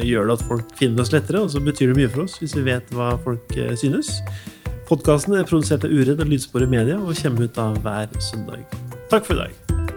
gjør 0.00 0.30
det 0.30 0.38
at 0.38 0.46
folk 0.48 0.70
finner 0.78 1.04
oss 1.04 1.12
lettere, 1.12 1.42
og 1.44 1.52
så 1.52 1.60
betyr 1.60 1.92
det 1.92 1.98
mye 2.00 2.12
for 2.12 2.24
oss 2.24 2.38
hvis 2.40 2.56
vi 2.56 2.64
vet 2.70 2.94
hva 2.96 3.12
folk 3.26 3.58
eh, 3.60 3.74
synes. 3.76 4.16
Podkasten 4.88 5.36
er 5.36 5.48
produsert 5.48 5.84
av 5.84 5.92
Uredd 5.92 6.22
og 6.24 6.32
Lydsporet 6.32 6.72
Media 6.72 6.96
og 7.00 7.16
kommer 7.20 7.44
ut 7.44 7.56
da 7.56 7.70
hver 7.84 8.16
søndag. 8.24 8.64
Takk 9.12 9.28
for 9.28 9.36
i 9.36 9.44
dag. 9.44 9.93